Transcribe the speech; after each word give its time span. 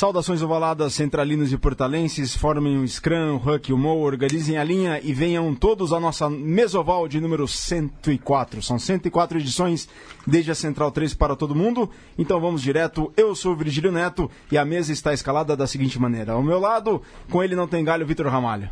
Saudações 0.00 0.40
ovaladas, 0.40 0.94
centralinos 0.94 1.52
e 1.52 1.58
portalenses, 1.58 2.34
formem 2.34 2.78
um 2.78 2.86
scrum, 2.86 3.34
um 3.34 3.36
huck, 3.36 3.70
um 3.70 3.76
mow, 3.76 4.00
organizem 4.00 4.56
a 4.56 4.64
linha 4.64 4.98
e 5.02 5.12
venham 5.12 5.54
todos 5.54 5.92
à 5.92 6.00
nossa 6.00 6.30
mesoval 6.30 7.06
de 7.06 7.20
número 7.20 7.46
104. 7.46 8.62
São 8.62 8.78
104 8.78 9.38
edições 9.38 9.86
desde 10.26 10.52
a 10.52 10.54
Central 10.54 10.90
3 10.90 11.12
para 11.12 11.36
todo 11.36 11.54
mundo. 11.54 11.90
Então 12.16 12.40
vamos 12.40 12.62
direto. 12.62 13.12
Eu 13.14 13.34
sou 13.34 13.52
o 13.52 13.56
Virgílio 13.56 13.92
Neto 13.92 14.30
e 14.50 14.56
a 14.56 14.64
mesa 14.64 14.90
está 14.90 15.12
escalada 15.12 15.54
da 15.54 15.66
seguinte 15.66 16.00
maneira. 16.00 16.32
Ao 16.32 16.42
meu 16.42 16.58
lado, 16.58 17.02
com 17.30 17.44
ele 17.44 17.54
não 17.54 17.68
tem 17.68 17.84
galho, 17.84 18.06
Vitor 18.06 18.26
Ramalho. 18.28 18.70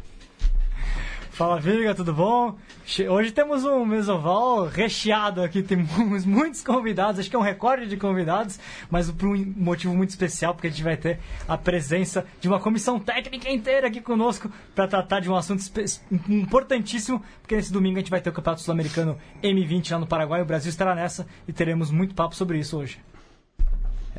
Fala 1.39 1.61
Viga, 1.61 1.95
tudo 1.95 2.13
bom? 2.13 2.57
Hoje 3.09 3.31
temos 3.31 3.65
um 3.65 3.87
mesoval 3.87 4.67
recheado 4.67 5.41
aqui, 5.41 5.63
temos 5.63 6.27
muitos 6.27 6.65
convidados, 6.65 7.21
acho 7.21 7.31
que 7.31 7.37
é 7.37 7.39
um 7.39 7.43
recorde 7.43 7.87
de 7.87 7.97
convidados, 7.97 8.59
mas 8.91 9.09
por 9.09 9.29
um 9.29 9.55
motivo 9.57 9.95
muito 9.95 10.11
especial, 10.11 10.53
porque 10.53 10.67
a 10.67 10.71
gente 10.71 10.83
vai 10.83 10.97
ter 10.97 11.21
a 11.47 11.57
presença 11.57 12.27
de 12.41 12.49
uma 12.49 12.59
comissão 12.59 12.99
técnica 12.99 13.49
inteira 13.49 13.87
aqui 13.87 14.01
conosco 14.01 14.51
para 14.75 14.89
tratar 14.89 15.21
de 15.21 15.31
um 15.31 15.37
assunto 15.37 15.63
importantíssimo, 16.29 17.23
porque 17.41 17.55
nesse 17.55 17.73
domingo 17.73 17.99
a 17.99 18.01
gente 18.01 18.11
vai 18.11 18.21
ter 18.21 18.31
o 18.31 18.33
Campeonato 18.33 18.63
Sul-Americano 18.63 19.17
M20 19.41 19.93
lá 19.93 20.01
no 20.01 20.09
Paraguai, 20.09 20.43
o 20.43 20.45
Brasil 20.45 20.71
estará 20.71 20.93
nessa 20.93 21.25
e 21.47 21.53
teremos 21.53 21.93
muito 21.93 22.17
papo 22.17 22.35
sobre 22.35 22.59
isso 22.59 22.77
hoje. 22.77 22.99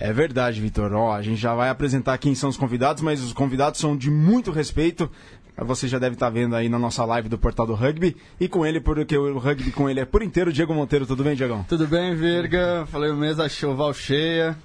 É 0.01 0.13
verdade, 0.13 0.61
Vitor. 0.61 0.93
Ó, 0.93 1.13
a 1.13 1.21
gente 1.21 1.35
já 1.35 1.53
vai 1.53 1.69
apresentar 1.69 2.17
quem 2.17 2.33
são 2.33 2.49
os 2.49 2.55
convidados, 2.55 3.03
mas 3.03 3.21
os 3.21 3.33
convidados 3.33 3.81
são 3.81 3.97
de 3.97 4.09
muito 4.09 4.49
respeito. 4.49 5.11
Você 5.65 5.87
já 5.87 5.99
deve 5.99 6.15
estar 6.15 6.29
vendo 6.29 6.55
aí 6.55 6.69
na 6.69 6.79
nossa 6.79 7.03
live 7.05 7.29
do 7.29 7.37
Portal 7.37 7.67
do 7.67 7.73
Rugby. 7.73 8.15
E 8.39 8.47
com 8.47 8.65
ele, 8.65 8.79
porque 8.79 9.17
o 9.17 9.37
rugby 9.37 9.71
com 9.71 9.89
ele 9.89 9.99
é 9.99 10.05
por 10.05 10.23
inteiro, 10.23 10.53
Diego 10.53 10.73
Monteiro. 10.73 11.05
Tudo 11.05 11.23
bem, 11.23 11.35
Diegão? 11.35 11.63
Tudo 11.67 11.87
bem, 11.87 12.15
Virga. 12.15 12.85
Falei 12.87 13.11
mesa 13.13 13.47
choval 13.49 13.93
cheia. 13.93 14.57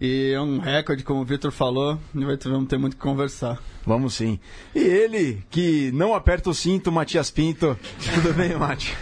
E 0.00 0.32
é 0.32 0.40
um 0.40 0.58
recorde, 0.58 1.02
como 1.02 1.20
o 1.20 1.24
Vitor 1.24 1.50
falou. 1.50 1.98
E 2.14 2.24
vamos 2.48 2.68
ter 2.68 2.78
muito 2.78 2.94
o 2.94 2.96
que 2.96 3.02
conversar. 3.02 3.58
Vamos 3.86 4.14
sim. 4.14 4.40
E 4.74 4.80
ele, 4.80 5.44
que 5.48 5.92
não 5.92 6.12
aperta 6.12 6.50
o 6.50 6.54
cinto, 6.54 6.90
Matias 6.90 7.30
Pinto. 7.30 7.78
Tudo 8.14 8.34
bem, 8.34 8.56
Mati? 8.56 8.92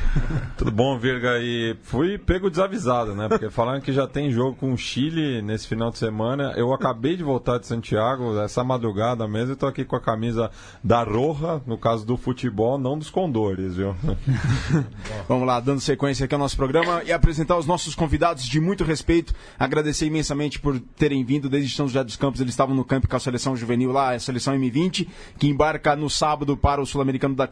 Tudo 0.58 0.70
bom, 0.70 0.98
Virga? 0.98 1.38
E 1.40 1.74
fui 1.82 2.18
pego 2.18 2.50
desavisado, 2.50 3.14
né? 3.14 3.26
Porque 3.28 3.48
falaram 3.48 3.80
que 3.80 3.94
já 3.94 4.06
tem 4.06 4.30
jogo 4.30 4.56
com 4.56 4.74
o 4.74 4.76
Chile 4.76 5.40
nesse 5.40 5.66
final 5.66 5.90
de 5.90 5.96
semana. 5.96 6.52
Eu 6.54 6.70
acabei 6.74 7.16
de 7.16 7.22
voltar 7.22 7.56
de 7.56 7.66
Santiago, 7.66 8.38
essa 8.38 8.62
madrugada 8.62 9.26
mesmo, 9.26 9.54
e 9.54 9.56
tô 9.56 9.66
aqui 9.66 9.86
com 9.86 9.96
a 9.96 10.00
camisa 10.00 10.50
da 10.82 11.02
Roja, 11.02 11.62
no 11.66 11.78
caso 11.78 12.04
do 12.04 12.18
futebol, 12.18 12.76
não 12.76 12.98
dos 12.98 13.08
Condores, 13.08 13.76
viu? 13.76 13.96
Vamos 15.26 15.46
lá, 15.46 15.60
dando 15.60 15.80
sequência 15.80 16.26
aqui 16.26 16.34
ao 16.34 16.40
nosso 16.40 16.56
programa 16.56 17.02
e 17.04 17.12
apresentar 17.12 17.56
os 17.56 17.66
nossos 17.66 17.94
convidados 17.94 18.44
de 18.44 18.60
muito 18.60 18.84
respeito. 18.84 19.32
Agradecer 19.58 20.04
imensamente 20.04 20.60
por 20.60 20.78
terem 20.96 21.24
vindo 21.24 21.48
desde 21.48 21.74
São 21.74 21.86
José 21.86 22.04
dos 22.04 22.16
Campos. 22.16 22.40
Eles 22.40 22.52
estavam 22.52 22.74
no 22.74 22.84
campo 22.84 23.08
com 23.08 23.16
a 23.16 23.20
seleção 23.20 23.56
juvenil 23.56 23.92
lá, 23.92 24.14
a 24.14 24.18
seleção 24.18 24.54
M20 24.54 24.84
20 24.84 25.08
que 25.38 25.48
embarca 25.48 25.96
no 25.96 26.10
sábado 26.10 26.56
para 26.56 26.80
o 26.80 26.86
Sul-Americano 26.86 27.34
da, 27.34 27.48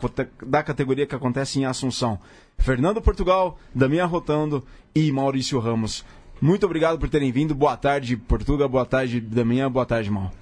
da 0.46 0.62
categoria 0.62 1.06
que 1.06 1.14
acontece 1.14 1.58
em 1.58 1.64
Assunção. 1.64 2.18
Fernando 2.58 3.00
Portugal, 3.00 3.58
Damian 3.74 4.06
Rotando 4.06 4.64
e 4.94 5.10
Maurício 5.10 5.58
Ramos. 5.58 6.04
Muito 6.40 6.66
obrigado 6.66 6.98
por 6.98 7.08
terem 7.08 7.30
vindo. 7.30 7.54
Boa 7.54 7.76
tarde, 7.76 8.16
Portugal. 8.16 8.68
Boa 8.68 8.84
tarde, 8.84 9.20
Damian. 9.20 9.70
Boa 9.70 9.86
tarde, 9.86 10.10
Mal. 10.10 10.32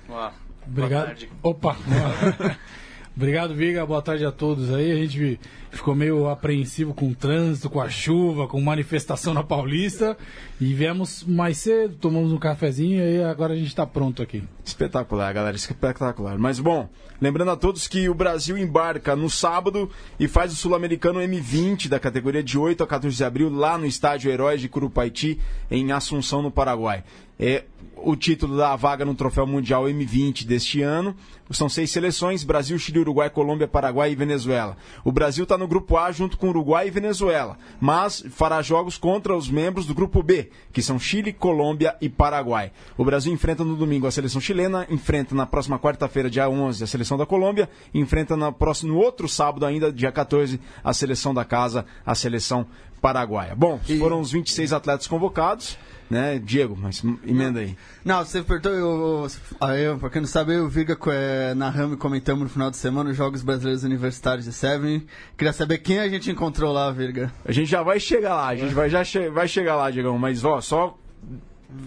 Obrigado. 0.66 1.06
Tarde. 1.06 1.30
Opa! 1.42 1.77
Obrigado, 3.16 3.55
Viga. 3.55 3.84
Boa 3.84 4.00
tarde 4.00 4.25
a 4.25 4.33
todos 4.33 4.72
aí. 4.72 4.92
A 4.92 4.94
gente 4.94 5.39
ficou 5.70 5.94
meio 5.94 6.28
apreensivo 6.28 6.94
com 6.94 7.08
o 7.08 7.14
trânsito, 7.14 7.69
com 7.69 7.80
a 7.80 7.89
chuva, 7.89 8.47
com 8.47 8.61
manifestação 8.61 9.35
na 9.35 9.42
Paulista. 9.42 10.17
E 10.61 10.73
viemos 10.73 11.24
mais 11.24 11.58
cedo, 11.58 11.96
tomamos 11.96 12.33
um 12.33 12.39
cafezinho 12.39 13.02
e 13.02 13.23
agora 13.23 13.55
a 13.55 13.57
gente 13.57 13.68
está 13.68 13.86
pronto 13.86 14.23
aqui. 14.23 14.42
Espetacular, 14.64 15.33
galera. 15.33 15.57
Espetacular. 15.57 16.39
Mas 16.39 16.61
bom, 16.61 16.89
lembrando 17.20 17.51
a 17.51 17.57
todos 17.57 17.89
que 17.89 18.08
o 18.08 18.14
Brasil 18.14 18.57
embarca 18.57 19.17
no 19.17 19.29
sábado 19.29 19.90
e 20.18 20.29
faz 20.29 20.52
o 20.52 20.56
Sul-Americano 20.56 21.20
M20 21.20 21.89
da 21.89 21.98
categoria 21.98 22.42
de 22.42 22.56
8 22.56 22.83
a 22.83 22.86
14 22.86 23.17
de 23.17 23.24
abril 23.24 23.51
lá 23.51 23.77
no 23.77 23.86
estádio 23.86 24.30
Heróis 24.30 24.61
de 24.61 24.68
Curupaiti, 24.68 25.39
em 25.70 25.92
Assunção, 25.92 26.42
no 26.42 26.51
Paraguai. 26.51 27.05
É, 27.42 27.64
o 27.96 28.14
título 28.14 28.56
da 28.56 28.77
vaga 28.77 29.05
no 29.05 29.14
Troféu 29.14 29.46
Mundial 29.46 29.84
M20 29.84 30.45
deste 30.45 30.83
ano. 30.83 31.17
São 31.51 31.68
seis 31.68 31.90
seleções: 31.90 32.45
Brasil, 32.45 32.78
Chile, 32.78 33.01
Uruguai, 33.01 33.30
Colômbia, 33.30 33.67
Paraguai 33.67 34.12
e 34.12 34.14
Venezuela. 34.14 34.77
O 35.05 35.11
Brasil 35.11 35.45
está 35.45 35.56
no 35.56 35.67
grupo 35.67 35.96
A 35.96 36.12
junto 36.12 36.36
com 36.36 36.50
Uruguai 36.50 36.86
e 36.86 36.90
Venezuela, 36.90 37.56
mas 37.80 38.23
fará 38.30 38.61
jogos 38.62 38.98
contra 38.98 39.34
os 39.34 39.48
membros 39.48 39.86
do 39.86 39.95
grupo 39.95 40.23
B, 40.23 40.50
que 40.73 40.83
são 40.83 40.98
Chile, 40.98 41.33
Colômbia 41.33 41.96
e 42.00 42.08
Paraguai. 42.08 42.73
O 42.96 43.05
Brasil 43.05 43.33
enfrenta 43.33 43.64
no 43.64 43.74
domingo 43.74 44.06
a 44.06 44.11
seleção 44.11 44.40
chilena, 44.40 44.86
enfrenta 44.90 45.34
na 45.34 45.46
próxima 45.46 45.79
quarta-feira, 45.79 46.30
dia 46.30 46.48
11, 46.48 46.84
a 46.84 46.86
seleção 46.86 47.17
da 47.17 47.27
Colômbia, 47.27 47.68
enfrenta 47.92 48.36
no 48.36 48.52
próximo 48.52 48.92
no 48.92 48.98
outro 48.98 49.29
sábado 49.29 49.64
ainda, 49.64 49.92
dia 49.92 50.12
14, 50.12 50.61
a 50.84 50.92
seleção 50.92 51.33
da 51.33 51.45
casa, 51.45 51.84
a 52.05 52.14
seleção 52.14 52.67
paraguaia. 53.00 53.55
Bom, 53.55 53.80
foram 53.98 54.20
os 54.20 54.30
26 54.30 54.73
atletas 54.73 55.06
convocados 55.06 55.77
né? 56.11 56.41
Diego, 56.41 56.77
mas 56.77 57.03
emenda 57.25 57.61
aí. 57.61 57.77
Não, 58.05 58.25
você 58.25 58.39
apertou, 58.39 58.73
eu, 58.73 59.29
eu, 59.77 59.98
pra 59.98 60.11
quem 60.11 60.21
não 60.21 60.29
sabe, 60.29 60.53
eu 60.53 60.59
e 60.59 60.63
o 60.63 60.69
Viga 60.69 60.98
é, 61.07 61.55
narramos 61.55 61.95
e 61.95 61.98
comentamos 61.98 62.43
no 62.43 62.48
final 62.48 62.71
de 62.71 62.77
semana 62.77 63.11
os 63.11 63.17
Jogos 63.17 63.43
Brasileiros 63.43 63.85
Universitários 63.85 64.45
de 64.45 64.53
Seven. 64.53 65.07
Queria 65.39 65.53
saber 65.53 65.79
quem 65.79 66.01
a 66.01 66.09
gente 66.09 66.29
encontrou 66.29 66.73
lá, 66.73 66.91
Virga. 66.91 67.33
A 67.45 67.53
gente 67.53 67.71
já 67.71 67.83
vai 67.83 68.01
chegar 68.01 68.35
lá, 68.35 68.48
a 68.48 68.57
gente 68.57 68.75
vai, 68.75 68.91
já 68.91 69.05
che 69.05 69.31
vai 69.31 69.47
chegar 69.47 69.77
lá, 69.77 69.91
Diego, 69.91 70.19
mas 70.19 70.45
ó, 70.45 70.61
só 70.61 70.98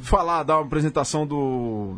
falar, 0.02 0.44
dar 0.44 0.58
uma 0.58 0.66
apresentação 0.66 1.28
do, 1.28 1.98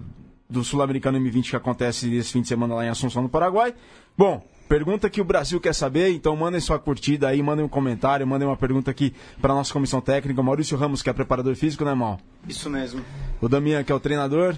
do 0.50 0.64
Sul-Americano 0.64 1.20
M20 1.20 1.52
que 1.52 1.56
acontece 1.56 2.12
esse 2.16 2.32
fim 2.32 2.42
de 2.42 2.48
semana 2.48 2.74
lá 2.74 2.86
em 2.86 2.90
Assunção, 2.90 3.22
no 3.22 3.30
Paraguai. 3.30 3.76
Bom, 4.18 4.44
Pergunta 4.68 5.10
que 5.10 5.22
o 5.22 5.24
Brasil 5.24 5.60
quer 5.62 5.74
saber, 5.74 6.10
então 6.10 6.36
mandem 6.36 6.60
sua 6.60 6.80
curtida 6.80 7.28
aí, 7.28 7.42
mandem 7.42 7.64
um 7.64 7.70
comentário, 7.70 8.26
mandem 8.26 8.48
uma 8.48 8.58
pergunta 8.58 8.90
aqui 8.90 9.14
para 9.40 9.54
a 9.54 9.56
nossa 9.56 9.72
comissão 9.72 10.02
técnica. 10.02 10.42
Maurício 10.42 10.76
Ramos, 10.76 11.04
que 11.04 11.10
é 11.10 11.14
preparador 11.14 11.56
físico, 11.56 11.86
né, 11.86 11.94
Mal? 11.94 12.20
Isso 12.48 12.70
mesmo. 12.70 13.02
O 13.40 13.48
Damian, 13.48 13.84
que 13.84 13.92
é 13.92 13.96
o 13.96 14.00
treinador. 14.00 14.56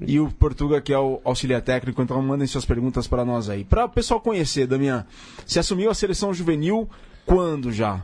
E 0.00 0.20
o 0.20 0.30
Portuga, 0.30 0.80
que 0.80 0.92
é 0.92 0.98
o 0.98 1.20
auxiliar 1.24 1.62
técnico. 1.62 2.02
Então 2.02 2.20
mandem 2.20 2.46
suas 2.46 2.64
perguntas 2.64 3.06
para 3.06 3.24
nós 3.24 3.48
aí. 3.48 3.64
Para 3.64 3.84
o 3.84 3.88
pessoal 3.88 4.20
conhecer, 4.20 4.66
Damian, 4.66 5.06
se 5.46 5.58
assumiu 5.58 5.90
a 5.90 5.94
seleção 5.94 6.34
juvenil 6.34 6.88
quando 7.24 7.72
já? 7.72 8.02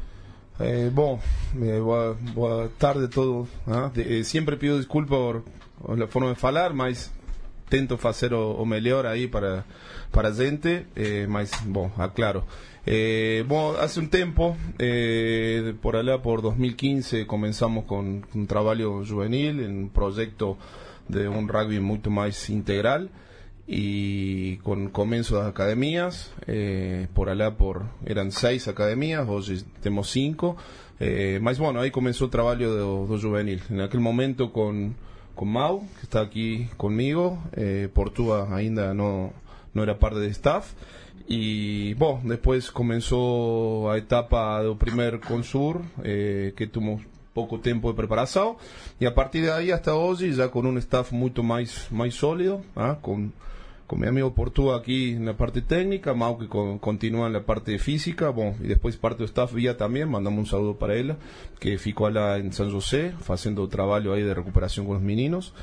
Eh, 0.61 0.91
bom, 0.91 1.21
eh, 1.61 1.81
boa, 1.81 2.17
boa, 2.35 2.71
tarde 2.79 3.05
a 3.05 3.09
todos. 3.09 3.49
De, 3.93 4.21
eh, 4.21 4.25
sempre 4.25 4.57
pido 4.57 4.79
desculpa 4.79 5.09
por, 5.09 5.43
por, 5.81 6.03
a 6.03 6.07
forma 6.07 6.35
de 6.35 6.41
falar, 6.41 6.73
mas 6.73 7.11
tento 7.73 7.97
fazer 7.97 8.35
o, 8.35 8.53
o 8.53 8.67
melhor 8.67 9.07
aí 9.07 9.29
para 9.29 9.65
para 10.11 10.29
a 10.29 10.33
gente, 10.35 10.87
eh, 10.95 11.27
mas, 11.27 11.51
bom, 11.65 11.91
aclaro. 11.97 12.45
Eh, 12.85 13.45
bom, 13.49 13.75
hace 13.81 13.99
un 13.99 14.09
tempo, 14.09 14.59
eh, 14.79 15.73
por 15.81 15.97
allá 15.97 16.21
por 16.21 16.43
2015, 16.43 17.27
comenzamos 17.27 17.87
con 17.87 18.27
un 18.35 18.47
trabajo 18.47 19.03
juvenil, 19.07 19.61
un 19.61 19.89
proyecto 19.89 20.59
de 21.09 21.29
un 21.29 21.49
rugby 21.49 21.81
mucho 21.81 22.11
más 22.11 22.51
integral 22.51 23.09
y 23.67 24.59
con 24.59 24.91
comienzo 24.91 25.41
de 25.43 25.49
academias, 25.49 26.31
eh, 26.47 27.07
por 27.15 27.31
allá 27.31 27.57
por, 27.57 27.87
eran 28.05 28.33
seis 28.33 28.69
academias, 28.69 29.27
hoy 29.27 29.65
tenemos 29.81 30.11
cinco, 30.11 30.59
eh, 31.01 31.39
mas 31.41 31.59
bueno, 31.59 31.81
ahí 31.81 31.91
comenzó 31.91 32.27
el 32.27 32.31
trabajo 32.31 32.59
de, 32.59 33.15
de 33.15 33.23
juvenil. 33.23 33.63
En 33.71 33.81
aquel 33.81 34.01
momento 34.01 34.53
con, 34.53 34.95
con 35.43 35.51
Mau, 35.51 35.81
que 35.99 36.03
está 36.03 36.21
aquí 36.21 36.69
conmigo, 36.77 37.37
eh, 37.55 37.89
Portuga 37.93 38.55
ainda 38.55 38.95
no, 38.95 39.33
no 39.75 39.83
era 39.83 39.99
parte 39.99 40.21
de 40.21 40.29
staff. 40.29 40.73
Y 41.27 41.95
bueno, 41.95 42.21
después 42.23 42.71
comenzó 42.71 43.91
a 43.91 43.99
etapa 43.99 44.63
del 44.63 44.77
primer 44.77 45.19
Consur, 45.19 45.83
eh, 46.05 46.53
que 46.57 46.69
tuvo 46.69 47.01
poco 47.35 47.59
tiempo 47.59 47.91
de 47.91 47.97
preparación. 47.97 48.55
Y 49.01 49.07
a 49.07 49.17
partir 49.17 49.51
ahí 49.51 49.73
hasta 49.73 49.97
hoy, 49.97 50.33
ya 50.33 50.49
con 50.49 50.65
un 50.65 50.79
staff 50.79 51.11
mucho 51.11 51.43
más, 51.43 51.89
más 51.91 52.15
sólido, 52.15 52.63
¿ah? 52.77 52.99
con, 53.03 53.33
con 53.87 54.01
mi 54.01 54.07
amigo 54.07 54.35
Portuga 54.35 54.77
aquí 54.77 55.11
en 55.11 55.27
la 55.27 55.37
parte 55.37 55.63
técnica, 55.63 56.15
Mau 56.15 56.39
que 56.39 56.49
continúa 56.49 57.27
en 57.27 57.33
la 57.33 57.45
parte 57.45 57.79
física, 57.79 58.31
bueno, 58.31 58.57
y 58.63 58.69
después 58.69 58.97
parte 58.97 59.19
del 59.19 59.29
staff 59.29 59.53
vía 59.53 59.77
también, 59.77 60.11
mandamos 60.11 60.39
un 60.41 60.47
saludo 60.47 60.79
para 60.79 60.95
él, 60.95 61.17
que 61.59 61.79
ficó 61.79 62.07
allá 62.07 62.39
en 62.39 62.53
San 62.53 62.71
José, 62.71 63.15
haciendo 63.29 63.69
trabajo 63.69 64.13
ahí 64.13 64.23
de 64.23 64.35
recuperación 64.35 64.87
con 64.87 64.95
los 64.95 65.03
meninos. 65.03 65.55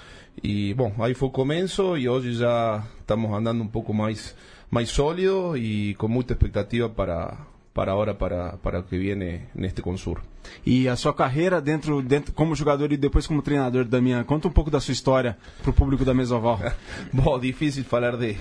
Y 0.42 0.74
bueno, 0.74 1.04
ahí 1.04 1.14
fue 1.14 1.30
el 1.30 1.34
comienzo 1.34 1.98
y 1.98 2.08
hoy 2.08 2.36
ya 2.36 2.88
estamos 3.00 3.36
andando 3.36 3.64
un 3.64 3.72
poco 3.72 3.94
más, 3.94 4.36
más 4.70 4.90
sólido 4.90 5.58
y 5.58 5.96
con 5.96 6.12
mucha 6.12 6.34
expectativa 6.34 6.94
para, 6.94 7.48
para 7.80 7.94
agora, 7.94 8.14
para, 8.14 8.58
para 8.58 8.80
o 8.82 8.84
que 8.84 8.98
viene 8.98 9.44
neste 9.56 9.82
Consur. 9.82 10.22
E 10.66 10.90
a 10.90 10.98
sua 10.98 11.14
carreira 11.14 11.62
dentro, 11.62 12.02
dentro 12.02 12.34
como 12.34 12.54
jogador 12.54 12.92
e 12.92 12.98
depois 12.98 13.26
como 13.26 13.42
treinador, 13.42 13.86
Damian, 13.86 14.26
conta 14.26 14.50
um 14.50 14.52
pouco 14.52 14.70
da 14.70 14.82
sua 14.82 14.92
história 14.92 15.38
para 15.62 15.70
o 15.70 15.74
público 15.74 16.04
da 16.04 16.14
Mesoval. 16.14 16.60
bom, 17.14 17.40
difícil 17.40 17.86
falar 17.86 18.18
de, 18.18 18.36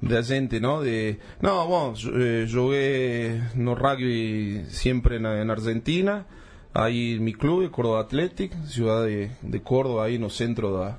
de 0.00 0.22
gente, 0.22 0.58
não? 0.58 0.82
De, 0.82 1.18
não, 1.38 1.68
bom, 1.68 1.92
eh, 2.14 2.46
joguei 2.46 3.42
no 3.54 3.74
rugby 3.74 4.64
sempre 4.70 5.18
na, 5.18 5.44
na 5.44 5.52
Argentina, 5.52 6.24
aí 6.72 7.18
mi 7.18 7.34
clube, 7.34 7.68
Córdoba 7.68 8.00
Athletic, 8.00 8.54
cidade 8.64 9.28
de, 9.42 9.50
de 9.50 9.58
Córdoba, 9.58 10.06
aí 10.06 10.16
no 10.16 10.30
centro 10.30 10.72
da 10.72 10.96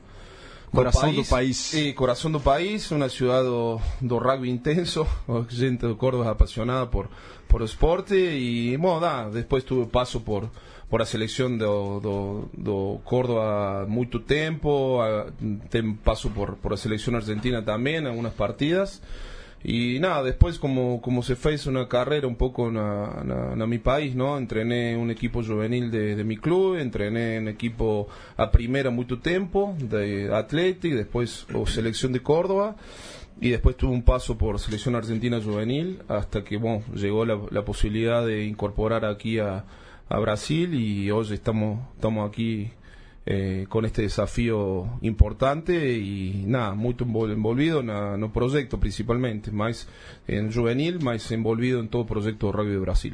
Coração 0.72 1.14
do 1.14 1.26
país. 1.26 1.74
E 1.74 1.94
coração 1.94 2.32
do 2.32 2.40
país, 2.40 2.90
uma 2.92 3.10
cidade 3.10 3.48
do, 3.48 3.82
do 4.02 4.18
rugby 4.18 4.50
intenso, 4.50 5.06
gente 5.50 5.88
de 5.88 5.94
Córdoba 5.96 6.32
apaixonada 6.32 6.86
por, 6.86 7.10
por 7.48 7.62
esporte 7.62 8.16
e, 8.16 8.78
bom, 8.78 9.00
dá, 9.00 9.30
depois 9.30 9.64
tu 9.64 9.88
passo 9.88 10.20
por 10.22 10.50
por 10.90 11.04
a 11.04 11.06
seleção 11.06 11.56
do, 11.56 12.00
do, 12.00 12.50
do 12.58 13.00
Córdoba 13.04 13.86
muito 13.88 14.20
tempo, 14.20 15.00
a, 15.00 15.32
tem, 15.70 15.94
passo 15.94 16.32
por, 16.32 16.56
por 16.56 16.74
a 16.74 16.78
seleção 16.78 17.16
argentina 17.16 17.62
também, 17.62 18.06
algumas 18.06 18.34
partidas. 18.34 19.00
Y 19.64 20.00
nada, 20.00 20.24
después 20.24 20.58
como, 20.58 21.02
como 21.02 21.22
se 21.22 21.36
fez 21.36 21.66
una 21.66 21.88
carrera 21.90 22.28
un 22.28 22.38
poco 22.38 22.70
en 22.70 23.70
mi 23.70 23.78
país, 23.78 24.16
¿no? 24.16 24.38
Entrené 24.38 24.96
un 24.96 25.12
equipo 25.12 25.44
juvenil 25.44 25.92
de, 25.92 26.16
de 26.16 26.24
mi 26.24 26.38
club, 26.38 26.78
entrené 26.78 27.36
en 27.36 27.50
equipo 27.50 28.08
a 28.38 28.52
primera 28.52 28.90
mucho 28.90 29.20
tiempo, 29.20 29.76
de 29.78 30.34
Athletic, 30.34 30.94
después 30.94 31.46
o 31.54 31.68
selección 31.68 32.14
de 32.14 32.22
Córdoba, 32.22 32.78
y 33.42 33.50
después 33.50 33.76
tuve 33.76 33.92
un 33.92 34.04
paso 34.04 34.38
por 34.38 34.60
selección 34.60 34.96
argentina 34.96 35.42
juvenil, 35.42 36.00
hasta 36.08 36.44
que, 36.44 36.56
bueno, 36.58 36.84
llegó 36.96 37.26
la, 37.26 37.38
la 37.52 37.66
posibilidad 37.66 38.26
de 38.26 38.46
incorporar 38.46 39.04
aquí 39.04 39.40
a, 39.40 39.66
a 40.10 40.20
Brasil 40.20 40.74
y 40.74 41.12
hoy 41.12 41.34
estamos, 41.34 41.80
estamos 41.96 42.28
aquí 42.28 42.72
eh, 43.26 43.66
con 43.70 43.86
este 43.86 44.02
desafío 44.04 45.00
importante 45.02 45.98
y 45.98 46.44
nada, 46.48 46.74
muy 46.74 46.96
envolvido 47.32 47.82
en 47.82 47.90
el 47.90 48.32
proyecto 48.32 48.80
principalmente, 48.80 49.52
más 49.52 49.88
en 50.28 50.52
juvenil, 50.52 51.00
más 51.02 51.32
envolvido 51.32 51.80
en 51.80 51.90
todo 51.90 52.04
o 52.04 52.08
projeto 52.08 52.48
do 52.48 52.52
rugby 52.52 52.76
do 52.76 52.82
Brasil. 52.82 53.14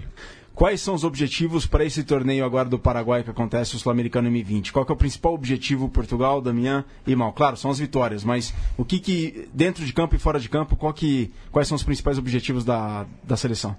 Quais 0.56 0.80
são 0.80 0.96
os 0.96 1.04
objetivos 1.04 1.68
para 1.68 1.84
esse 1.84 2.02
torneio 2.02 2.46
agora 2.46 2.69
do 2.69 2.80
Paraguai 2.80 3.25
que 3.25 3.30
acontece 3.30 3.75
o 3.75 3.80
Sul-Americano 3.80 4.30
M20? 4.30 4.72
Qual 4.72 4.86
é 4.88 4.92
o 4.94 4.96
principal 4.96 5.34
objetivo 5.34 5.90
Portugal, 5.90 6.42
Damian 6.42 6.86
e 7.06 7.13
Mal? 7.13 7.34
Claro, 7.34 7.57
são 7.57 7.69
as 7.69 7.80
vitórias, 7.80 8.24
mas 8.24 8.54
o 8.78 8.86
que, 8.86 9.00
que 9.00 9.50
dentro 9.54 9.86
de 9.86 9.92
campo 9.92 10.16
e 10.16 10.18
fora 10.18 10.40
de 10.40 10.48
campo, 10.48 10.78
qual 10.78 10.94
que, 10.94 11.30
quais 11.52 11.68
são 11.68 11.75
os 11.75 11.84
principais 11.84 12.18
objetivos 12.18 12.63
da, 12.63 13.06
da 13.22 13.36
seleção? 13.36 13.75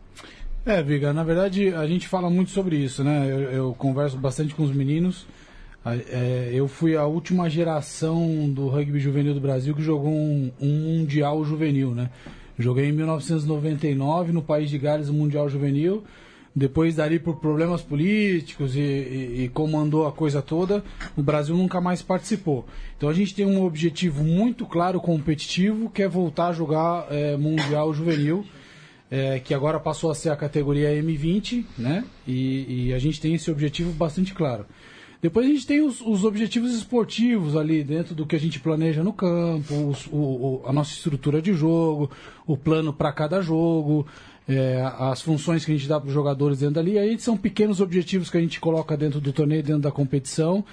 É, 0.66 0.82
Viga, 0.82 1.14
na 1.14 1.24
verdade 1.24 1.72
a 1.72 1.86
gente 1.86 2.06
fala 2.06 2.28
muito 2.28 2.50
sobre 2.50 2.76
isso, 2.76 3.02
né? 3.02 3.26
Eu, 3.26 3.40
eu 3.52 3.74
converso 3.78 4.18
bastante 4.18 4.54
com 4.54 4.62
os 4.62 4.70
meninos 4.70 5.26
é, 5.94 6.50
eu 6.52 6.66
fui 6.66 6.96
a 6.96 7.04
última 7.06 7.48
geração 7.48 8.50
do 8.50 8.68
rugby 8.68 8.98
juvenil 8.98 9.34
do 9.34 9.40
Brasil 9.40 9.74
que 9.74 9.82
jogou 9.82 10.12
um, 10.12 10.50
um 10.60 10.98
Mundial 10.98 11.44
Juvenil, 11.44 11.94
né? 11.94 12.10
Joguei 12.58 12.86
em 12.86 12.92
1999 12.92 14.32
no 14.32 14.42
País 14.42 14.68
de 14.68 14.78
Gales 14.78 15.08
o 15.08 15.14
Mundial 15.14 15.48
Juvenil. 15.48 16.02
Depois 16.54 16.96
dali 16.96 17.18
por 17.18 17.36
problemas 17.36 17.82
políticos 17.82 18.74
e, 18.74 18.80
e, 18.80 19.44
e, 19.44 19.48
comandou 19.50 20.06
a 20.06 20.12
coisa 20.12 20.40
toda, 20.40 20.82
o 21.14 21.22
Brasil 21.22 21.54
nunca 21.54 21.82
mais 21.82 22.00
participou. 22.00 22.66
Então 22.96 23.10
a 23.10 23.12
gente 23.12 23.34
tem 23.34 23.44
um 23.44 23.62
objetivo 23.62 24.24
muito 24.24 24.64
claro 24.64 24.98
competitivo 24.98 25.90
que 25.90 26.02
é 26.02 26.08
voltar 26.08 26.48
a 26.48 26.52
jogar 26.54 27.08
é, 27.10 27.36
Mundial 27.36 27.92
Juvenil, 27.92 28.42
é, 29.10 29.38
que 29.38 29.52
agora 29.52 29.78
passou 29.78 30.10
a 30.10 30.14
ser 30.14 30.30
a 30.30 30.36
categoria 30.36 30.88
M20, 31.00 31.62
né? 31.76 32.04
E, 32.26 32.86
e 32.86 32.94
a 32.94 32.98
gente 32.98 33.20
tem 33.20 33.34
esse 33.34 33.50
objetivo 33.50 33.92
bastante 33.92 34.32
claro. 34.32 34.64
Depois 35.26 35.44
a 35.44 35.48
gente 35.48 35.66
tem 35.66 35.80
os, 35.80 36.00
os, 36.00 36.22
objetivos 36.22 36.72
esportivos 36.72 37.56
ali 37.56 37.82
dentro 37.82 38.14
do 38.14 38.24
que 38.24 38.36
a 38.36 38.38
gente 38.38 38.60
planeja 38.60 39.02
no 39.02 39.12
campo, 39.12 39.74
os, 39.88 40.06
o, 40.06 40.12
o, 40.12 40.62
a 40.64 40.72
nossa 40.72 40.92
estrutura 40.92 41.42
de 41.42 41.52
jogo, 41.52 42.08
o 42.46 42.56
plano 42.56 42.92
para 42.92 43.10
cada 43.10 43.42
jogo, 43.42 44.06
é, 44.48 44.80
as 45.00 45.20
funções 45.20 45.64
que 45.64 45.72
a 45.72 45.74
gente 45.74 45.88
dá 45.88 45.98
para 45.98 46.06
os 46.06 46.14
jogadores 46.14 46.60
dentro 46.60 46.76
dali. 46.76 46.96
Aí 46.96 47.18
são 47.18 47.36
pequenos 47.36 47.80
objetivos 47.80 48.30
que 48.30 48.36
a 48.36 48.40
gente 48.40 48.60
coloca 48.60 48.96
dentro 48.96 49.20
do 49.20 49.32
torneio, 49.32 49.64
dentro 49.64 49.82
da 49.82 49.90
competição, 49.90 50.64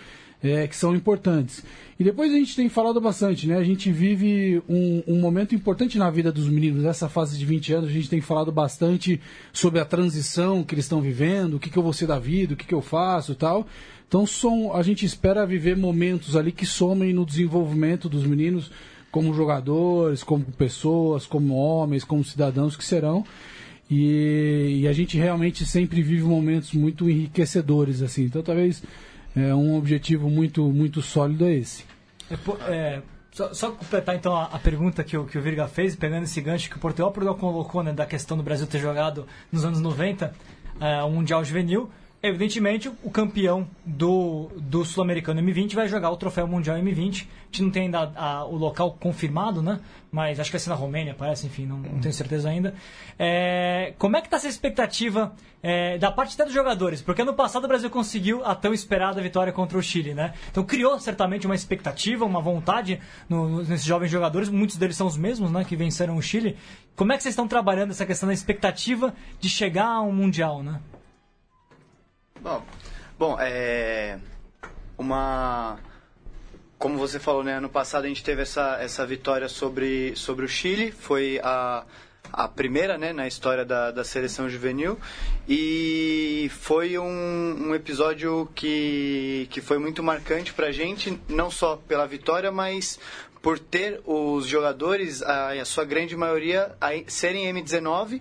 é, 0.43 0.67
que 0.67 0.75
são 0.75 0.95
importantes. 0.95 1.63
E 1.99 2.03
depois 2.03 2.31
a 2.31 2.35
gente 2.35 2.55
tem 2.55 2.69
falado 2.69 3.01
bastante, 3.01 3.47
né? 3.47 3.57
A 3.57 3.63
gente 3.63 3.91
vive 3.91 4.61
um, 4.69 5.01
um, 5.07 5.19
momento 5.19 5.55
importante 5.55 5.97
na 5.97 6.11
vida 6.11 6.31
dos 6.31 6.47
meninos. 6.47 6.83
Nessa 6.83 7.09
fase 7.09 7.39
de 7.39 7.45
20 7.45 7.73
anos, 7.73 7.89
a 7.89 7.93
gente 7.93 8.07
tem 8.07 8.21
falado 8.21 8.51
bastante 8.51 9.19
sobre 9.51 9.79
a 9.79 9.85
transição 9.85 10.63
que 10.63 10.75
eles 10.75 10.85
estão 10.85 11.01
vivendo, 11.01 11.55
o 11.55 11.59
que, 11.59 11.71
que 11.71 11.77
eu 11.77 11.81
vou 11.81 11.93
ser 11.93 12.05
da 12.05 12.19
vida, 12.19 12.53
o 12.53 12.57
que, 12.57 12.67
que 12.67 12.75
eu 12.75 12.81
faço 12.81 13.33
tal. 13.33 13.65
Então 14.13 14.27
são, 14.27 14.75
a 14.75 14.83
gente 14.83 15.07
espera 15.07 15.43
viver 15.43 15.75
momentos 15.75 16.35
ali 16.35 16.51
que 16.51 16.67
somem 16.67 17.11
no 17.11 17.25
desenvolvimento 17.25 18.07
dos 18.07 18.23
meninos 18.23 18.69
como 19.09 19.33
jogadores, 19.33 20.21
como 20.21 20.45
pessoas, 20.45 21.25
como 21.25 21.55
homens, 21.55 22.03
como 22.03 22.23
cidadãos 22.23 22.75
que 22.77 22.85
serão. 22.85 23.25
E, 23.89 24.81
e, 24.81 24.87
a 24.87 24.93
gente 24.93 25.17
realmente 25.17 25.65
sempre 25.65 26.03
vive 26.03 26.21
momentos 26.21 26.73
muito 26.73 27.09
enriquecedores 27.09 28.03
assim. 28.03 28.25
Então 28.25 28.43
talvez 28.43 28.83
é, 29.35 29.51
um 29.55 29.75
objetivo 29.75 30.29
muito 30.29 30.63
muito 30.65 31.01
sólido 31.01 31.45
é 31.45 31.55
esse. 31.55 31.83
É, 32.29 32.35
é, 32.71 33.01
só, 33.31 33.51
só, 33.51 33.71
completar 33.71 34.15
então 34.15 34.35
a, 34.35 34.43
a, 34.43 34.59
pergunta 34.59 35.03
que 35.03 35.17
o, 35.17 35.25
que 35.25 35.39
o 35.39 35.41
Virga 35.41 35.67
fez, 35.67 35.95
pegando 35.95 36.25
esse 36.25 36.39
gancho 36.39 36.69
que 36.69 36.77
o 36.77 36.79
Portugal, 36.79 37.11
colocou 37.11 37.81
né, 37.81 37.91
da 37.91 38.05
questão 38.05 38.37
do 38.37 38.43
Brasil 38.43 38.67
ter 38.67 38.77
jogado 38.77 39.25
nos 39.51 39.65
anos 39.65 39.81
90 39.81 40.31
é, 40.79 41.01
o 41.01 41.09
Mundial 41.09 41.43
Juvenil 41.43 41.89
evidentemente, 42.23 42.89
o 43.03 43.11
campeão 43.11 43.67
do, 43.85 44.49
do 44.55 44.85
Sul-Americano 44.85 45.41
M20 45.41 45.75
vai 45.75 45.89
jogar 45.89 46.09
o 46.09 46.15
troféu 46.15 46.47
mundial 46.47 46.77
M20. 46.77 47.27
A 47.27 47.45
gente 47.47 47.61
não 47.61 47.69
tem 47.69 47.83
ainda 47.83 48.13
a, 48.15 48.45
o 48.45 48.55
local 48.55 48.97
confirmado, 48.97 49.61
né? 49.61 49.81
Mas 50.09 50.39
acho 50.39 50.49
que 50.49 50.55
vai 50.55 50.59
ser 50.61 50.69
na 50.69 50.75
Romênia, 50.75 51.13
parece, 51.13 51.47
enfim, 51.47 51.65
não, 51.65 51.77
não 51.79 51.99
tenho 51.99 52.13
certeza 52.13 52.49
ainda. 52.49 52.73
É, 53.19 53.93
como 53.97 54.15
é 54.15 54.21
que 54.21 54.27
está 54.27 54.37
essa 54.37 54.47
expectativa 54.47 55.33
é, 55.61 55.97
da 55.97 56.11
parte 56.11 56.35
até 56.35 56.45
dos 56.45 56.53
jogadores? 56.53 57.01
Porque 57.01 57.21
ano 57.21 57.33
passado 57.33 57.65
o 57.65 57.67
Brasil 57.67 57.89
conseguiu 57.89 58.45
a 58.45 58.55
tão 58.55 58.73
esperada 58.73 59.21
vitória 59.21 59.51
contra 59.51 59.77
o 59.77 59.81
Chile, 59.81 60.13
né? 60.13 60.33
Então 60.49 60.63
criou 60.63 60.97
certamente 60.99 61.45
uma 61.45 61.55
expectativa, 61.55 62.23
uma 62.23 62.41
vontade 62.41 63.01
no, 63.27 63.63
nesses 63.63 63.85
jovens 63.85 64.09
jogadores. 64.09 64.47
Muitos 64.47 64.77
deles 64.77 64.95
são 64.95 65.07
os 65.07 65.17
mesmos, 65.17 65.51
né? 65.51 65.65
Que 65.65 65.75
venceram 65.75 66.15
o 66.15 66.21
Chile. 66.21 66.55
Como 66.95 67.11
é 67.11 67.17
que 67.17 67.23
vocês 67.23 67.33
estão 67.33 67.47
trabalhando 67.47 67.91
essa 67.91 68.05
questão 68.05 68.27
da 68.27 68.33
expectativa 68.33 69.13
de 69.41 69.49
chegar 69.49 69.87
a 69.87 70.01
um 70.01 70.13
Mundial, 70.13 70.63
né? 70.63 70.79
Bom, 72.43 72.61
bom, 73.17 73.37
é 73.39 74.19
uma 74.97 75.79
como 76.77 76.97
você 76.97 77.17
falou, 77.17 77.41
né, 77.41 77.53
ano 77.53 77.69
passado 77.69 78.03
a 78.03 78.07
gente 78.09 78.21
teve 78.21 78.41
essa, 78.41 78.77
essa 78.81 79.05
vitória 79.05 79.47
sobre, 79.47 80.13
sobre 80.17 80.43
o 80.43 80.49
Chile, 80.49 80.91
foi 80.91 81.39
a, 81.41 81.85
a 82.33 82.45
primeira 82.49 82.97
né, 82.97 83.13
na 83.13 83.25
história 83.25 83.63
da, 83.63 83.91
da 83.91 84.03
seleção 84.03 84.49
juvenil 84.49 84.99
e 85.47 86.51
foi 86.51 86.97
um, 86.97 87.69
um 87.69 87.73
episódio 87.73 88.49
que, 88.53 89.47
que 89.49 89.61
foi 89.61 89.77
muito 89.77 90.03
marcante 90.03 90.51
para 90.51 90.67
a 90.67 90.71
gente, 90.73 91.17
não 91.29 91.49
só 91.49 91.77
pela 91.77 92.05
vitória, 92.05 92.51
mas 92.51 92.99
por 93.41 93.57
ter 93.57 94.01
os 94.05 94.45
jogadores, 94.45 95.21
a, 95.21 95.53
a 95.53 95.63
sua 95.63 95.85
grande 95.85 96.17
maioria, 96.17 96.75
a, 96.81 96.89
serem 97.07 97.45
M19 97.53 98.19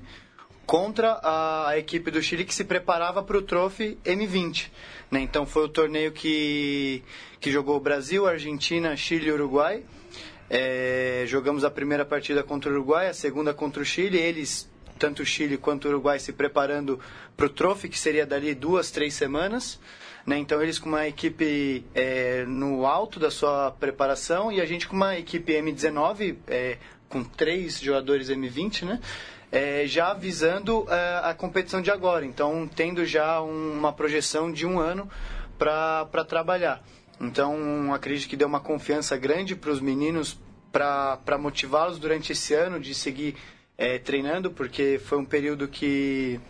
contra 0.73 1.21
a, 1.23 1.69
a, 1.69 1.79
equipe 1.79 2.11
do 2.11 2.23
Chile 2.23 2.47
que 2.47 2.55
se 2.55 2.65
preparava 2.65 3.23
para 3.23 3.37
o 3.37 3.43
Trophy 3.43 3.99
M20. 4.07 4.71
Né? 5.11 5.21
Então 5.21 5.45
foi 5.45 5.65
o 5.65 5.69
torneio 5.69 6.13
que, 6.13 7.03
que 7.39 7.51
jogou 7.51 7.79
Brasil, 7.79 8.27
Argentina, 8.27 8.97
Chile 8.97 9.29
e 9.29 9.33
Uruguai. 9.33 9.83
É, 10.49 11.25
jogamos 11.27 11.63
a 11.63 11.71
primeira 11.71 12.07
partida 12.07 12.43
contra 12.43 12.71
o 12.71 12.73
Uruguai, 12.73 13.09
a 13.09 13.13
segunda 13.13 13.53
contra 13.53 13.83
o 13.83 13.85
Chile. 13.85 14.17
Eles, 14.17 14.67
tanto 14.99 15.21
o 15.21 15.27
Chile 15.27 15.59
quanto 15.59 15.85
o 15.85 15.89
Uruguai, 15.89 16.19
se 16.19 16.33
preparando 16.33 16.99
para 17.37 17.45
o 17.45 17.51
Trophy, 17.51 17.91
que 17.91 17.99
seria 17.99 18.25
dali 18.25 18.55
duas, 18.55 18.91
três 18.91 19.13
semanas. 19.13 19.79
Né? 20.25 20.39
Então 20.39 20.63
eles 20.63 20.79
com 20.79 20.89
uma 20.89 21.07
equipe 21.07 21.85
é, 21.95 22.47
no 22.47 22.87
alto 22.87 23.21
da 23.21 23.31
sua 23.31 23.73
preparação 23.73 24.51
e 24.51 24.59
a 24.59 24.65
gente 24.65 24.89
com 24.89 24.97
uma 24.97 25.19
equipe 25.19 25.53
M19 25.53 26.35
é, 26.47 26.79
com 27.11 27.23
três 27.23 27.79
jogadores 27.79 28.31
M20, 28.31 28.87
né? 28.87 28.99
É, 29.53 29.87
já 29.87 30.15
visando 30.15 30.87
é, 30.89 31.21
a 31.23 31.35
competição 31.35 31.83
de 31.83 31.91
agora. 31.91 32.25
Então, 32.25 32.69
tendo 32.75 33.05
já 33.05 33.43
um, 33.43 33.73
uma 33.73 33.93
projeção 33.93 34.51
de 34.51 34.67
um 34.67 34.81
ano 34.81 35.09
para 35.59 36.25
trabalhar. 36.27 36.83
Então, 37.21 37.93
acredito 37.93 38.29
que 38.29 38.37
deu 38.37 38.49
uma 38.49 38.61
confiança 38.61 39.17
grande 39.17 39.55
para 39.55 39.71
os 39.71 39.81
meninos 39.81 40.41
para 40.73 41.39
motivá-los 41.39 41.99
durante 41.99 42.33
esse 42.33 42.55
ano 42.55 42.81
de 42.81 42.95
seguir 42.95 43.37
é, 43.77 43.99
treinando, 43.99 44.51
porque 44.51 44.99
foi 45.05 45.19
um 45.19 45.25
período 45.25 45.69
que 45.69 46.41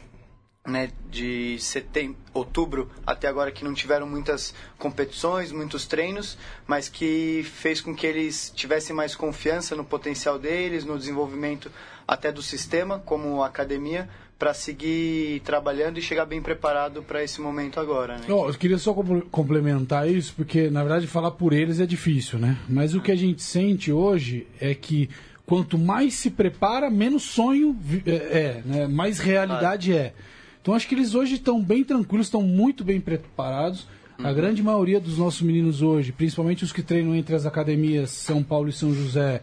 né, 0.64 0.92
de 1.10 1.58
setembro, 1.58 2.16
outubro 2.32 2.88
até 3.04 3.26
agora 3.26 3.50
que 3.50 3.64
não 3.64 3.74
tiveram 3.74 4.06
muitas 4.06 4.54
competições, 4.78 5.50
muitos 5.50 5.86
treinos, 5.86 6.38
mas 6.68 6.88
que 6.88 7.42
fez 7.42 7.80
com 7.80 7.94
que 7.94 8.06
eles 8.06 8.52
tivessem 8.54 8.94
mais 8.94 9.16
confiança 9.16 9.74
no 9.74 9.84
potencial 9.84 10.38
deles, 10.38 10.84
no 10.84 10.96
desenvolvimento 10.96 11.70
até 12.06 12.32
do 12.32 12.42
sistema, 12.42 12.98
como 12.98 13.42
academia, 13.42 14.08
para 14.38 14.52
seguir 14.52 15.40
trabalhando 15.44 15.98
e 15.98 16.02
chegar 16.02 16.26
bem 16.26 16.42
preparado 16.42 17.02
para 17.02 17.22
esse 17.22 17.40
momento 17.40 17.78
agora. 17.78 18.18
Né? 18.18 18.24
Oh, 18.28 18.48
eu 18.48 18.54
queria 18.54 18.76
só 18.76 18.92
complementar 19.30 20.08
isso, 20.10 20.34
porque 20.34 20.68
na 20.68 20.82
verdade 20.82 21.06
falar 21.06 21.30
por 21.30 21.52
eles 21.52 21.78
é 21.78 21.86
difícil, 21.86 22.40
né? 22.40 22.58
Mas 22.68 22.92
o 22.94 23.00
que 23.00 23.12
a 23.12 23.16
gente 23.16 23.40
sente 23.40 23.92
hoje 23.92 24.48
é 24.60 24.74
que 24.74 25.08
quanto 25.46 25.78
mais 25.78 26.14
se 26.14 26.28
prepara, 26.28 26.90
menos 26.90 27.22
sonho 27.22 27.78
é, 28.04 28.14
é 28.14 28.62
né? 28.64 28.86
mais 28.88 29.20
realidade 29.20 29.94
é. 29.94 30.12
Então 30.60 30.74
acho 30.74 30.88
que 30.88 30.94
eles 30.96 31.14
hoje 31.14 31.34
estão 31.34 31.62
bem 31.62 31.84
tranquilos, 31.84 32.26
estão 32.26 32.42
muito 32.42 32.82
bem 32.82 33.00
preparados. 33.00 33.86
A 34.18 34.32
grande 34.32 34.62
maioria 34.62 35.00
dos 35.00 35.18
nossos 35.18 35.42
meninos 35.42 35.82
hoje, 35.82 36.12
principalmente 36.12 36.64
os 36.64 36.72
que 36.72 36.82
treinam 36.82 37.14
entre 37.14 37.34
as 37.34 37.46
academias 37.46 38.10
São 38.10 38.42
Paulo 38.42 38.68
e 38.68 38.72
São 38.72 38.94
José, 38.94 39.42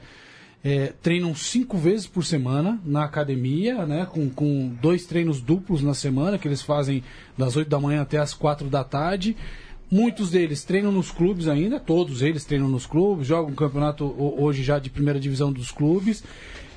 é, 0.63 0.94
treinam 1.01 1.34
cinco 1.34 1.78
vezes 1.78 2.06
por 2.06 2.25
semana 2.25 2.80
na 2.84 3.04
academia, 3.04 3.86
né, 3.86 4.06
com, 4.06 4.30
com 4.30 4.75
dois 4.82 5.06
treinos 5.06 5.39
duplos 5.42 5.82
na 5.82 5.94
semana, 5.94 6.38
que 6.38 6.48
eles 6.48 6.62
fazem 6.62 7.04
das 7.38 7.56
8 7.56 7.70
da 7.70 7.80
manhã 7.80 8.01
até 8.01 8.18
as 8.18 8.34
4 8.34 8.70
da 8.70 8.84
tarde. 8.84 9.38
Muitos 9.89 10.30
deles 10.32 10.63
treinam 10.63 10.92
nos 10.92 11.10
clubes 11.10 11.48
ainda, 11.48 11.80
todos 11.80 12.22
eles 12.22 12.46
treinam 12.46 12.68
nos 12.68 12.86
clubes, 12.86 13.25
jogam 13.25 13.56
campeonato 13.56 14.06
hoje 14.38 14.62
já 14.62 14.78
de 14.78 14.89
primeira 14.89 15.20
divisão 15.20 15.51
dos 15.51 15.72
clubes. 15.72 16.24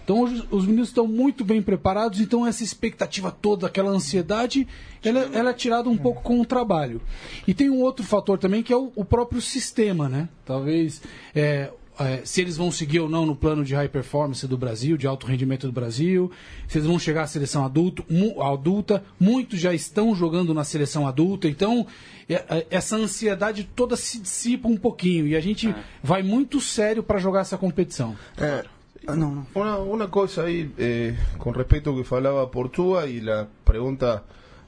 Então 0.05 0.21
hoje 0.21 0.43
os 0.51 0.65
meninos 0.65 0.89
estão 0.89 1.07
muito 1.07 1.45
bem 1.45 1.63
preparados, 1.63 2.21
então 2.21 2.47
essa 2.47 2.65
expectativa 2.65 3.31
toda, 3.31 3.67
aquela 3.67 3.91
ansiedade, 3.91 4.67
ela, 5.05 5.21
ela 5.33 5.51
é 5.51 5.53
tirada 5.55 5.89
um 5.89 5.97
pouco 5.97 6.23
com 6.23 6.41
o 6.41 6.45
trabalho. 6.45 7.01
E 7.47 7.55
tem 7.55 7.71
um 7.71 7.81
outro 7.83 8.05
fator 8.05 8.39
também 8.39 8.63
que 8.63 8.73
é 8.73 8.77
o, 8.77 8.91
o 8.97 9.05
próprio 9.05 9.41
sistema, 9.41 10.09
né? 10.09 10.29
Talvez 10.45 11.03
é, 11.35 11.71
é, 11.99 12.23
se 12.25 12.41
eles 12.41 12.57
vão 12.57 12.71
seguir 12.71 13.01
ou 13.01 13.09
não 13.09 13.27
no 13.27 13.37
plano 13.37 13.65
de 13.65 13.75
high 13.75 13.89
performance 13.89 14.47
do 14.47 14.57
Brasil, 14.57 14.97
de 14.97 15.07
alto 15.07 15.27
rendimento 15.27 15.67
do 15.67 15.73
Brasil, 15.73 16.31
se 16.67 16.79
eles 16.79 16.87
vão 16.87 16.99
chegar 16.99 17.23
à 17.23 17.27
seleção 17.27 17.65
adulto, 17.65 18.05
mu, 18.09 18.43
adulta, 18.43 19.05
muitos 19.21 19.61
já 19.61 19.75
estão 19.75 20.15
jogando 20.15 20.55
na 20.55 20.65
seleção 20.65 21.07
adulta, 21.07 21.49
então 21.49 21.87
é, 22.29 22.35
é, 22.35 22.67
essa 22.71 22.97
ansiedade 22.97 23.69
toda 23.77 23.97
se 23.97 24.19
dissipa 24.19 24.69
um 24.69 24.77
pouquinho 24.77 25.27
e 25.27 25.37
a 25.37 25.41
gente 25.41 25.69
é. 25.69 25.75
vai 26.03 26.23
muito 26.23 26.61
sério 26.61 27.03
para 27.03 27.19
jogar 27.19 27.41
essa 27.41 27.59
competição. 27.59 28.17
É, 28.39 28.65
não, 29.07 29.17
não. 29.17 29.47
Uma, 29.55 29.77
uma 29.79 30.09
coisa 30.09 30.45
aí, 30.45 30.71
eh, 30.79 31.15
com 31.39 31.51
respeito 31.51 31.91
ao 31.91 31.97
que 31.97 32.05
falava 32.05 32.47
Portuga 32.47 33.07
e 33.07 33.29
a 33.29 33.47
pergunta 33.65 34.23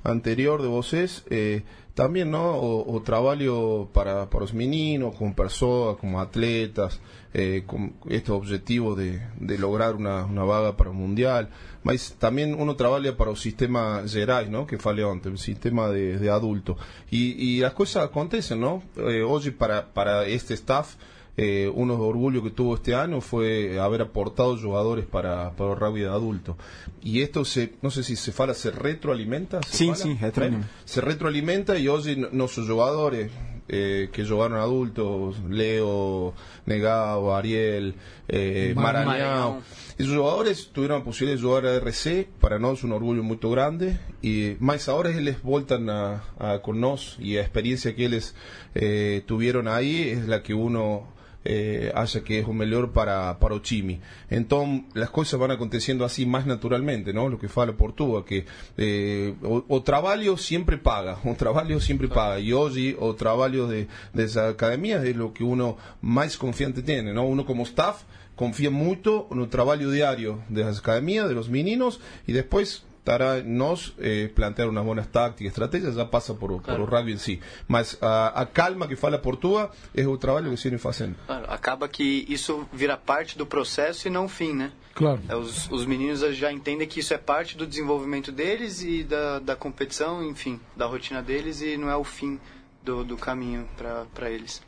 anterior 0.05 0.61
de 0.61 0.67
vocês, 0.67 1.25
eh, 1.31 1.63
también 1.95 2.31
no 2.31 2.51
o, 2.57 2.93
o 2.93 3.03
trabajo 3.03 3.89
para, 3.93 4.29
para 4.29 4.41
los 4.41 4.53
meninos 4.53 5.15
como 5.17 5.35
personas 5.35 5.97
como 5.97 6.21
atletas 6.21 7.01
eh, 7.33 7.63
con 7.67 7.95
este 8.09 8.33
objetivo 8.33 8.95
de, 8.95 9.21
de 9.39 9.59
lograr 9.59 9.95
una, 9.95 10.25
una, 10.25 10.43
vaga 10.43 10.77
para 10.77 10.91
el 10.91 10.97
mundial 10.97 11.51
mas 11.85 12.17
también 12.19 12.55
uno 12.55 12.75
trabaja 12.75 13.17
para 13.17 13.31
el 13.31 13.37
sistema 13.37 14.03
Gerais 14.07 14.51
¿no? 14.51 14.67
que 14.67 14.77
falei 14.77 15.05
antes 15.05 15.31
el 15.33 15.39
sistema 15.39 15.89
de, 15.89 16.19
de 16.19 16.31
adulto 16.31 16.77
y, 17.11 17.33
y, 17.39 17.61
las 17.61 17.75
cosas 17.75 18.05
acontecen 18.05 18.61
¿no? 18.61 18.83
Eh, 18.97 19.23
hoy 19.23 19.51
para, 19.53 19.93
para 19.93 20.27
este 20.27 20.55
staff 20.55 20.97
eh, 21.37 21.71
uno 21.75 21.97
de 21.97 22.03
orgullo 22.03 22.43
que 22.43 22.51
tuvo 22.51 22.77
este 22.77 22.95
año 22.95 23.21
fue 23.21 23.81
haber 23.81 24.03
aportado 24.03 24.57
jugadores 24.57 25.05
para, 25.07 25.53
para 25.53 25.73
el 25.73 25.77
rugby 25.79 26.01
de 26.01 26.09
adulto. 26.09 26.57
Y 27.03 27.23
esto, 27.23 27.45
se, 27.45 27.75
no 27.83 27.91
sé 27.91 28.03
si 28.03 28.17
se 28.17 28.33
fala, 28.33 28.55
se 28.55 28.71
retroalimenta. 28.71 29.61
sí, 29.69 29.91
sí, 29.95 30.17
retroalimenta. 30.21 30.69
Se 30.85 31.01
retroalimenta 31.01 31.79
y 31.79 31.89
hoy 31.89 32.29
nuestros 32.33 32.69
jugadores 32.69 33.31
eh, 33.67 34.11
que 34.13 34.27
jugaron 34.27 34.59
adultos, 34.59 35.37
Leo, 35.49 36.35
Negado, 36.67 37.35
Ariel, 37.35 37.95
eh, 38.29 38.75
Marañao. 38.77 39.63
Esos 39.97 40.15
jugadores 40.15 40.71
tuvieron 40.71 40.99
la 40.99 41.05
posibilidad 41.05 41.39
de 41.39 41.43
jugar 41.43 41.67
a 41.67 41.75
RC, 41.77 42.29
para 42.41 42.59
nosotros 42.59 42.81
es 42.81 42.85
un 42.85 42.93
orgullo 42.93 43.23
muy 43.23 43.39
grande, 43.41 43.99
y 44.21 44.57
más 44.59 44.89
ahora 44.91 45.11
ellos 45.11 45.43
vueltan 45.43 45.89
a, 45.89 46.23
con 46.63 46.81
nosotros 46.81 47.17
y 47.21 47.37
la 47.37 47.41
experiencia 47.41 47.95
que 47.95 48.05
ellos 48.05 48.35
eh, 48.75 49.23
tuvieron 49.25 49.67
ahí 49.67 50.11
es 50.11 50.29
la 50.29 50.43
que 50.43 50.53
uno 50.53 51.14
eh, 51.45 51.93
que 52.25 52.39
es 52.39 52.47
un 52.47 52.57
mejor 52.57 52.93
para, 52.93 53.39
para 53.39 53.55
o 53.55 53.61
time. 53.61 54.01
Entonces, 54.31 54.85
las 54.95 55.11
cosas 55.11 55.39
van 55.39 55.51
aconteciendo 55.51 56.05
así 56.05 56.27
más 56.27 56.47
naturalmente, 56.47 57.13
¿no? 57.13 57.29
Lo 57.29 57.39
que 57.39 57.49
fala 57.49 57.77
Portuga, 57.77 58.25
que 58.25 58.47
eh, 58.77 59.35
o, 59.43 59.83
trabajo 59.83 60.37
siempre 60.37 60.79
paga, 60.79 61.19
o 61.25 61.35
trabajo 61.35 61.81
siempre 61.81 62.09
paga. 62.09 62.39
Y 62.41 62.53
hoy, 62.53 62.97
o 62.99 63.15
trabajo 63.15 63.67
de, 63.67 63.89
de 64.13 64.25
esa 64.25 64.49
academia 64.49 65.03
es 65.05 65.17
lo 65.17 65.33
que 65.33 65.45
uno 65.45 65.77
más 66.01 66.37
confiante 66.37 66.83
tiene, 66.83 67.13
¿no? 67.13 67.25
Uno 67.27 67.45
como 67.45 67.65
staff 67.65 68.03
confía 68.37 68.71
mucho 68.71 69.29
en 69.31 69.41
el 69.41 69.49
trabajo 69.49 69.91
diario 69.91 70.43
de 70.49 70.65
las 70.65 70.79
academias, 70.79 71.29
de 71.29 71.35
los 71.35 71.49
meninos, 71.49 72.01
y 72.27 72.33
después 72.33 72.85
para 73.05 73.43
nos 73.43 73.95
eh, 73.99 74.31
plantear 74.35 74.69
unas 74.69 74.85
buenas 74.85 75.07
tácticas, 75.09 75.53
estrategias, 75.53 75.97
ya 75.97 76.11
pasa 76.11 76.35
por, 76.35 76.63
por 76.63 76.81
o 76.81 76.87
rugby 76.87 77.13
en 77.13 77.19
si. 77.19 77.41
Mas 77.69 77.99
a, 78.01 78.41
a, 78.41 78.47
calma 78.47 78.89
que 78.89 78.97
fala 78.97 79.19
Portua 79.19 79.71
é 79.95 80.07
o 80.07 80.17
trabalho 80.17 80.57
que 80.57 80.69
eles 80.69 80.81
fazendo. 80.81 81.15
Claro, 81.27 81.45
acaba 81.49 81.87
que 81.87 82.25
isso 82.29 82.67
vira 82.73 82.97
parte 82.97 83.37
do 83.37 83.47
processo 83.47 84.09
e 84.09 84.11
não 84.11 84.25
o 84.25 84.29
fim, 84.29 84.55
né? 84.55 84.73
Claro. 84.95 85.21
É, 85.29 85.37
os, 85.37 85.71
os 85.71 85.85
meninos 85.85 86.21
já 86.35 86.51
entendem 86.51 86.89
que 86.89 87.01
isso 87.01 87.13
é 87.13 87.19
parte 87.19 87.57
do 87.57 87.67
desenvolvimento 87.67 88.33
deles 88.33 88.83
e 88.83 89.05
da, 89.05 89.39
da 89.39 89.57
competição, 89.57 90.25
enfim, 90.25 90.59
da 90.75 90.87
rotina 90.87 91.23
deles 91.23 91.61
e 91.61 91.77
não 91.77 91.91
é 91.91 91.97
o 91.97 92.05
fim 92.05 92.41
do, 92.83 93.05
do 93.05 93.17
caminho 93.17 93.69
para 93.77 94.31
eles. 94.31 94.63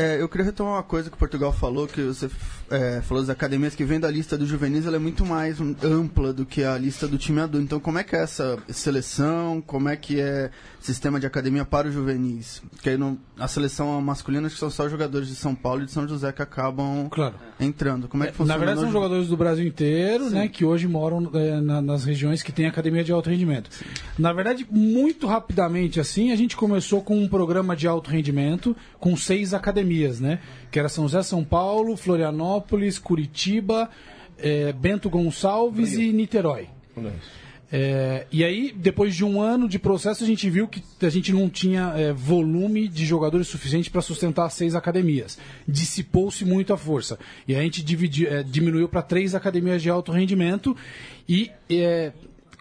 É, 0.00 0.18
eu 0.18 0.30
queria 0.30 0.46
retomar 0.46 0.74
uma 0.74 0.82
coisa 0.82 1.10
que 1.10 1.16
o 1.16 1.18
Portugal 1.18 1.52
falou, 1.52 1.86
que 1.86 2.02
você 2.02 2.26
é, 2.70 3.00
falou 3.02 3.22
das 3.22 3.30
academias 3.30 3.74
que 3.74 3.84
vem 3.84 3.98
da 3.98 4.10
lista 4.10 4.38
dos 4.38 4.48
juvenis, 4.48 4.86
ela 4.86 4.96
é 4.96 4.98
muito 4.98 5.26
mais 5.26 5.58
ampla 5.82 6.32
do 6.32 6.46
que 6.46 6.62
a 6.62 6.78
lista 6.78 7.08
do 7.08 7.18
time 7.18 7.40
adulto. 7.40 7.64
Então, 7.64 7.80
como 7.80 7.98
é 7.98 8.04
que 8.04 8.14
é 8.14 8.22
essa 8.22 8.58
seleção? 8.68 9.60
Como 9.66 9.88
é 9.88 9.96
que 9.96 10.20
é 10.20 10.50
sistema 10.80 11.18
de 11.18 11.26
academia 11.26 11.64
para 11.64 11.88
os 11.88 11.94
juvenis? 11.94 12.62
Porque 12.70 12.90
aí 12.90 12.96
no, 12.96 13.18
a 13.38 13.48
seleção 13.48 14.00
masculina 14.00 14.46
acho 14.46 14.54
que 14.54 14.60
são 14.60 14.70
só 14.70 14.88
jogadores 14.88 15.28
de 15.28 15.34
São 15.34 15.54
Paulo 15.54 15.82
e 15.82 15.86
de 15.86 15.92
São 15.92 16.06
José 16.06 16.30
que 16.32 16.42
acabam 16.42 17.08
claro. 17.10 17.34
entrando. 17.58 18.06
Como 18.06 18.22
é 18.22 18.26
que 18.26 18.32
é, 18.32 18.34
funciona? 18.34 18.58
Na 18.58 18.64
verdade, 18.64 18.80
são 18.80 18.92
jogadores 18.92 19.28
do 19.28 19.36
Brasil 19.36 19.66
inteiro, 19.66 20.28
Sim. 20.28 20.34
né, 20.36 20.48
que 20.48 20.64
hoje 20.64 20.86
moram 20.86 21.30
é, 21.34 21.60
na, 21.60 21.82
nas 21.82 22.04
regiões 22.04 22.42
que 22.42 22.52
tem 22.52 22.66
academia 22.66 23.02
de 23.02 23.10
alto 23.10 23.28
rendimento. 23.30 23.68
Sim. 23.74 23.84
Na 24.18 24.32
verdade, 24.32 24.66
muito 24.70 25.26
rapidamente 25.26 25.98
assim, 25.98 26.30
a 26.30 26.36
gente 26.36 26.56
começou 26.56 27.02
com 27.02 27.18
um 27.18 27.28
programa 27.28 27.74
de 27.74 27.88
alto 27.88 28.10
rendimento 28.10 28.76
com 28.98 29.16
seis 29.16 29.52
academias, 29.52 30.20
né? 30.20 30.38
Que 30.70 30.78
era 30.78 30.88
São 30.88 31.04
José, 31.04 31.22
São 31.22 31.42
Paulo, 31.42 31.96
Florianópolis, 31.96 32.59
Curitiba, 32.98 33.90
é, 34.38 34.72
Bento 34.72 35.08
Gonçalves 35.08 35.92
Rio. 35.92 36.10
e 36.10 36.12
Niterói. 36.12 36.68
É, 37.72 38.26
e 38.32 38.42
aí, 38.44 38.74
depois 38.76 39.14
de 39.14 39.24
um 39.24 39.40
ano 39.40 39.68
de 39.68 39.78
processo, 39.78 40.24
a 40.24 40.26
gente 40.26 40.50
viu 40.50 40.66
que 40.66 40.82
a 41.02 41.08
gente 41.08 41.32
não 41.32 41.48
tinha 41.48 41.92
é, 41.96 42.12
volume 42.12 42.88
de 42.88 43.06
jogadores 43.06 43.46
suficiente 43.46 43.88
para 43.88 44.02
sustentar 44.02 44.50
seis 44.50 44.74
academias. 44.74 45.38
Dissipou-se 45.68 46.44
muito 46.44 46.72
a 46.72 46.76
força. 46.76 47.18
E 47.46 47.54
a 47.54 47.62
gente 47.62 47.82
dividi, 47.84 48.26
é, 48.26 48.42
diminuiu 48.42 48.88
para 48.88 49.02
três 49.02 49.34
academias 49.36 49.80
de 49.80 49.88
alto 49.88 50.10
rendimento 50.10 50.76
e 51.28 51.50
é, 51.70 52.12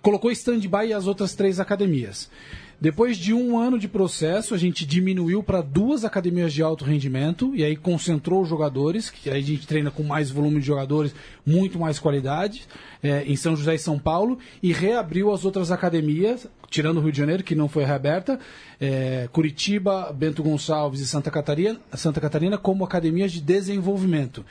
colocou 0.02 0.32
stand-by 0.32 0.94
as 0.94 1.08
outras 1.08 1.34
três 1.34 1.60
academias. 1.60 2.30
Depois 2.82 3.18
de 3.18 3.34
um 3.34 3.60
ano 3.60 3.78
de 3.78 3.90
processo, 3.90 4.56
a 4.56 4.58
gente 4.58 4.86
diminuiu 4.86 5.44
para 5.44 5.62
duas 5.62 6.06
academias 6.06 6.54
de 6.54 6.64
alto 6.64 6.86
rendimento 6.86 7.54
e 7.54 7.62
aí 7.62 7.76
concentrou 7.76 8.42
os 8.42 8.48
jogadores, 8.48 9.10
que 9.10 9.30
aí 9.30 9.40
a 9.40 9.44
gente 9.44 9.68
treina 9.68 9.92
com 9.92 10.02
mais 10.02 10.32
volume 10.32 10.62
de 10.62 10.66
jogadores, 10.66 11.14
muito 11.46 11.78
mais 11.78 12.00
qualidade, 12.00 12.66
é, 13.04 13.24
em 13.26 13.36
São 13.36 13.54
José 13.54 13.76
e 13.76 13.80
São 13.80 14.00
Paulo, 14.00 14.40
e 14.64 14.72
reabriu 14.72 15.30
as 15.34 15.44
outras 15.44 15.72
academias, 15.72 16.48
tirando 16.70 17.00
o 17.00 17.02
Rio 17.02 17.12
de 17.12 17.18
Janeiro, 17.18 17.44
que 17.44 17.54
não 17.54 17.68
foi 17.68 17.84
reaberta, 17.84 18.40
é, 18.80 19.28
Curitiba, 19.30 20.14
Bento 20.14 20.42
Gonçalves 20.42 21.02
e 21.02 21.06
Santa 21.06 21.30
Catarina, 21.30 21.78
Santa 21.96 22.22
Catarina 22.22 22.58
como 22.58 22.86
academias 22.86 23.34
de 23.34 23.42
desenvolvimento. 23.42 24.46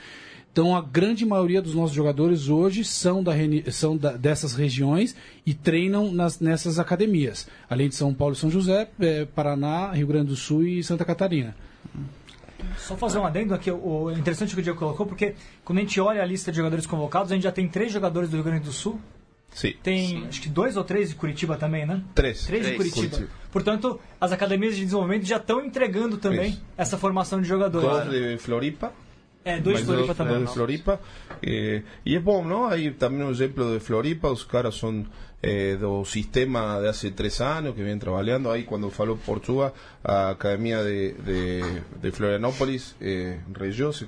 Então, 0.59 0.75
a 0.75 0.81
grande 0.81 1.25
maioria 1.25 1.61
dos 1.61 1.73
nossos 1.73 1.95
jogadores 1.95 2.49
hoje 2.49 2.83
são, 2.83 3.23
da, 3.23 3.31
são 3.71 3.95
da, 3.95 4.17
dessas 4.17 4.51
regiões 4.51 5.15
e 5.45 5.53
treinam 5.53 6.11
nas, 6.11 6.41
nessas 6.41 6.77
academias, 6.77 7.47
além 7.69 7.87
de 7.87 7.95
São 7.95 8.13
Paulo 8.13 8.33
e 8.33 8.37
São 8.37 8.51
José, 8.51 8.89
é, 8.99 9.23
Paraná, 9.23 9.93
Rio 9.93 10.05
Grande 10.05 10.27
do 10.27 10.35
Sul 10.35 10.63
e 10.63 10.83
Santa 10.83 11.05
Catarina. 11.05 11.55
Só 12.77 12.97
fazer 12.97 13.19
um 13.19 13.25
adendo 13.25 13.53
aqui, 13.53 13.71
o 13.71 14.11
interessante 14.11 14.53
que 14.53 14.59
o 14.59 14.61
Diego 14.61 14.77
colocou, 14.77 15.05
porque 15.05 15.33
quando 15.63 15.77
a 15.77 15.81
gente 15.81 15.97
olha 16.01 16.21
a 16.21 16.25
lista 16.25 16.51
de 16.51 16.57
jogadores 16.57 16.85
convocados, 16.85 17.31
a 17.31 17.35
gente 17.35 17.43
já 17.43 17.53
tem 17.53 17.65
três 17.65 17.93
jogadores 17.93 18.29
do 18.29 18.35
Rio 18.35 18.43
Grande 18.43 18.65
do 18.65 18.73
Sul. 18.73 18.99
Sim. 19.53 19.75
Tem 19.81 20.07
Sim. 20.09 20.27
acho 20.27 20.41
que 20.41 20.49
dois 20.49 20.75
ou 20.75 20.83
três 20.83 21.07
de 21.07 21.15
Curitiba 21.15 21.55
também, 21.55 21.85
né? 21.85 22.03
Três. 22.13 22.45
Três, 22.45 22.63
três. 22.63 22.65
de 22.65 22.75
Curitiba. 22.75 23.15
Curitiba. 23.15 23.39
Portanto, 23.49 23.97
as 24.19 24.33
academias 24.33 24.75
de 24.75 24.83
desenvolvimento 24.83 25.25
já 25.25 25.37
estão 25.37 25.63
entregando 25.63 26.17
também 26.17 26.49
Isso. 26.49 26.65
essa 26.75 26.97
formação 26.97 27.41
de 27.41 27.47
jogadores. 27.47 27.87
Dois 27.87 28.11
de 28.11 28.37
Floripa. 28.39 28.91
É, 29.49 29.59
dois 29.59 29.79
de 29.79 29.85
Floripa 29.85 30.15
também. 30.15 30.45
De 30.45 30.51
Floripa. 30.51 30.99
Eh, 31.41 31.81
e 32.05 32.15
é 32.15 32.19
bom, 32.19 32.43
não? 32.45 32.67
Aí 32.67 32.91
também 32.91 33.23
um 33.23 33.31
exemplo 33.31 33.73
de 33.73 33.79
Floripa, 33.79 34.29
os 34.29 34.43
caras 34.43 34.75
são 34.75 35.05
eh, 35.41 35.77
do 35.77 36.03
sistema 36.05 36.79
de 36.81 36.87
hace 36.87 37.11
tres 37.11 37.39
años 37.41 37.73
que 37.73 37.81
vienen 37.81 37.99
trabajando 37.99 38.51
ahí 38.51 38.63
cuando 38.63 38.89
faló 38.89 39.15
Portuga 39.15 39.73
a 40.03 40.29
Academia 40.31 40.83
de, 40.83 41.13
de, 41.13 41.81
de 42.01 42.11
Florianópolis 42.11 42.95
eh, 42.99 43.39
se, 43.93 44.07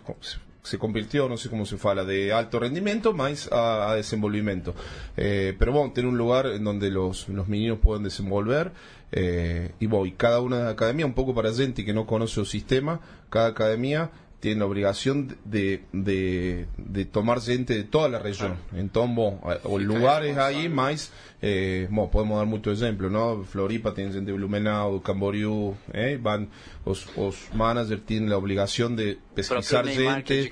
se 0.63 0.77
convirtió, 0.77 1.27
no 1.27 1.37
sé 1.37 1.49
cómo 1.49 1.65
se 1.65 1.77
fala, 1.77 2.03
de 2.03 2.33
alto 2.33 2.59
rendimiento 2.59 3.13
más 3.13 3.49
a, 3.51 3.91
a 3.91 3.95
desenvolvimiento. 3.95 4.75
Eh, 5.17 5.55
pero 5.57 5.71
bueno, 5.71 5.91
tiene 5.93 6.09
un 6.09 6.17
lugar 6.17 6.47
en 6.47 6.63
donde 6.63 6.89
los, 6.91 7.29
los 7.29 7.47
meninos 7.47 7.79
pueden 7.79 8.03
desenvolver 8.03 8.71
eh, 9.11 9.71
y 9.79 9.87
voy, 9.87 10.11
cada 10.11 10.39
una 10.39 10.69
academia, 10.69 11.05
un 11.05 11.13
poco 11.13 11.33
para 11.33 11.53
gente 11.53 11.83
que 11.83 11.93
no 11.93 12.05
conoce 12.05 12.39
el 12.41 12.45
sistema, 12.45 12.99
cada 13.29 13.47
academia 13.47 14.11
tienen 14.41 14.59
la 14.59 14.65
obligación 14.65 15.37
de, 15.45 15.83
de, 15.93 16.65
de 16.77 17.05
tomar 17.05 17.39
gente 17.41 17.75
de 17.75 17.83
toda 17.83 18.09
la 18.09 18.19
región. 18.19 18.57
Entonces, 18.75 19.15
bom, 19.15 19.39
eh, 19.49 19.59
o 19.63 19.77
lugares 19.79 20.35
ahí 20.37 20.67
más, 20.67 21.11
eh, 21.41 21.87
podemos 22.11 22.37
dar 22.39 22.47
muchos 22.47 22.81
ejemplos, 22.81 23.11
¿no? 23.11 23.43
Floripa 23.43 23.93
tiene 23.93 24.11
gente 24.11 24.31
de 24.31 24.37
Blumenau, 24.37 25.01
Camboriú, 25.01 25.75
eh, 25.93 26.19
van, 26.21 26.49
os, 26.83 27.07
os 27.15 27.35
managers 27.53 28.03
tienen 28.05 28.29
la 28.29 28.37
obligación 28.37 28.95
de 28.95 29.17
pesquisar 29.35 29.85
gente. 29.87 30.51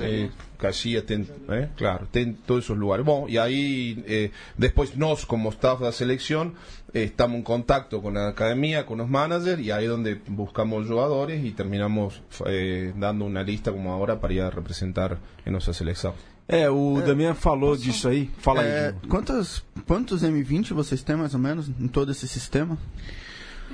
aí. 0.00 0.22
Eh, 0.22 0.30
Caxias 0.58 1.04
tem, 1.06 1.26
eh, 1.50 1.68
claro, 1.76 2.06
tem 2.10 2.32
todos 2.34 2.64
esos 2.64 2.76
lugares. 2.76 3.06
Bom, 3.06 3.26
y 3.28 3.38
ahí 3.38 4.02
eh, 4.06 4.30
después 4.56 4.96
nos, 4.96 5.24
como 5.24 5.50
staff 5.50 5.78
de 5.78 5.86
la 5.86 5.92
selección, 5.92 6.54
eh, 6.92 7.04
estamos 7.04 7.36
en 7.36 7.42
contacto 7.42 8.02
con 8.02 8.14
la 8.14 8.28
academia, 8.28 8.84
con 8.84 8.98
los 8.98 9.08
managers, 9.08 9.62
y 9.62 9.70
ahí 9.70 9.84
es 9.84 9.90
donde 9.90 10.20
buscamos 10.26 10.86
jugadores 10.88 11.44
y 11.44 11.52
terminamos 11.52 12.20
eh, 12.46 12.92
dando 12.96 13.24
una 13.24 13.42
lista 13.42 13.70
como 13.70 13.92
ahora 13.92 14.20
para 14.20 14.34
ir 14.34 14.42
a 14.42 14.50
representar 14.50 15.18
en 15.46 15.52
nuestra 15.52 15.72
selección. 15.72 16.12
É, 16.50 16.70
o 16.70 17.02
Damian 17.02 17.34
falou 17.34 17.76
disso 17.76 18.08
aí. 18.08 18.30
Fala 18.38 18.62
aí, 18.62 18.66
É, 18.68 18.92
Diego. 18.92 19.06
quantos, 19.08 19.62
quantos 19.86 20.22
M20 20.22 20.72
vocês 20.72 21.02
têm 21.02 21.14
mais 21.14 21.34
ou 21.34 21.40
menos 21.40 21.68
em 21.68 21.86
todo 21.86 22.10
esse 22.10 22.26
sistema? 22.26 22.78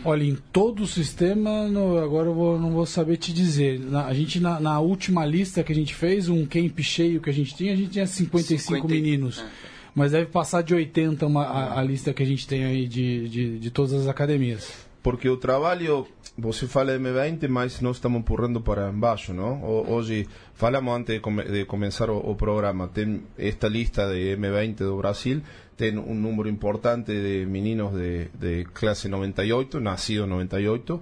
Olha, 0.05 0.25
em 0.25 0.37
todo 0.53 0.83
o 0.83 0.87
sistema, 0.87 1.69
no- 1.69 1.99
agora 1.99 2.29
eu 2.29 2.35
vou- 2.35 2.59
não 2.59 2.71
vou 2.73 2.87
saber 2.87 3.17
te 3.17 3.33
dizer. 3.33 3.79
Na- 3.81 4.07
a 4.07 4.15
gente, 4.15 4.41
na, 4.41 4.59
na 4.59 4.81
última 4.81 5.25
lista 5.27 5.63
que 5.63 5.73
a 5.73 5.75
gente 5.75 5.95
fez, 5.95 6.29
um 6.29 6.45
camp 6.47 6.79
cheio 6.81 7.21
que 7.21 7.31
a 7.31 7.33
gente 7.33 7.55
tinha, 7.55 7.73
a 7.73 7.77
gente 7.77 7.91
tinha 7.91 8.07
55 8.07 8.61
50 8.77 8.89
meninos. 8.95 9.39
é. 9.41 9.45
Mas 9.95 10.11
deve 10.13 10.27
passar 10.27 10.63
de 10.63 10.75
80 10.75 11.25
uma, 11.27 11.45
a, 11.45 11.79
a 11.79 11.83
lista 11.85 12.13
que 12.13 12.23
a 12.23 12.27
gente 12.27 12.47
tem 12.49 12.65
aí 12.65 12.89
de, 12.89 13.29
de, 13.29 13.59
de 13.61 13.71
todas 13.71 13.93
as 13.93 14.09
academias. 14.09 14.84
Porque 15.05 15.29
o 15.29 15.37
trabalho, 15.37 16.07
você 16.37 16.67
fala 16.67 16.99
M20, 16.99 17.47
mas 17.49 17.79
nós 17.83 17.97
estamos 17.97 18.21
empurrando 18.21 18.61
para 18.63 18.91
baixo, 18.91 19.35
não? 19.35 19.63
Ho- 19.63 19.85
Hoje, 19.93 20.27
falamos 20.55 20.95
antes 20.97 21.15
de, 21.15 21.21
come- 21.21 21.45
de 21.45 21.67
começar 21.67 22.09
o, 22.09 22.17
o 22.31 22.35
programa, 22.35 22.89
tem 22.89 23.23
esta 23.39 23.69
lista 23.69 24.09
de 24.11 24.35
M20 24.35 24.77
do 24.77 24.97
Brasil, 24.97 25.43
tem 25.77 25.99
um 25.99 26.15
número 26.15 26.49
importante 26.49 27.13
de 27.13 27.45
meninos 27.47 27.93
de, 27.93 28.29
de 28.35 28.65
classe 28.73 29.07
98, 29.09 29.79
nacido 29.79 30.27
98, 30.27 31.01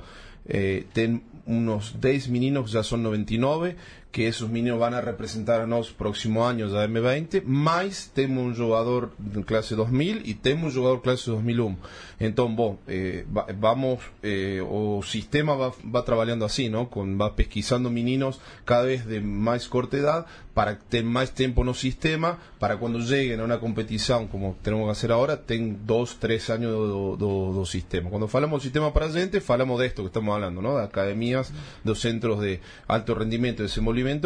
eh, 0.48 0.82
tem 0.92 1.22
unos 1.46 1.92
10 1.92 2.26
meninos 2.26 2.70
que 2.70 2.76
ya 2.76 2.82
son 2.82 3.02
99, 3.04 3.76
que 4.12 4.28
esos 4.28 4.50
meninos 4.50 4.78
van 4.78 4.92
a 4.94 5.00
representar 5.00 5.62
a 5.62 5.66
nos 5.66 5.90
próximo 5.90 6.46
año 6.46 6.68
ya 6.68 6.86
M20, 6.86 7.42
más 7.44 8.10
tenemos 8.14 8.44
un 8.58 8.64
jugador 8.66 9.12
de 9.18 9.42
clase 9.42 9.74
2000 9.74 10.22
y 10.28 10.34
tenemos 10.34 10.74
un 10.74 10.80
jugador 10.82 11.02
clase 11.02 11.30
2001. 11.30 11.78
Entonces, 12.20 12.56
bom, 12.56 12.76
eh, 12.86 13.26
va- 13.36 13.46
vamos, 13.58 14.00
eh, 14.22 14.62
o 14.68 15.02
sistema 15.02 15.54
va, 15.54 15.72
va 15.84 16.04
trabajando 16.04 16.44
así, 16.44 16.68
¿no? 16.68 16.90
Con, 16.90 17.18
va 17.20 17.34
pesquisando 17.34 17.90
meninos 17.90 18.38
cada 18.64 18.84
vez 18.84 19.06
de 19.06 19.20
más 19.20 19.66
corta 19.68 19.96
edad 19.96 20.26
para 20.54 20.78
tener 20.78 21.06
más 21.06 21.32
tiempo 21.32 21.64
no 21.64 21.72
sistema, 21.72 22.38
para 22.58 22.76
cuando 22.76 22.98
lleguen 22.98 23.40
a 23.40 23.44
una 23.44 23.58
competición 23.58 24.28
como 24.28 24.56
tenemos 24.62 24.84
que 24.86 24.92
hacer 24.92 25.10
ahora, 25.10 25.40
ten 25.46 25.86
dos, 25.86 26.18
tres 26.20 26.50
años 26.50 26.70
do, 26.72 27.16
do, 27.16 27.52
do 27.54 27.64
sistema. 27.64 28.10
Cuando 28.10 28.28
falamos 28.28 28.60
de 28.60 28.64
sistema 28.64 28.92
para 28.92 29.08
gente, 29.10 29.40
falamos 29.40 29.80
de 29.80 29.86
esto 29.86 30.02
que 30.02 30.08
estamos 30.08 30.34
hablando, 30.34 30.60
¿no? 30.60 30.76
De 30.76 30.84
academias, 30.84 31.50
de 31.50 31.88
los 31.90 31.98
centros 32.00 32.40
de 32.40 32.60
alto 32.86 33.14
rendimiento 33.14 33.62
y 33.64 33.68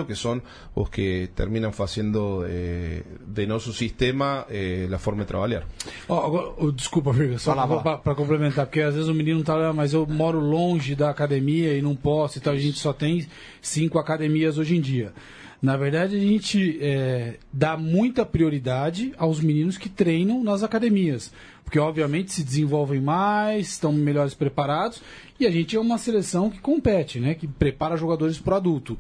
que 0.06 0.14
son 0.14 0.42
los 0.75 0.90
que 0.90 1.28
terminan 1.35 1.73
haciendo 1.76 2.45
eh, 2.47 3.02
de 3.26 3.47
nuestro 3.47 3.73
sistema 3.73 4.47
eh, 4.49 4.87
la 4.88 4.99
forma 4.99 5.23
de 5.23 5.26
trabajar. 5.26 5.66
Ó, 6.09 6.71
desculpa, 6.73 7.12
Virga, 7.12 7.38
só 7.38 7.54
para 7.54 8.14
complementar, 8.14 8.66
porque 8.66 8.80
às 8.80 8.95
vezes 8.95 9.09
o 9.09 9.14
menino 9.14 9.42
tá 9.42 9.54
lá, 9.54 9.73
mas 9.73 9.92
eu 9.92 10.06
moro 10.06 10.40
longe 10.40 10.95
da 10.95 11.11
academia 11.11 11.76
e 11.76 11.83
não 11.83 11.95
posso, 11.95 12.38
então 12.38 12.52
a 12.52 12.59
gente 12.59 12.78
só 12.78 12.92
tem 12.92 13.26
cinco 13.61 13.99
academias 13.99 14.59
hoje 14.59 14.76
em 14.76 14.80
dia. 14.80 15.12
Na 15.61 15.76
verdade, 15.76 16.16
a 16.16 16.21
gente 16.21 16.78
é, 16.80 17.38
dá 17.52 17.76
muita 17.76 18.26
prioridade 18.26 19.12
aos 19.16 19.40
meninos 19.40 19.78
que 19.78 19.88
treinam 19.88 20.45
nas 20.45 20.62
academias, 20.62 21.33
porque 21.64 21.78
obviamente 21.78 22.33
se 22.33 22.44
desenvolvem 22.44 23.01
mais, 23.01 23.70
estão 23.70 23.92
melhores 23.92 24.35
preparados, 24.35 25.03
e 25.40 25.46
a 25.46 25.51
gente 25.51 25.74
é 25.74 25.81
uma 25.81 25.98
seleção 25.98 26.51
que 26.51 26.59
compete, 26.61 27.18
né, 27.18 27.35
que 27.35 27.46
prepara 27.46 27.96
jogadores 27.96 28.38
para 28.38 28.55
o 28.55 28.57
adulto 28.57 28.98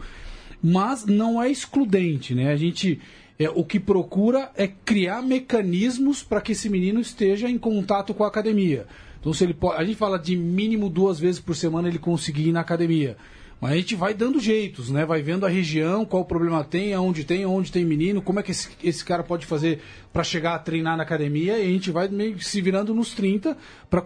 mas 0.62 1.04
não 1.04 1.42
é 1.42 1.50
excludente, 1.50 2.34
né? 2.34 2.52
A 2.52 2.56
gente 2.56 3.00
é, 3.38 3.50
o 3.50 3.64
que 3.64 3.78
procura 3.78 4.50
é 4.56 4.66
criar 4.66 5.22
mecanismos 5.22 6.22
para 6.22 6.40
que 6.40 6.52
esse 6.52 6.68
menino 6.68 7.00
esteja 7.00 7.48
em 7.48 7.58
contato 7.58 8.14
com 8.14 8.24
a 8.24 8.28
academia. 8.28 8.86
Então, 9.20 9.32
se 9.32 9.44
ele 9.44 9.54
pode, 9.54 9.80
a 9.80 9.84
gente 9.84 9.96
fala 9.96 10.18
de 10.18 10.36
mínimo 10.36 10.88
duas 10.88 11.18
vezes 11.18 11.40
por 11.40 11.54
semana 11.54 11.88
ele 11.88 11.98
conseguir 11.98 12.48
ir 12.48 12.52
na 12.52 12.60
academia. 12.60 13.16
Mas 13.60 13.72
a 13.72 13.76
gente 13.76 13.94
vai 13.94 14.12
dando 14.12 14.38
jeitos, 14.38 14.90
né? 14.90 15.06
Vai 15.06 15.22
vendo 15.22 15.46
a 15.46 15.48
região, 15.48 16.04
qual 16.04 16.24
problema 16.26 16.62
tem, 16.62 16.92
aonde 16.92 17.24
tem, 17.24 17.42
aonde 17.42 17.72
tem 17.72 17.84
menino, 17.84 18.20
como 18.20 18.38
é 18.38 18.42
que 18.42 18.50
esse, 18.50 18.68
esse 18.84 19.02
cara 19.02 19.22
pode 19.22 19.46
fazer 19.46 19.80
para 20.12 20.22
chegar 20.22 20.54
a 20.54 20.58
treinar 20.58 20.96
na 20.96 21.02
academia, 21.02 21.58
e 21.58 21.62
a 21.62 21.70
gente 21.70 21.90
vai 21.90 22.06
meio 22.08 22.38
se 22.38 22.60
virando 22.60 22.94
nos 22.94 23.14
30 23.14 23.56
para 23.88 24.02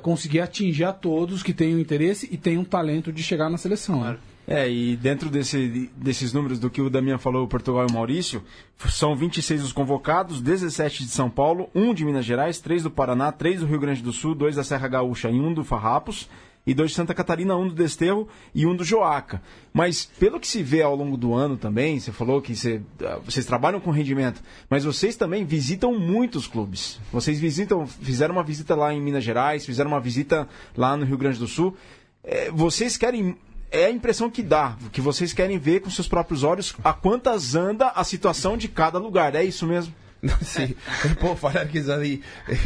conseguir 0.00 0.40
atingir 0.40 0.84
a 0.84 0.92
todos 0.92 1.42
que 1.42 1.52
tenham 1.52 1.78
interesse 1.78 2.28
e 2.30 2.36
tenham 2.36 2.64
talento 2.64 3.12
de 3.12 3.22
chegar 3.22 3.50
na 3.50 3.58
seleção. 3.58 4.04
né? 4.04 4.16
É, 4.50 4.66
e 4.66 4.96
dentro 4.96 5.28
desse, 5.28 5.90
desses 5.94 6.32
números 6.32 6.58
do 6.58 6.70
que 6.70 6.80
o 6.80 6.88
Damian 6.88 7.18
falou, 7.18 7.44
o 7.44 7.48
Portugal 7.48 7.86
e 7.86 7.90
o 7.90 7.94
Maurício, 7.94 8.42
são 8.88 9.14
26 9.14 9.62
os 9.62 9.72
convocados, 9.74 10.40
17 10.40 11.04
de 11.04 11.10
São 11.10 11.28
Paulo, 11.28 11.68
1 11.74 11.92
de 11.92 12.02
Minas 12.02 12.24
Gerais, 12.24 12.58
3 12.58 12.84
do 12.84 12.90
Paraná, 12.90 13.30
3 13.30 13.60
do 13.60 13.66
Rio 13.66 13.78
Grande 13.78 14.02
do 14.02 14.10
Sul, 14.10 14.34
2 14.34 14.56
da 14.56 14.64
Serra 14.64 14.88
Gaúcha 14.88 15.28
e 15.28 15.38
1 15.38 15.52
do 15.52 15.62
Farrapos, 15.62 16.30
e 16.66 16.72
2 16.72 16.90
de 16.90 16.96
Santa 16.96 17.12
Catarina, 17.12 17.56
1 17.56 17.68
do 17.68 17.74
Desterro 17.74 18.26
e 18.54 18.66
1 18.66 18.76
do 18.76 18.84
Joaca. 18.84 19.42
Mas 19.70 20.06
pelo 20.18 20.40
que 20.40 20.48
se 20.48 20.62
vê 20.62 20.80
ao 20.80 20.96
longo 20.96 21.18
do 21.18 21.34
ano 21.34 21.58
também, 21.58 22.00
você 22.00 22.10
falou 22.10 22.40
que 22.40 22.56
você, 22.56 22.80
ah, 23.04 23.18
vocês 23.22 23.44
trabalham 23.44 23.80
com 23.80 23.90
rendimento, 23.90 24.42
mas 24.70 24.82
vocês 24.82 25.14
também 25.14 25.44
visitam 25.44 25.98
muitos 25.98 26.46
clubes. 26.46 26.98
Vocês 27.12 27.38
visitam, 27.38 27.86
fizeram 27.86 28.34
uma 28.34 28.42
visita 28.42 28.74
lá 28.74 28.94
em 28.94 29.00
Minas 29.00 29.24
Gerais, 29.24 29.66
fizeram 29.66 29.90
uma 29.90 30.00
visita 30.00 30.48
lá 30.74 30.96
no 30.96 31.04
Rio 31.04 31.18
Grande 31.18 31.38
do 31.38 31.46
Sul. 31.46 31.76
É, 32.24 32.50
vocês 32.50 32.96
querem 32.96 33.36
é 33.70 33.86
a 33.86 33.90
impressão 33.90 34.30
que 34.30 34.42
dá, 34.42 34.76
que 34.92 35.00
vocês 35.00 35.32
querem 35.32 35.58
ver 35.58 35.80
com 35.80 35.90
seus 35.90 36.08
próprios 36.08 36.42
olhos 36.42 36.74
a 36.82 36.92
quantas 36.92 37.54
anda 37.54 37.88
a 37.88 38.04
situação 38.04 38.56
de 38.56 38.68
cada 38.68 38.98
lugar. 38.98 39.34
É 39.34 39.44
isso 39.44 39.66
mesmo? 39.66 39.94
Sí, 40.42 40.76
puedo 41.20 41.36
falar 41.36 41.66
que 41.68 41.80
já 41.80 41.96
eh, 42.04 42.18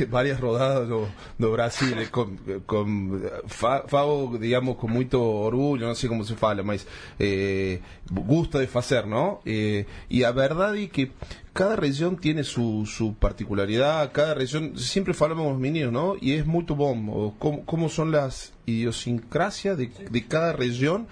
várias 0.08 0.38
rodadas 0.38 0.88
do, 0.88 1.06
do 1.38 1.52
Brasil, 1.52 1.98
eh, 1.98 2.06
com, 2.06 2.34
com, 2.66 3.20
fa, 3.46 3.84
fago, 3.86 4.38
digamos, 4.38 4.76
com 4.76 4.88
muito 4.88 5.20
orgulho, 5.20 5.86
não 5.86 5.94
sei 5.94 6.08
como 6.08 6.24
se 6.24 6.34
fala, 6.34 6.62
mas 6.62 6.86
eh, 7.20 7.78
gusto 8.10 8.58
de 8.58 8.66
fazer, 8.66 9.06
não? 9.06 9.40
Eh, 9.44 9.84
e 10.08 10.24
a 10.24 10.32
verdade 10.32 10.84
é 10.84 10.86
que 10.86 11.12
cada 11.54 11.76
região 11.76 12.14
tem 12.14 12.42
su, 12.42 12.84
su 12.86 13.12
particularidad, 13.12 14.10
cada 14.10 14.34
região, 14.34 14.76
sempre 14.76 15.12
falamos 15.12 15.46
los 15.46 15.58
meninos, 15.58 15.92
¿no? 15.92 16.16
Y 16.20 16.32
es 16.32 16.46
muy 16.46 16.64
bom, 16.64 17.10
o 17.10 17.34
cómo, 17.38 17.64
cómo 17.64 17.88
son 17.88 18.10
las 18.10 18.52
idiosincrasias 18.66 19.76
de, 19.76 19.86
de 20.10 20.26
cada 20.26 20.52
región 20.52 21.06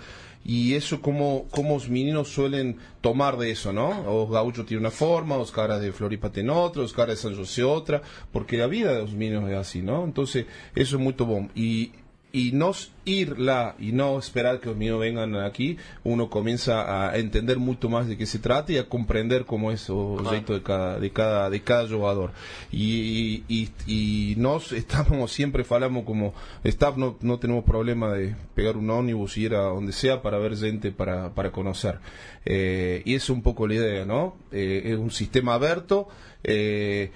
y 0.44 0.74
eso 0.74 1.03
como, 1.03 1.46
como 1.50 1.74
los 1.74 1.90
meninos 1.90 2.29
suelen 2.29 2.79
tomar 3.03 3.37
de 3.37 3.50
eso, 3.50 3.72
¿no? 3.72 4.03
Los 4.05 4.31
gauchos 4.31 4.64
tienen 4.64 4.85
una 4.85 4.90
forma, 4.90 5.37
los 5.37 5.53
caras 5.53 5.81
de 5.83 5.92
Floripa 5.92 6.31
tienen 6.31 6.50
otra, 6.50 6.83
los 6.83 6.94
caras 6.94 7.16
de 7.16 7.29
San 7.29 7.37
José 7.37 7.62
otra, 7.62 8.00
porque 8.33 8.57
la 8.57 8.66
vida 8.66 8.94
de 8.94 9.03
los 9.03 9.12
meninos 9.12 9.50
es 9.50 9.57
así, 9.57 9.83
¿no? 9.83 10.05
Entonces, 10.05 10.46
eso 10.74 10.96
es 10.96 11.03
muy 11.03 11.12
bom. 11.12 11.48
Y, 11.55 11.92
y 12.33 12.53
no 12.53 12.73
ir 13.05 13.38
lá 13.38 13.75
y 13.79 13.93
no 13.93 14.19
esperar 14.19 14.61
que 14.61 14.69
los 14.69 14.77
meninos 14.77 15.01
vengan 15.01 15.35
aquí, 15.37 15.77
uno 16.05 16.31
comienza 16.31 17.09
a 17.11 17.19
entender 17.19 17.59
mucho 17.59 17.88
más 17.88 18.07
de 18.07 18.16
qué 18.16 18.27
se 18.27 18.38
trata 18.38 18.73
y 18.73 18.79
a 18.79 18.88
comprender 18.88 19.45
cómo 19.45 19.73
es 19.73 19.88
el 19.88 20.27
jeito 20.29 20.55
de 20.55 20.62
cada, 20.62 20.99
de 20.99 21.11
cada, 21.11 21.51
de 21.51 21.62
cada 21.62 21.88
jugador. 21.88 22.33
Y, 22.71 23.43
y, 23.49 23.71
y 23.87 24.35
nos 24.37 24.73
estamos, 24.73 25.33
siempre 25.40 25.64
falamos 25.64 26.05
como 26.05 26.35
staff, 26.64 26.97
no, 26.97 27.16
no 27.21 27.38
tenemos 27.38 27.64
problema 27.64 28.12
de 28.12 28.35
pegar 28.55 28.77
un 28.77 28.90
ómnibus 28.90 29.37
y 29.37 29.45
ir 29.45 29.55
a 29.55 29.62
donde 29.62 29.93
sea 29.93 30.23
para 30.23 30.38
ver 30.38 30.57
gente, 30.57 30.93
para, 30.93 31.35
para 31.35 31.51
conocer. 31.51 31.99
Eh, 32.45 33.03
y 33.05 33.14
es 33.14 33.29
un 33.31 33.43
poco 33.43 33.66
la 33.66 33.75
idea, 33.75 34.05
¿no? 34.05 34.37
Eh, 34.53 34.83
es 34.85 34.97
un 34.97 35.11
sistema 35.11 35.55
abierto. 35.55 36.09
Eh, 36.43 37.11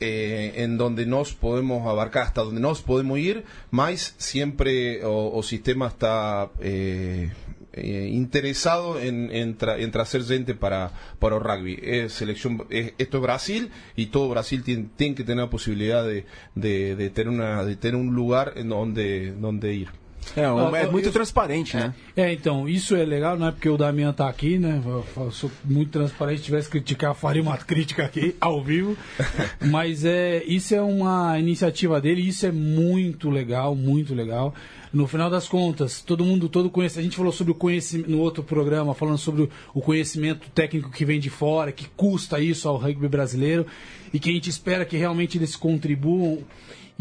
eh, 0.00 0.54
en 0.56 0.78
donde 0.78 1.06
nos 1.06 1.34
podemos 1.34 1.86
abarcar, 1.86 2.24
hasta 2.24 2.42
donde 2.42 2.60
nos 2.60 2.82
podemos 2.82 3.18
ir, 3.18 3.44
más 3.70 4.14
siempre 4.18 5.04
o, 5.04 5.30
o 5.36 5.42
sistema 5.42 5.88
está 5.88 6.50
eh, 6.60 7.30
eh, 7.72 8.08
interesado 8.12 8.98
en, 8.98 9.30
en, 9.30 9.56
tra, 9.56 9.78
en 9.78 9.92
gente 9.92 10.54
para, 10.54 10.92
para 11.18 11.36
el 11.36 11.42
rugby. 11.42 11.78
Es 11.82 12.14
selección, 12.14 12.64
es, 12.70 12.94
esto 12.98 13.18
es 13.18 13.22
Brasil 13.22 13.70
y 13.94 14.06
todo 14.06 14.28
Brasil 14.28 14.62
tiene, 14.64 14.88
tiene 14.96 15.14
que 15.14 15.24
tener 15.24 15.44
la 15.44 15.50
posibilidad 15.50 16.04
de, 16.04 16.26
de, 16.54 16.96
de, 16.96 17.10
tener 17.10 17.28
una, 17.28 17.64
de 17.64 17.76
tener 17.76 17.96
un 17.96 18.14
lugar 18.14 18.54
en 18.56 18.70
donde, 18.70 19.32
donde 19.32 19.74
ir. 19.74 19.88
É, 20.36 20.48
um, 20.50 20.76
é 20.76 20.86
muito 20.86 21.08
eu- 21.08 21.12
transparente, 21.12 21.76
né? 21.76 21.92
É, 22.16 22.32
então, 22.32 22.68
isso 22.68 22.94
é 22.94 23.04
legal, 23.04 23.36
não 23.38 23.48
é 23.48 23.50
porque 23.50 23.68
o 23.68 23.76
Damian 23.76 24.12
tá 24.12 24.28
aqui, 24.28 24.58
né? 24.58 24.80
Eu, 24.84 25.04
eu 25.16 25.30
sou 25.32 25.50
muito 25.64 25.90
transparente, 25.90 26.38
se 26.38 26.44
tivesse 26.44 26.68
que 26.68 26.72
criticar, 26.72 27.14
faria 27.14 27.42
uma 27.42 27.56
crítica 27.58 28.04
aqui, 28.04 28.36
ao 28.40 28.62
vivo. 28.62 28.96
Mas 29.70 30.04
é, 30.04 30.42
isso 30.44 30.74
é 30.74 30.80
uma 30.82 31.38
iniciativa 31.38 32.00
dele, 32.00 32.20
isso 32.26 32.46
é 32.46 32.52
muito 32.52 33.28
legal, 33.30 33.74
muito 33.74 34.14
legal. 34.14 34.54
no 34.92 35.06
final 35.06 35.30
das 35.30 35.48
contas, 35.48 36.00
todo 36.00 36.24
mundo, 36.24 36.48
todo 36.48 36.70
conhece. 36.70 36.98
A 36.98 37.02
gente 37.02 37.16
falou 37.16 37.32
sobre 37.32 37.52
o 37.52 37.54
conhecimento 37.54 38.10
no 38.10 38.18
outro 38.18 38.42
programa, 38.42 38.94
falando 38.94 39.18
sobre 39.18 39.48
o 39.74 39.80
conhecimento 39.80 40.48
técnico 40.54 40.90
que 40.90 41.04
vem 41.04 41.18
de 41.18 41.30
fora, 41.30 41.72
que 41.72 41.86
custa 41.96 42.38
isso 42.40 42.68
ao 42.68 42.76
rugby 42.76 43.08
brasileiro 43.08 43.66
e 44.12 44.18
que 44.18 44.30
a 44.30 44.32
gente 44.32 44.50
espera 44.50 44.84
que 44.84 44.96
realmente 44.96 45.38
eles 45.38 45.56
contribuam. 45.56 46.38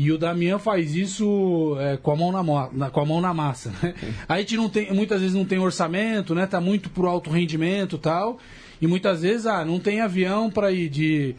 E 0.01 0.13
o 0.13 0.17
Damian 0.17 0.57
faz 0.59 0.95
isso 0.95 1.75
é, 1.77 1.97
com, 1.97 2.12
a 2.12 2.15
mão 2.15 2.31
na, 2.31 2.69
na, 2.71 2.89
com 2.89 3.01
a 3.01 3.05
mão 3.05 3.19
na 3.19 3.33
massa. 3.33 3.69
Né? 3.83 3.93
A 4.29 4.39
gente 4.39 4.55
não 4.55 4.69
tem, 4.69 4.93
muitas 4.93 5.19
vezes 5.19 5.35
não 5.35 5.43
tem 5.43 5.59
orçamento, 5.59 6.33
né? 6.33 6.47
Tá 6.47 6.62
muito 6.62 6.89
pro 6.89 7.05
alto 7.05 7.29
rendimento 7.29 7.97
tal. 7.97 8.39
E 8.81 8.88
muitas 8.88 9.23
vezes, 9.23 9.45
ah, 9.45 9.65
não 9.65 9.77
tem 9.77 9.99
avião 9.99 10.49
para 10.49 10.71
ir 10.71 10.88
de 10.88 11.35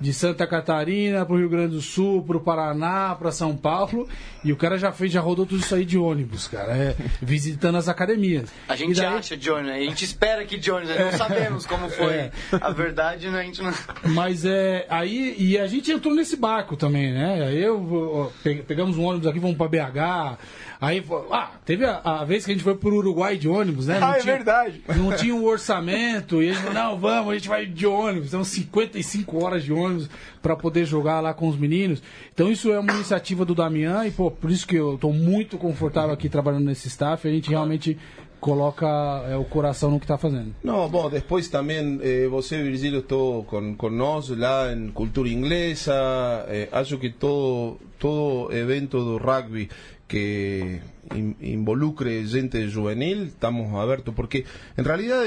de 0.00 0.12
Santa 0.12 0.46
Catarina 0.46 1.24
para 1.24 1.34
o 1.34 1.38
Rio 1.38 1.48
Grande 1.48 1.74
do 1.74 1.80
Sul, 1.80 2.22
para 2.22 2.36
o 2.36 2.40
Paraná, 2.40 3.14
para 3.14 3.32
São 3.32 3.56
Paulo, 3.56 4.08
e 4.44 4.52
o 4.52 4.56
cara 4.56 4.78
já 4.78 4.92
fez, 4.92 5.10
já 5.10 5.20
rodou 5.20 5.46
tudo 5.46 5.60
isso 5.60 5.74
aí 5.74 5.84
de 5.84 5.96
ônibus, 5.96 6.46
cara, 6.48 6.76
é, 6.76 6.96
visitando 7.20 7.76
as 7.76 7.88
academias. 7.88 8.50
A 8.68 8.76
gente 8.76 8.96
daí... 8.96 9.06
acha 9.06 9.36
de 9.36 9.50
ônibus, 9.50 9.72
a 9.72 9.80
gente 9.80 10.04
espera 10.04 10.44
que 10.44 10.58
de 10.58 10.70
ônibus, 10.70 10.96
não 10.98 11.12
sabemos 11.12 11.66
como 11.66 11.88
foi. 11.88 12.14
É. 12.14 12.30
A 12.60 12.70
verdade, 12.70 13.28
né, 13.28 13.40
a 13.40 13.44
gente 13.44 13.62
não. 13.62 13.72
Mas 14.04 14.44
é 14.44 14.86
aí 14.88 15.34
e 15.38 15.58
a 15.58 15.66
gente 15.66 15.90
entrou 15.90 16.14
nesse 16.14 16.36
barco 16.36 16.76
também, 16.76 17.12
né? 17.12 17.52
Eu 17.54 18.32
pegamos 18.66 18.96
um 18.96 19.04
ônibus 19.04 19.26
aqui, 19.26 19.38
vamos 19.38 19.56
para 19.56 19.68
BH. 19.68 20.38
Aí, 20.80 21.02
ah, 21.32 21.52
teve 21.64 21.86
a, 21.86 22.00
a, 22.04 22.24
vez 22.24 22.44
que 22.44 22.50
a 22.50 22.54
gente 22.54 22.62
foi 22.62 22.74
pro 22.74 22.96
Uruguai 22.96 23.38
de 23.38 23.48
ônibus, 23.48 23.86
né? 23.86 23.98
Não 23.98 24.08
ah, 24.08 24.16
é 24.16 24.20
tinha, 24.20 24.32
é 24.32 24.36
verdade. 24.36 24.82
Não 24.94 25.16
tinha 25.16 25.34
um 25.34 25.44
orçamento, 25.44 26.42
e 26.42 26.46
eles 26.46 26.62
não, 26.72 26.98
vamos, 26.98 27.32
a 27.32 27.34
gente 27.34 27.48
vai 27.48 27.64
de 27.64 27.86
ônibus. 27.86 28.30
São 28.30 28.44
55 28.44 29.42
horas 29.42 29.64
de 29.64 29.72
ônibus 29.72 29.85
para 30.42 30.56
poder 30.56 30.84
jogar 30.84 31.20
lá 31.20 31.34
com 31.34 31.48
os 31.48 31.56
meninos. 31.56 32.02
Então 32.32 32.50
isso 32.50 32.72
é 32.72 32.78
uma 32.78 32.92
iniciativa 32.92 33.44
do 33.44 33.54
Damian, 33.54 34.06
e 34.06 34.10
pô, 34.10 34.30
por 34.30 34.50
isso 34.50 34.66
que 34.66 34.76
eu 34.76 34.94
estou 34.94 35.12
muito 35.12 35.58
confortável 35.58 36.12
aqui 36.12 36.28
trabalhando 36.28 36.64
nesse 36.64 36.88
staff, 36.88 37.26
a 37.26 37.30
gente 37.30 37.50
realmente 37.50 37.98
coloca 38.40 38.86
é, 39.28 39.36
o 39.36 39.44
coração 39.44 39.90
no 39.90 39.98
que 39.98 40.04
está 40.04 40.18
fazendo. 40.18 40.54
Não, 40.62 40.88
bom, 40.88 41.08
depois 41.08 41.48
também 41.48 41.98
eh, 42.02 42.28
você, 42.28 42.62
Virgílio, 42.62 43.00
estou 43.00 43.44
com, 43.44 43.74
com 43.74 43.90
nós 43.90 44.28
lá 44.28 44.72
em 44.72 44.88
cultura 44.88 45.28
inglesa. 45.28 45.92
Eh, 46.48 46.68
acho 46.70 46.98
que 46.98 47.10
todo, 47.10 47.78
todo 47.98 48.52
evento 48.52 49.02
do 49.02 49.16
rugby 49.16 49.68
que 50.06 50.80
involucre 51.40 52.24
gente 52.26 52.68
juvenil, 52.68 53.24
estamos 53.24 53.74
abiertos, 53.74 54.14
porque 54.14 54.44
en 54.76 54.84
realidad 54.84 55.24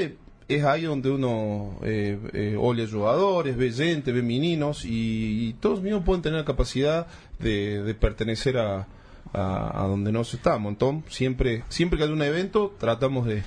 es 0.49 0.63
ahí 0.65 0.83
donde 0.83 1.11
uno 1.11 1.77
eh, 1.83 2.19
eh, 2.33 2.55
oye 2.59 2.87
jugadores, 2.87 3.55
ve 3.55 3.71
gente, 3.71 4.11
ve 4.11 4.23
meninos 4.23 4.83
y, 4.83 5.55
todos 5.61 5.81
mismos 5.81 6.03
pueden 6.03 6.23
tener 6.23 6.39
la 6.39 6.45
capacidad 6.45 7.07
de, 7.37 7.95
pertenecer 7.99 8.57
a, 8.57 8.87
a, 9.31 9.85
donde 9.87 10.11
nos 10.11 10.33
estamos. 10.33 10.71
Entonces, 10.71 11.13
siempre, 11.13 11.63
siempre 11.69 11.97
que 11.97 12.05
hay 12.05 12.11
un 12.11 12.23
evento, 12.23 12.75
tratamos 12.79 13.27
de 13.27 13.43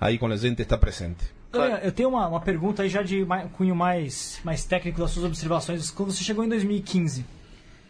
ahí 0.00 0.18
con 0.18 0.30
la 0.30 0.38
gente 0.38 0.62
estar 0.62 0.80
presente. 0.80 1.38
Eu 1.82 1.92
tenho 1.92 2.10
uma, 2.10 2.28
uma 2.28 2.40
pergunta 2.40 2.82
aí 2.82 2.88
já 2.90 3.02
de 3.02 3.26
cunho 3.56 3.74
mais, 3.74 4.38
mais 4.44 4.64
técnico 4.64 5.00
das 5.00 5.10
suas 5.10 5.24
observações. 5.24 5.90
Quando 5.90 6.12
você 6.12 6.22
chegou 6.22 6.44
em 6.44 6.48
2015 6.48 7.24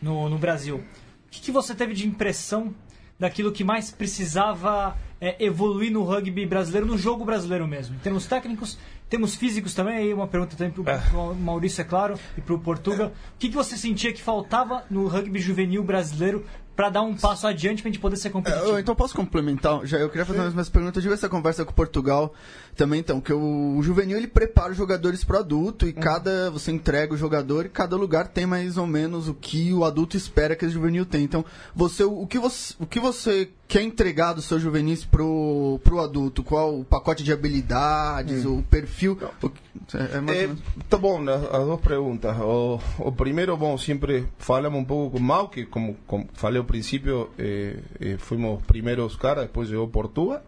no, 0.01 0.29
no 0.29 0.38
Brasil, 0.38 0.77
o 0.77 1.31
que, 1.31 1.40
que 1.40 1.51
você 1.51 1.75
teve 1.75 1.92
de 1.92 2.07
impressão 2.07 2.73
daquilo 3.18 3.52
que 3.52 3.64
mais 3.64 3.90
precisava 3.90 4.96
é, 5.20 5.44
evoluir 5.44 5.90
no 5.90 6.04
rugby 6.04 6.46
brasileiro, 6.46 6.87
no 6.87 6.96
jogo 6.96 7.24
brasileiro 7.24 7.66
mesmo? 7.66 7.96
Em 7.96 7.98
termos 7.98 8.26
técnicos, 8.26 8.78
temos 9.09 9.35
físicos 9.35 9.74
também, 9.74 9.96
aí 9.96 10.14
uma 10.14 10.28
pergunta 10.28 10.57
também 10.57 10.72
para 10.72 10.83
o 10.83 11.33
é. 11.33 11.35
Maurício, 11.35 11.81
é 11.81 11.85
claro, 11.85 12.18
e 12.37 12.40
para 12.40 12.54
o 12.54 12.59
Portugal. 12.59 13.09
O 13.09 13.38
que, 13.38 13.48
que 13.48 13.54
você 13.54 13.76
sentia 13.76 14.12
que 14.12 14.22
faltava 14.22 14.85
no 14.90 15.09
rugby 15.09 15.40
juvenil 15.40 15.83
brasileiro 15.83 16.44
para 16.78 16.90
dar 16.90 17.02
um 17.02 17.12
passo 17.12 17.44
adiante 17.44 17.83
para 17.83 17.88
a 17.88 17.92
gente 17.92 18.00
poder 18.00 18.16
ser 18.16 18.31
competitivo. 18.31 18.76
É, 18.76 18.81
então 18.81 18.94
posso 18.94 19.12
complementar? 19.12 19.85
Já 19.85 19.98
eu 19.98 20.09
queria 20.09 20.24
fazer 20.24 20.38
umas 20.38 20.52
minhas 20.52 20.68
perguntas. 20.68 20.98
Eu 20.98 21.02
tive 21.02 21.14
essa 21.14 21.28
conversa 21.28 21.64
com 21.64 21.72
Portugal 21.72 22.33
também, 22.79 23.01
então, 23.01 23.21
que 23.21 23.33
o, 23.33 23.77
o 23.77 23.83
juvenil 23.83 24.17
ele 24.17 24.29
prepara 24.29 24.71
os 24.71 24.77
jogadores 24.77 25.25
para 25.25 25.38
o 25.38 25.41
adulto 25.41 25.85
e 25.85 25.88
uhum. 25.88 26.01
cada 26.01 26.49
você 26.49 26.71
entrega 26.71 27.12
o 27.12 27.17
jogador 27.17 27.67
e 27.67 27.69
cada 27.69 27.97
lugar 27.97 28.29
tem 28.29 28.47
mais 28.47 28.79
ou 28.79 28.87
menos 28.87 29.29
o 29.29 29.35
que 29.35 29.75
o 29.75 29.85
adulto 29.85 30.17
espera 30.17 30.55
que 30.55 30.64
o 30.64 30.71
juvenil 30.71 31.05
tem. 31.05 31.25
Então, 31.25 31.45
você 31.75 32.05
o 32.05 32.25
que 32.25 32.38
você 32.38 32.77
o 32.79 32.87
que 32.87 33.01
você 33.01 33.51
quer 33.67 33.83
entregar 33.83 34.33
do 34.33 34.41
seu 34.41 34.61
juvenis 34.61 35.05
pro 35.05 35.81
pro 35.83 35.99
adulto? 35.99 36.45
Qual 36.45 36.79
o 36.79 36.85
pacote 36.85 37.25
de 37.25 37.33
habilidades, 37.33 38.47
hum. 38.47 38.61
o 38.61 38.62
perfil? 38.62 39.19
O, 39.43 39.51
é, 39.95 40.45
é 40.45 40.51
tá 40.88 40.97
bom, 40.97 41.21
as, 41.29 41.43
as 41.53 41.64
duas 41.64 41.81
perguntas. 41.81 42.37
O, 42.38 42.79
o 43.01 43.11
primeiro, 43.11 43.57
bom, 43.57 43.77
sempre 43.77 44.29
falamos 44.38 44.81
um 44.81 44.85
pouco 44.85 45.17
com 45.17 45.19
o 45.19 45.21
Mau, 45.21 45.49
que 45.49 45.67
como, 45.67 45.97
como 46.07 46.29
falei 46.35 46.62
principio 46.62 47.31
eh, 47.37 47.81
eh, 48.01 48.17
fuimos 48.19 48.62
primeros 48.62 49.17
caras, 49.17 49.47
después 49.47 49.69
llegó 49.69 49.88
Portugal. 49.88 50.43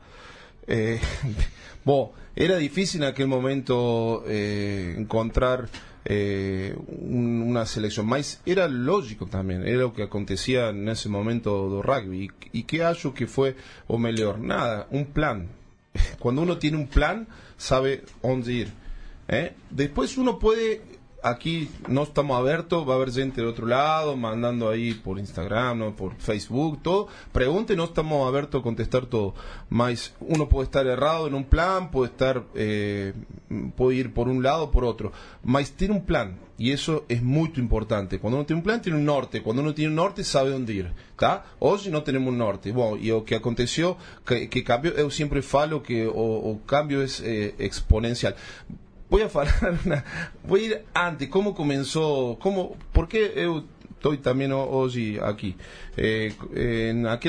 Eh, 0.68 1.00
bueno, 1.84 2.12
era 2.36 2.56
difícil 2.56 3.02
en 3.02 3.08
aquel 3.08 3.26
momento 3.26 4.24
encontrar 4.26 5.68
una 6.08 7.66
selección, 7.66 8.06
más 8.06 8.40
era 8.46 8.68
lógico 8.68 9.26
también, 9.26 9.66
era 9.66 9.80
lo 9.80 9.92
que 9.92 10.02
acontecía 10.02 10.70
en 10.70 10.88
ese 10.88 11.08
momento 11.08 11.68
do 11.68 11.82
rugby. 11.82 12.30
¿Y, 12.52 12.62
qué 12.64 12.82
hallo 12.82 13.12
que 13.12 13.26
fue 13.26 13.56
o 13.86 13.98
mejor? 13.98 14.38
Nada, 14.38 14.86
un 14.90 15.06
plan. 15.06 15.48
Cuando 16.18 16.42
uno 16.42 16.58
tiene 16.58 16.78
un 16.78 16.86
plan, 16.86 17.28
sabe 17.56 18.04
dónde 18.22 18.52
ir. 18.52 18.72
Después 19.70 20.16
uno 20.16 20.38
puede 20.38 20.82
aquí 21.22 21.70
no 21.88 22.02
estamos 22.02 22.38
abiertos, 22.38 22.88
va 22.88 22.94
a 22.94 22.96
haber 22.96 23.12
gente 23.12 23.40
de 23.40 23.46
otro 23.46 23.66
lado, 23.66 24.16
mandando 24.16 24.68
ahí 24.68 24.94
por 24.94 25.18
Instagram, 25.18 25.78
¿no? 25.78 25.96
por 25.96 26.14
Facebook, 26.16 26.82
todo. 26.82 27.08
Pregunte, 27.32 27.76
no 27.76 27.84
estamos 27.84 28.26
abiertos 28.26 28.60
a 28.60 28.62
contestar 28.62 29.06
todo. 29.06 29.34
Uno 30.20 30.48
puede 30.48 30.64
estar 30.64 30.86
errado 30.86 31.26
en 31.26 31.34
un 31.34 31.44
plan, 31.44 31.90
puede 31.90 32.10
estar, 32.10 32.44
eh, 32.54 33.12
puede 33.76 33.96
ir 33.96 34.12
por 34.12 34.28
un 34.28 34.42
lado 34.42 34.64
o 34.64 34.70
por 34.70 34.84
otro. 34.84 35.12
Más 35.42 35.70
tiene 35.72 35.94
un 35.94 36.04
plan. 36.04 36.38
Y 36.58 36.72
eso 36.72 37.06
es 37.08 37.22
muy 37.22 37.50
importante. 37.56 38.18
Cuando 38.18 38.36
uno 38.36 38.44
tiene 38.44 38.58
un 38.58 38.64
plan, 38.64 38.82
tiene 38.82 38.98
un 38.98 39.06
norte. 39.06 39.42
Cuando 39.42 39.62
uno 39.62 39.72
tiene 39.72 39.88
un 39.88 39.96
norte, 39.96 40.22
sabe 40.24 40.50
dónde 40.50 40.74
ir. 40.74 40.92
Hoy 41.58 41.80
no 41.90 42.02
tenemos 42.02 42.28
un 42.28 42.36
norte. 42.36 42.70
Bueno, 42.70 42.98
y 42.98 43.08
lo 43.08 43.24
que 43.24 43.34
aconteció, 43.34 43.96
que, 44.26 44.50
que 44.50 44.62
cambio, 44.62 44.94
yo 44.94 45.08
siempre 45.08 45.40
falo 45.40 45.82
que 45.82 46.06
o, 46.06 46.60
cambio 46.66 47.00
es 47.00 47.20
eh, 47.20 47.54
exponencial 47.58 48.36
voy 49.10 49.22
a 49.22 49.28
falar 49.28 49.78
voy 50.46 50.60
a 50.60 50.66
ir 50.66 50.84
antes, 50.94 51.28
cómo 51.28 51.54
comenzó, 51.54 52.38
cómo, 52.40 52.76
por 52.92 53.08
qué 53.08 53.32
yo 53.36 53.64
estoy 54.00 54.16
también 54.18 54.52
hoy 54.52 55.18
aquí. 55.22 55.56
Eh, 55.96 56.32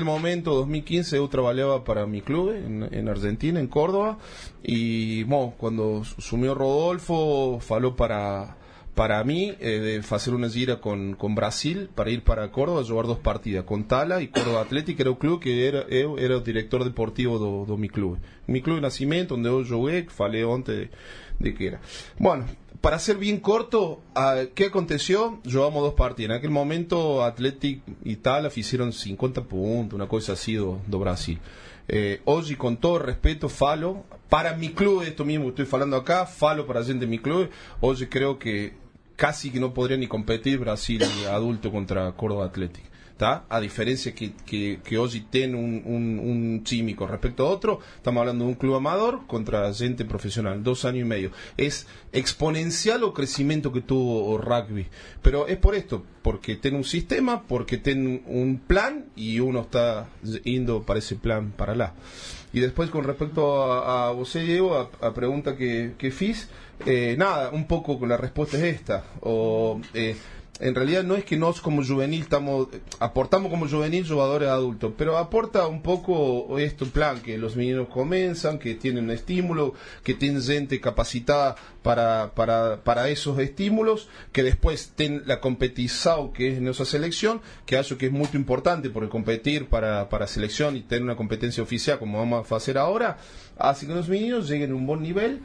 momento, 0.05 0.53
2015, 0.53 1.17
yo 1.17 1.27
trabajaba 1.27 1.83
para 1.83 2.05
mi 2.05 2.21
club 2.21 2.51
en, 2.51 3.09
Argentina, 3.09 3.59
en 3.59 3.67
Córdoba, 3.67 4.19
y 4.63 5.23
bueno, 5.23 5.53
cuando 5.57 6.03
sumió 6.05 6.55
Rodolfo, 6.55 7.59
faló 7.59 7.95
para 7.95 8.57
para 8.95 9.23
mí 9.23 9.53
eh, 9.61 9.79
de 9.79 10.15
hacer 10.15 10.33
una 10.33 10.49
gira 10.49 10.81
con, 10.81 11.13
con 11.13 11.33
Brasil 11.33 11.89
para 11.95 12.09
ir 12.11 12.23
para 12.23 12.51
Córdoba 12.51 12.81
a 12.81 12.83
jugar 12.83 13.07
dos 13.07 13.19
partidas 13.19 13.63
con 13.63 13.85
Tala 13.85 14.21
y 14.21 14.27
Córdoba 14.27 14.61
Atlético 14.61 15.01
era 15.01 15.11
un 15.11 15.15
club 15.15 15.39
que 15.39 15.65
era 15.65 15.87
yo 15.87 16.17
era 16.17 16.35
el 16.35 16.43
director 16.43 16.83
deportivo 16.83 17.65
de 17.65 17.77
mi 17.77 17.87
club. 17.87 18.19
Mi 18.47 18.61
club 18.61 18.75
de 18.75 18.81
nacimiento 18.81 19.35
donde 19.35 19.49
yo 19.49 19.77
jugué 19.77 20.07
falé 20.09 20.43
antes 20.43 20.89
de, 21.41 21.53
que 21.53 21.67
era. 21.67 21.81
Bueno 22.17 22.45
para 22.81 22.97
ser 22.97 23.17
bien 23.17 23.39
corto 23.39 24.01
¿qué 24.55 24.65
aconteció? 24.65 25.39
jugamos 25.45 25.83
dos 25.83 25.93
partidas 25.93 26.31
en 26.31 26.37
aquel 26.37 26.49
momento 26.49 27.23
Atlético 27.23 27.83
y 28.03 28.15
Tala 28.15 28.49
hicieron 28.55 28.91
50 28.91 29.43
puntos 29.43 29.93
una 29.93 30.07
cosa 30.07 30.33
así 30.33 30.55
de 30.55 30.97
Brasil. 30.97 31.39
Eh, 31.87 32.21
hoy 32.25 32.55
con 32.55 32.77
todo 32.77 32.99
respeto 32.99 33.49
falo 33.49 34.03
para 34.29 34.55
mi 34.55 34.69
club, 34.69 35.03
esto 35.03 35.25
mismo 35.25 35.49
estoy 35.49 35.65
falando 35.65 35.95
acá, 35.95 36.25
falo 36.25 36.65
para 36.65 36.83
gente 36.83 37.05
de 37.05 37.11
mi 37.11 37.19
club, 37.19 37.49
hoy 37.81 38.07
creo 38.07 38.39
que 38.39 38.73
casi 39.15 39.51
que 39.51 39.59
no 39.59 39.73
podría 39.73 39.97
ni 39.97 40.07
competir 40.07 40.57
Brasil 40.57 41.03
adulto 41.29 41.71
contra 41.71 42.11
Córdoba 42.13 42.51
Atlético. 43.21 43.51
A 43.51 43.59
diferencia 43.59 44.13
que, 44.13 44.33
que, 44.45 44.79
que 44.83 44.97
hoy 44.97 45.25
tiene 45.29 45.55
un, 45.55 45.81
un, 45.85 46.19
un 46.19 46.95
con 46.95 47.09
respecto 47.09 47.45
a 47.45 47.49
otro, 47.49 47.79
estamos 47.95 48.21
hablando 48.21 48.45
de 48.45 48.51
un 48.51 48.55
club 48.55 48.75
amador 48.75 49.27
contra 49.27 49.73
gente 49.73 50.05
profesional, 50.05 50.63
dos 50.63 50.85
años 50.85 51.01
y 51.01 51.05
medio. 51.05 51.31
Es 51.57 51.87
exponencial 52.11 53.03
el 53.03 53.13
crecimiento 53.13 53.71
que 53.71 53.81
tuvo 53.81 54.37
rugby. 54.37 54.87
Pero 55.21 55.47
es 55.47 55.57
por 55.57 55.75
esto, 55.75 56.03
porque 56.21 56.55
tiene 56.55 56.77
un 56.77 56.83
sistema, 56.83 57.43
porque 57.43 57.77
tiene 57.77 58.21
un 58.25 58.59
plan 58.65 59.05
y 59.15 59.39
uno 59.39 59.61
está 59.61 60.09
yendo 60.43 60.83
para 60.83 60.99
ese 60.99 61.15
plan 61.15 61.51
para 61.51 61.73
allá. 61.73 61.93
Y 62.53 62.59
después 62.59 62.89
con 62.89 63.03
respecto 63.03 63.71
a, 63.71 64.07
a 64.07 64.11
vos, 64.11 64.33
Diego, 64.33 64.75
a, 64.75 65.07
a 65.07 65.13
pregunta 65.13 65.55
que, 65.55 65.93
que 65.97 66.11
fiz, 66.11 66.49
eh, 66.85 67.15
nada, 67.17 67.51
un 67.51 67.65
poco 67.65 67.99
con 67.99 68.09
la 68.09 68.17
respuesta 68.17 68.57
es 68.57 68.63
esta. 68.75 69.05
O, 69.21 69.79
eh, 69.93 70.15
en 70.61 70.75
realidad 70.75 71.03
no 71.03 71.15
es 71.15 71.25
que 71.25 71.37
nos 71.37 71.59
como 71.59 71.83
juvenil 71.83 72.21
estamos, 72.21 72.67
aportamos 72.99 73.49
como 73.49 73.67
juvenil 73.67 74.07
jugadores 74.07 74.47
adultos, 74.47 74.93
pero 74.95 75.17
aporta 75.17 75.65
un 75.65 75.81
poco 75.81 76.59
esto 76.59 76.85
plan, 76.85 77.19
que 77.19 77.37
los 77.39 77.55
niños 77.55 77.87
comienzan, 77.87 78.59
que 78.59 78.75
tienen 78.75 79.09
estímulo, 79.09 79.73
que 80.03 80.13
tienen 80.13 80.41
gente 80.41 80.79
capacitada 80.79 81.55
para, 81.81 82.31
para, 82.35 82.83
para 82.83 83.09
esos 83.09 83.39
estímulos, 83.39 84.07
que 84.31 84.43
después 84.43 84.93
ten 84.95 85.23
la 85.25 85.39
competición 85.39 86.31
que 86.31 86.53
es 86.53 86.61
nuestra 86.61 86.85
selección, 86.85 87.41
que 87.65 87.77
acho 87.77 87.97
que 87.97 88.05
es 88.05 88.11
muy 88.11 88.27
importante 88.33 88.91
porque 88.91 89.09
competir 89.09 89.67
para, 89.67 90.09
para 90.09 90.27
selección 90.27 90.77
y 90.77 90.81
tener 90.81 91.03
una 91.03 91.15
competencia 91.15 91.63
oficial 91.63 91.97
como 91.97 92.19
vamos 92.19 92.51
a 92.51 92.55
hacer 92.55 92.77
ahora, 92.77 93.17
hace 93.57 93.87
que 93.87 93.93
los 93.93 94.07
niños 94.09 94.47
lleguen 94.47 94.71
a 94.71 94.75
un 94.75 94.85
buen 94.85 95.01
nivel 95.01 95.41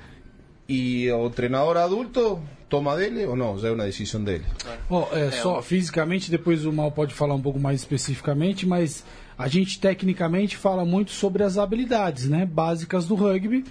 e 0.68 1.12
o 1.12 1.30
treinador 1.30 1.78
adulto 1.78 2.40
toma 2.68 2.96
dele 2.96 3.24
ou 3.26 3.36
não, 3.36 3.58
já 3.58 3.68
é 3.68 3.72
uma 3.72 3.84
decisão 3.84 4.22
dele. 4.22 4.44
Oh, 4.90 5.04
é, 5.12 5.30
só 5.30 5.62
fisicamente, 5.62 6.30
depois 6.30 6.64
o 6.64 6.72
Mal 6.72 6.90
pode 6.90 7.14
falar 7.14 7.34
um 7.34 7.40
pouco 7.40 7.58
mais 7.58 7.80
especificamente, 7.80 8.66
mas 8.66 9.04
a 9.38 9.48
gente 9.48 9.78
tecnicamente 9.78 10.56
fala 10.56 10.84
muito 10.84 11.12
sobre 11.12 11.42
as 11.42 11.58
habilidades 11.58 12.28
né, 12.28 12.44
básicas 12.44 13.06
do 13.06 13.14
rugby 13.14 13.64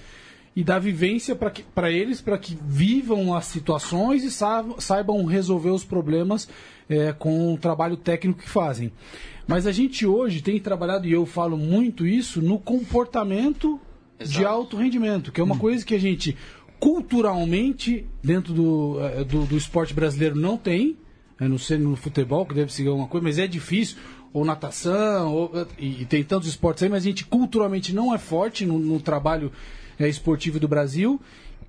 e 0.56 0.64
da 0.64 0.80
vivência 0.80 1.36
para 1.36 1.92
eles, 1.92 2.22
para 2.22 2.38
que 2.38 2.58
vivam 2.66 3.34
as 3.36 3.46
situações 3.46 4.24
e 4.24 4.32
saibam 4.32 5.26
resolver 5.26 5.72
os 5.72 5.84
problemas 5.84 6.48
é, 6.90 7.12
com 7.12 7.54
o 7.54 7.58
trabalho 7.58 7.98
técnico 7.98 8.42
que 8.42 8.50
fazem. 8.50 8.92
Mas 9.46 9.68
a 9.68 9.72
gente 9.72 10.08
hoje 10.08 10.42
tem 10.42 10.60
trabalhado, 10.60 11.08
e 11.08 11.12
eu 11.12 11.26
falo 11.26 11.58
muito 11.58 12.08
isso, 12.08 12.42
no 12.42 12.58
comportamento 12.58 13.80
Exato. 14.18 14.40
de 14.40 14.46
alto 14.46 14.78
rendimento, 14.78 15.32
que 15.32 15.42
é 15.42 15.44
uma 15.44 15.56
hum. 15.56 15.60
coisa 15.60 15.86
que 15.86 15.94
a 15.94 16.00
gente 16.00 16.38
culturalmente, 16.80 18.06
dentro 18.24 18.54
do, 18.54 18.98
eh, 19.02 19.24
do, 19.24 19.46
do 19.46 19.58
esporte 19.58 19.94
brasileiro, 19.94 20.36
não 20.36 20.58
tem. 20.58 20.98
Eu 21.40 21.50
não 21.50 21.58
sei 21.58 21.78
no 21.78 21.96
futebol, 21.96 22.46
que 22.46 22.54
deve 22.54 22.72
ser 22.72 22.88
alguma 22.88 23.08
coisa, 23.08 23.24
mas 23.24 23.40
é 23.40 23.48
difícil. 23.48 23.98
Ou 24.34 24.44
natação, 24.46 25.34
ou, 25.34 25.52
e, 25.78 26.02
e, 26.02 26.06
tem 26.06 26.24
tantos 26.24 26.48
esportes 26.48 26.84
aí, 26.84 26.90
mas 26.90 27.04
a 27.04 27.08
gente 27.08 27.26
culturalmente 27.26 27.94
não 27.94 28.14
é 28.14 28.18
forte 28.18 28.66
no, 28.66 28.78
no 28.78 29.00
trabalho 29.00 29.52
é, 29.98 30.08
esportivo 30.08 30.60
do 30.60 30.68
Brasil 30.68 31.20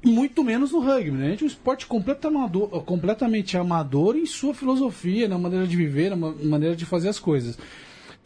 muito 0.05 0.45
menos 0.45 0.73
no 0.73 0.81
rugby, 0.81 1.11
né? 1.11 1.27
A 1.27 1.31
gente 1.31 1.43
é 1.43 1.45
um 1.45 1.49
esporte 1.49 1.87
completamente 1.87 3.57
amador 3.57 4.17
em 4.17 4.27
sua 4.27 4.55
filosofia, 4.55 5.29
na 5.29 5.39
maneira 5.39 5.67
de 5.67 5.77
viver, 5.77 6.11
na 6.11 6.17
maneira 6.17 6.77
de 6.77 6.85
fazer 6.85 7.09
as 7.09 7.19
coisas. 7.19 7.59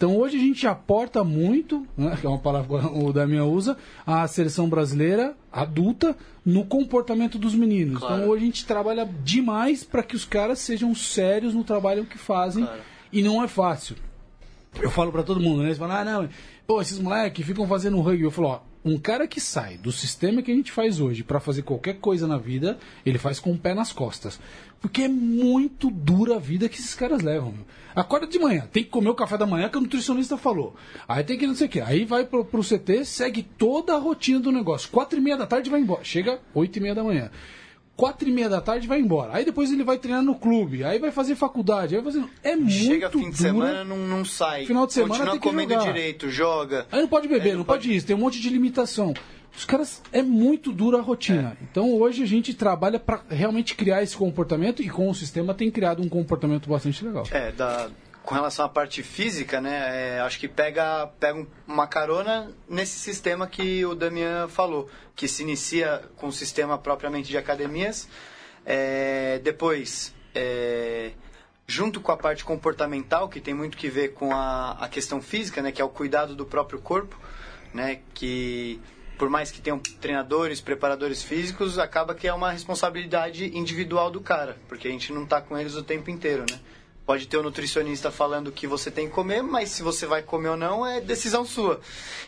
Então 0.00 0.16
hoje 0.16 0.38
a 0.38 0.40
gente 0.40 0.66
aporta 0.66 1.22
muito, 1.22 1.86
né, 1.94 2.16
que 2.18 2.24
é 2.24 2.28
uma 2.30 2.38
palavra 2.38 2.80
que 2.80 2.86
o 2.86 3.12
Damião 3.12 3.52
usa, 3.52 3.76
a 4.06 4.26
seleção 4.26 4.66
brasileira 4.66 5.36
adulta 5.52 6.16
no 6.42 6.64
comportamento 6.64 7.36
dos 7.38 7.54
meninos. 7.54 7.96
Então, 7.96 8.08
claro. 8.08 8.22
Então 8.22 8.30
hoje 8.30 8.42
a 8.42 8.46
gente 8.46 8.64
trabalha 8.64 9.04
demais 9.22 9.84
para 9.84 10.02
que 10.02 10.16
os 10.16 10.24
caras 10.24 10.58
sejam 10.58 10.94
sérios 10.94 11.52
no 11.52 11.62
trabalho 11.62 12.06
que 12.06 12.16
fazem 12.16 12.64
claro. 12.64 12.80
e 13.12 13.22
não 13.22 13.44
é 13.44 13.46
fácil. 13.46 13.94
Eu 14.80 14.90
falo 14.90 15.12
para 15.12 15.22
todo 15.22 15.38
mundo, 15.38 15.58
né? 15.60 15.66
Eles 15.68 15.76
falam, 15.76 15.96
ah, 15.98 16.04
não, 16.04 16.28
pô, 16.66 16.80
esses 16.80 16.98
moleques 16.98 17.44
ficam 17.44 17.68
fazendo 17.68 18.00
rugby. 18.00 18.22
Eu 18.22 18.30
falo, 18.30 18.48
ó, 18.48 18.60
um 18.84 18.98
cara 18.98 19.26
que 19.26 19.40
sai 19.40 19.76
do 19.76 19.92
sistema 19.92 20.42
que 20.42 20.50
a 20.50 20.54
gente 20.54 20.72
faz 20.72 21.00
hoje 21.00 21.22
para 21.22 21.40
fazer 21.40 21.62
qualquer 21.62 21.98
coisa 21.98 22.26
na 22.26 22.38
vida, 22.38 22.78
ele 23.04 23.18
faz 23.18 23.38
com 23.38 23.52
o 23.52 23.58
pé 23.58 23.74
nas 23.74 23.92
costas. 23.92 24.40
Porque 24.80 25.02
é 25.02 25.08
muito 25.08 25.90
dura 25.90 26.36
a 26.36 26.38
vida 26.38 26.68
que 26.68 26.78
esses 26.78 26.94
caras 26.94 27.22
levam. 27.22 27.52
Meu. 27.52 27.66
Acorda 27.94 28.26
de 28.26 28.38
manhã, 28.38 28.66
tem 28.72 28.82
que 28.82 28.90
comer 28.90 29.10
o 29.10 29.14
café 29.14 29.36
da 29.36 29.46
manhã 29.46 29.68
que 29.68 29.76
o 29.76 29.80
nutricionista 29.80 30.38
falou. 30.38 30.74
Aí 31.06 31.22
tem 31.22 31.36
que 31.36 31.46
não 31.46 31.54
sei 31.54 31.66
o 31.66 31.70
que. 31.70 31.80
Aí 31.80 32.04
vai 32.04 32.24
pro, 32.24 32.44
pro 32.44 32.62
CT, 32.62 33.04
segue 33.04 33.42
toda 33.42 33.94
a 33.94 33.98
rotina 33.98 34.40
do 34.40 34.50
negócio. 34.50 34.90
Quatro 34.90 35.18
e 35.18 35.22
meia 35.22 35.36
da 35.36 35.46
tarde 35.46 35.68
vai 35.68 35.80
embora. 35.80 36.04
Chega 36.04 36.40
oito 36.54 36.76
e 36.76 36.80
meia 36.80 36.94
da 36.94 37.04
manhã 37.04 37.30
quatro 38.00 38.26
e 38.26 38.32
meia 38.32 38.48
da 38.48 38.62
tarde 38.62 38.88
vai 38.88 38.98
embora. 38.98 39.32
Aí 39.34 39.44
depois 39.44 39.70
ele 39.70 39.84
vai 39.84 39.98
treinar 39.98 40.22
no 40.22 40.34
clube, 40.34 40.82
aí 40.82 40.98
vai 40.98 41.12
fazer 41.12 41.34
faculdade, 41.34 41.94
aí 41.94 42.00
vai 42.00 42.10
fazer... 42.10 42.26
É 42.42 42.56
muito 42.56 42.72
Chega 42.72 43.10
fim 43.10 43.28
de 43.28 43.36
semana, 43.36 43.84
não, 43.84 43.98
não 43.98 44.24
sai. 44.24 44.64
Final 44.64 44.86
de 44.86 44.94
semana 44.94 45.12
Continua 45.12 45.32
tem 45.32 45.40
que 45.40 45.46
comendo 45.46 45.74
jogar. 45.74 45.84
direito, 45.84 46.30
joga. 46.30 46.86
Aí 46.90 47.02
não 47.02 47.08
pode 47.08 47.28
beber, 47.28 47.50
não, 47.50 47.58
não 47.58 47.64
pode... 47.64 47.94
isso, 47.94 48.06
tem 48.06 48.16
um 48.16 48.20
monte 48.20 48.40
de 48.40 48.48
limitação. 48.48 49.12
Os 49.54 49.66
caras 49.66 50.00
é 50.12 50.22
muito 50.22 50.72
dura 50.72 50.96
a 50.96 51.02
rotina. 51.02 51.58
É. 51.60 51.64
Então 51.70 51.92
hoje 51.92 52.22
a 52.22 52.26
gente 52.26 52.54
trabalha 52.54 52.98
para 52.98 53.20
realmente 53.28 53.74
criar 53.74 54.02
esse 54.02 54.16
comportamento 54.16 54.80
e 54.80 54.88
com 54.88 55.10
o 55.10 55.14
sistema 55.14 55.52
tem 55.52 55.70
criado 55.70 56.02
um 56.02 56.08
comportamento 56.08 56.70
bastante 56.70 57.04
legal. 57.04 57.26
É, 57.30 57.52
da 57.52 57.90
com 58.30 58.36
relação 58.36 58.64
à 58.64 58.68
parte 58.68 59.02
física, 59.02 59.60
né, 59.60 60.18
é, 60.18 60.20
acho 60.20 60.38
que 60.38 60.46
pega, 60.46 61.08
pega 61.18 61.44
uma 61.66 61.88
carona 61.88 62.48
nesse 62.68 62.96
sistema 62.96 63.44
que 63.48 63.84
o 63.84 63.92
Damian 63.92 64.46
falou, 64.46 64.88
que 65.16 65.26
se 65.26 65.42
inicia 65.42 66.00
com 66.14 66.28
o 66.28 66.32
sistema 66.32 66.78
propriamente 66.78 67.28
de 67.28 67.36
academias, 67.36 68.08
é, 68.64 69.40
depois, 69.42 70.14
é, 70.32 71.10
junto 71.66 72.00
com 72.00 72.12
a 72.12 72.16
parte 72.16 72.44
comportamental, 72.44 73.28
que 73.28 73.40
tem 73.40 73.52
muito 73.52 73.76
que 73.76 73.88
ver 73.88 74.10
com 74.10 74.32
a, 74.32 74.76
a 74.78 74.88
questão 74.88 75.20
física, 75.20 75.60
né, 75.60 75.72
que 75.72 75.82
é 75.82 75.84
o 75.84 75.88
cuidado 75.88 76.32
do 76.36 76.46
próprio 76.46 76.80
corpo, 76.80 77.18
né, 77.74 77.98
que 78.14 78.80
por 79.18 79.28
mais 79.28 79.50
que 79.50 79.60
tenham 79.60 79.80
treinadores, 80.00 80.60
preparadores 80.60 81.20
físicos, 81.20 81.80
acaba 81.80 82.14
que 82.14 82.28
é 82.28 82.32
uma 82.32 82.52
responsabilidade 82.52 83.58
individual 83.58 84.08
do 84.08 84.20
cara, 84.20 84.56
porque 84.68 84.86
a 84.86 84.90
gente 84.92 85.12
não 85.12 85.24
está 85.24 85.40
com 85.40 85.58
eles 85.58 85.74
o 85.74 85.82
tempo 85.82 86.10
inteiro, 86.10 86.46
né? 86.48 86.60
Pode 87.10 87.26
ter 87.26 87.38
o 87.38 87.40
um 87.40 87.42
nutricionista 87.42 88.08
falando 88.08 88.52
que 88.52 88.68
você 88.68 88.88
tem 88.88 89.08
que 89.08 89.12
comer, 89.12 89.42
mas 89.42 89.70
se 89.70 89.82
você 89.82 90.06
vai 90.06 90.22
comer 90.22 90.50
ou 90.50 90.56
não 90.56 90.86
é 90.86 91.00
decisão 91.00 91.44
sua. 91.44 91.80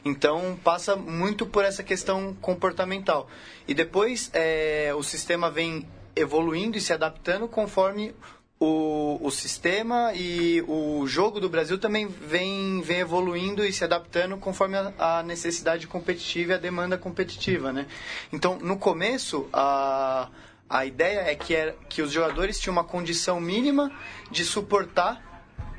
Então 0.04 0.58
passa 0.64 0.96
muito 0.96 1.46
por 1.46 1.64
essa 1.64 1.84
questão 1.84 2.34
comportamental. 2.40 3.28
E 3.68 3.74
depois 3.74 4.28
é, 4.32 4.92
o 4.96 5.04
sistema 5.04 5.52
vem 5.52 5.88
evoluindo 6.16 6.76
e 6.76 6.80
se 6.80 6.92
adaptando 6.92 7.46
conforme 7.46 8.12
o, 8.58 9.20
o 9.22 9.30
sistema 9.30 10.14
e 10.16 10.64
o 10.66 11.06
jogo 11.06 11.38
do 11.38 11.48
Brasil 11.48 11.78
também 11.78 12.08
vem, 12.08 12.80
vem 12.80 12.98
evoluindo 12.98 13.64
e 13.64 13.72
se 13.72 13.84
adaptando 13.84 14.36
conforme 14.36 14.76
a, 14.76 15.18
a 15.18 15.22
necessidade 15.22 15.86
competitiva 15.86 16.50
e 16.50 16.54
a 16.56 16.58
demanda 16.58 16.98
competitiva, 16.98 17.72
né? 17.72 17.86
Então, 18.32 18.58
no 18.58 18.76
começo, 18.76 19.48
a, 19.52 20.28
a 20.72 20.86
ideia 20.86 21.20
é 21.30 21.34
que, 21.34 21.54
era, 21.54 21.76
que 21.86 22.00
os 22.00 22.10
jogadores 22.10 22.58
tinham 22.58 22.72
uma 22.72 22.82
condição 22.82 23.38
mínima 23.38 23.92
de 24.30 24.42
suportar 24.42 25.22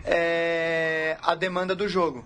é, 0.06 1.18
a 1.20 1.34
demanda 1.34 1.74
do 1.76 1.90
jogo, 1.90 2.24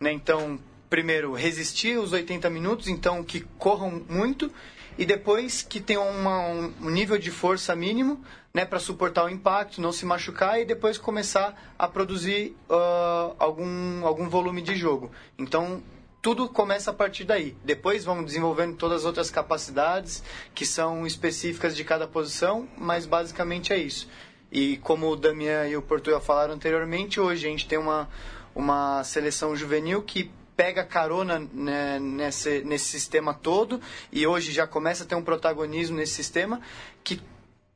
né? 0.00 0.12
Então, 0.12 0.58
primeiro, 0.88 1.34
resistir 1.34 1.98
os 1.98 2.12
80 2.12 2.48
minutos, 2.48 2.88
então 2.88 3.22
que 3.22 3.40
corram 3.58 4.02
muito 4.08 4.50
e 4.96 5.04
depois 5.04 5.60
que 5.60 5.78
tenham 5.78 6.08
uma, 6.08 6.38
um 6.80 6.88
nível 6.88 7.18
de 7.18 7.30
força 7.30 7.76
mínimo 7.76 8.24
né, 8.54 8.64
para 8.64 8.78
suportar 8.78 9.26
o 9.26 9.28
impacto, 9.28 9.82
não 9.82 9.92
se 9.92 10.06
machucar 10.06 10.58
e 10.58 10.64
depois 10.64 10.96
começar 10.96 11.74
a 11.78 11.86
produzir 11.86 12.56
uh, 12.70 13.36
algum, 13.38 14.06
algum 14.06 14.26
volume 14.26 14.62
de 14.62 14.74
jogo. 14.74 15.10
Então, 15.36 15.82
tudo 16.26 16.48
começa 16.48 16.90
a 16.90 16.92
partir 16.92 17.22
daí. 17.22 17.56
Depois 17.62 18.04
vamos 18.04 18.26
desenvolvendo 18.26 18.74
todas 18.74 19.02
as 19.02 19.04
outras 19.04 19.30
capacidades 19.30 20.24
que 20.56 20.66
são 20.66 21.06
específicas 21.06 21.76
de 21.76 21.84
cada 21.84 22.08
posição, 22.08 22.68
mas 22.76 23.06
basicamente 23.06 23.72
é 23.72 23.78
isso. 23.78 24.08
E 24.50 24.76
como 24.78 25.08
o 25.08 25.14
Damian 25.14 25.68
e 25.68 25.76
o 25.76 25.82
Portugal 25.82 26.20
falaram 26.20 26.54
anteriormente, 26.54 27.20
hoje 27.20 27.46
a 27.46 27.50
gente 27.50 27.68
tem 27.68 27.78
uma, 27.78 28.08
uma 28.56 29.04
seleção 29.04 29.54
juvenil 29.54 30.02
que 30.02 30.32
pega 30.56 30.82
carona 30.82 31.48
né, 31.52 32.00
nesse, 32.00 32.60
nesse 32.64 32.86
sistema 32.86 33.32
todo 33.32 33.80
e 34.10 34.26
hoje 34.26 34.50
já 34.50 34.66
começa 34.66 35.04
a 35.04 35.06
ter 35.06 35.14
um 35.14 35.22
protagonismo 35.22 35.96
nesse 35.96 36.14
sistema 36.14 36.60
que 37.04 37.20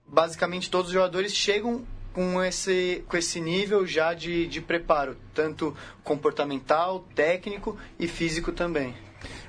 basicamente 0.05 0.69
todos 0.69 0.89
os 0.89 0.93
jogadores 0.93 1.33
chegam 1.33 1.87
com 2.13 2.43
esse, 2.43 3.05
com 3.09 3.17
esse 3.17 3.41
nível 3.41 3.87
já 3.87 4.15
de, 4.15 4.47
de 4.47 4.61
preparo, 4.61 5.17
tanto 5.35 5.75
comportamental, 6.03 7.07
técnico 7.15 7.77
e 7.99 8.09
físico 8.09 8.53
também. 8.53 8.95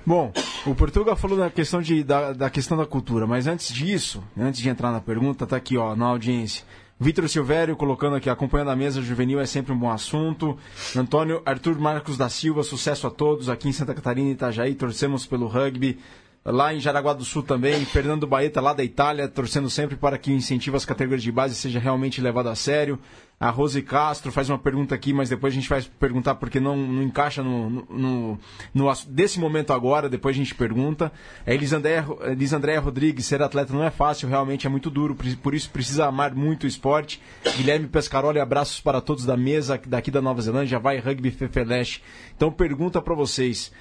Bom, 0.05 0.33
o 0.65 0.75
Portugal 0.75 1.15
falou 1.15 1.37
da 1.37 1.49
questão, 1.49 1.81
de, 1.81 2.03
da, 2.03 2.33
da 2.33 2.49
questão 2.49 2.77
da 2.77 2.85
cultura, 2.85 3.25
mas 3.25 3.47
antes 3.47 3.73
disso, 3.73 4.23
antes 4.37 4.59
de 4.59 4.67
entrar 4.67 4.91
na 4.91 4.99
pergunta, 4.99 5.45
tá 5.45 5.55
aqui 5.55 5.77
ó, 5.77 5.95
na 5.95 6.07
audiência. 6.07 6.65
Vitor 6.99 7.27
Silvério 7.27 7.75
colocando 7.75 8.15
aqui, 8.15 8.29
acompanhando 8.29 8.69
a 8.69 8.75
mesa 8.75 9.01
juvenil 9.01 9.39
é 9.39 9.45
sempre 9.47 9.73
um 9.73 9.77
bom 9.77 9.89
assunto. 9.89 10.55
Antônio 10.95 11.41
Arthur 11.43 11.79
Marcos 11.79 12.15
da 12.15 12.29
Silva, 12.29 12.61
sucesso 12.61 13.07
a 13.07 13.09
todos 13.09 13.49
aqui 13.49 13.67
em 13.67 13.73
Santa 13.73 13.95
Catarina 13.95 14.29
e 14.29 14.33
Itajaí, 14.33 14.75
torcemos 14.75 15.25
pelo 15.25 15.47
rugby. 15.47 15.97
Lá 16.43 16.73
em 16.73 16.79
Jaraguá 16.79 17.13
do 17.13 17.23
Sul 17.23 17.43
também, 17.43 17.85
Fernando 17.85 18.25
Baeta, 18.25 18.59
lá 18.59 18.73
da 18.73 18.83
Itália, 18.83 19.27
torcendo 19.27 19.69
sempre 19.69 19.95
para 19.95 20.17
que 20.17 20.31
o 20.31 20.35
incentivo 20.35 20.75
às 20.75 20.83
categorias 20.83 21.21
de 21.21 21.31
base 21.31 21.53
seja 21.53 21.77
realmente 21.79 22.19
levado 22.19 22.49
a 22.49 22.55
sério. 22.55 22.97
A 23.39 23.51
Rose 23.51 23.79
Castro 23.83 24.31
faz 24.31 24.49
uma 24.49 24.57
pergunta 24.57 24.95
aqui, 24.95 25.13
mas 25.13 25.29
depois 25.29 25.53
a 25.53 25.55
gente 25.55 25.69
vai 25.69 25.83
perguntar 25.99 26.35
porque 26.35 26.59
não, 26.59 26.75
não 26.75 27.03
encaixa 27.03 27.43
no, 27.43 27.69
no, 27.69 28.39
no, 28.73 28.93
desse 29.07 29.39
momento 29.39 29.71
agora, 29.71 30.09
depois 30.09 30.35
a 30.35 30.37
gente 30.37 30.55
pergunta. 30.55 31.11
É 31.45 31.53
Elisandré 31.53 32.77
Rodrigues, 32.77 33.27
ser 33.27 33.43
atleta 33.43 33.71
não 33.71 33.83
é 33.83 33.91
fácil, 33.91 34.27
realmente 34.27 34.65
é 34.65 34.69
muito 34.69 34.89
duro, 34.89 35.15
por 35.43 35.53
isso 35.53 35.69
precisa 35.69 36.07
amar 36.07 36.33
muito 36.33 36.63
o 36.63 36.67
esporte. 36.67 37.21
Guilherme 37.55 37.87
Pescaroli, 37.87 38.39
abraços 38.39 38.79
para 38.79 38.99
todos 38.99 39.25
da 39.25 39.37
mesa 39.37 39.79
daqui 39.85 40.09
da 40.09 40.21
Nova 40.21 40.41
Zelândia, 40.41 40.79
vai 40.79 40.97
Rugby 40.97 41.29
Fefeleche. 41.29 42.01
Então 42.35 42.51
pergunta 42.51 42.99
para 42.99 43.13
vocês. 43.13 43.71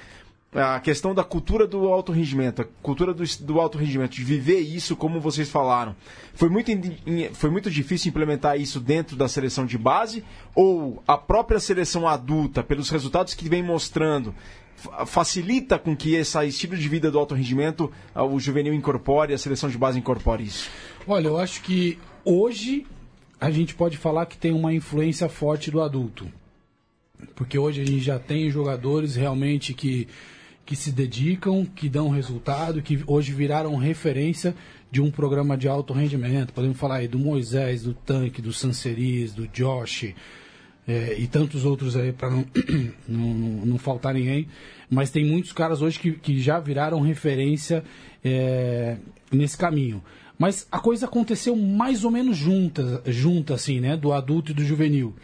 A 0.52 0.80
questão 0.80 1.14
da 1.14 1.22
cultura 1.22 1.66
do 1.66 1.86
alto 1.86 2.10
rendimento, 2.10 2.62
a 2.62 2.64
cultura 2.82 3.14
do, 3.14 3.22
do 3.40 3.60
alto 3.60 3.78
rendimento, 3.78 4.12
de 4.12 4.24
viver 4.24 4.58
isso 4.58 4.96
como 4.96 5.20
vocês 5.20 5.48
falaram. 5.48 5.94
Foi 6.34 6.48
muito, 6.48 6.72
foi 7.34 7.50
muito 7.50 7.70
difícil 7.70 8.08
implementar 8.08 8.60
isso 8.60 8.80
dentro 8.80 9.16
da 9.16 9.28
seleção 9.28 9.64
de 9.64 9.78
base 9.78 10.24
ou 10.54 11.02
a 11.06 11.16
própria 11.16 11.60
seleção 11.60 12.08
adulta, 12.08 12.64
pelos 12.64 12.90
resultados 12.90 13.32
que 13.34 13.48
vem 13.48 13.62
mostrando, 13.62 14.34
facilita 15.06 15.78
com 15.78 15.94
que 15.94 16.14
esse 16.14 16.42
estilo 16.46 16.76
de 16.76 16.88
vida 16.88 17.10
do 17.10 17.18
alto 17.18 17.34
rendimento 17.34 17.92
o 18.14 18.40
juvenil 18.40 18.74
incorpore, 18.74 19.32
a 19.32 19.38
seleção 19.38 19.68
de 19.70 19.78
base 19.78 19.98
incorpore 19.98 20.42
isso? 20.42 20.68
Olha, 21.06 21.28
eu 21.28 21.38
acho 21.38 21.62
que 21.62 21.96
hoje 22.24 22.86
a 23.40 23.50
gente 23.50 23.74
pode 23.74 23.96
falar 23.96 24.26
que 24.26 24.36
tem 24.36 24.52
uma 24.52 24.74
influência 24.74 25.28
forte 25.28 25.70
do 25.70 25.80
adulto. 25.80 26.26
Porque 27.36 27.58
hoje 27.58 27.82
a 27.82 27.84
gente 27.84 28.00
já 28.00 28.18
tem 28.18 28.50
jogadores 28.50 29.14
realmente 29.14 29.74
que 29.74 30.08
que 30.64 30.76
se 30.76 30.92
dedicam, 30.92 31.64
que 31.64 31.88
dão 31.88 32.08
resultado, 32.08 32.82
que 32.82 33.02
hoje 33.06 33.32
viraram 33.32 33.74
referência 33.76 34.54
de 34.90 35.00
um 35.00 35.10
programa 35.10 35.56
de 35.56 35.68
alto 35.68 35.92
rendimento. 35.92 36.52
Podemos 36.52 36.78
falar 36.78 36.96
aí 36.96 37.08
do 37.08 37.18
Moisés, 37.18 37.82
do 37.82 37.94
Tanque, 37.94 38.42
do 38.42 38.52
Sanseris, 38.52 39.32
do 39.32 39.46
Josh 39.48 40.14
é, 40.86 41.16
e 41.18 41.26
tantos 41.26 41.64
outros 41.64 41.96
aí 41.96 42.12
para 42.12 42.30
não, 42.30 42.44
não, 43.08 43.66
não, 43.66 43.78
faltar 43.78 44.14
ninguém. 44.14 44.48
Mas 44.88 45.10
tem 45.10 45.24
muitos 45.24 45.52
caras 45.52 45.82
hoje 45.82 45.98
que, 45.98 46.12
que 46.12 46.40
já 46.40 46.58
viraram 46.58 47.00
referência 47.00 47.84
é, 48.24 48.96
nesse 49.30 49.56
caminho. 49.56 50.02
Mas 50.38 50.66
a 50.72 50.78
coisa 50.78 51.06
aconteceu 51.06 51.54
mais 51.54 52.02
ou 52.04 52.10
menos 52.10 52.36
junta, 52.36 53.02
junta 53.06 53.54
assim, 53.54 53.78
né? 53.78 53.96
Do 53.96 54.12
adulto 54.12 54.52
e 54.52 54.54
do 54.54 54.64
juvenil. 54.64 55.14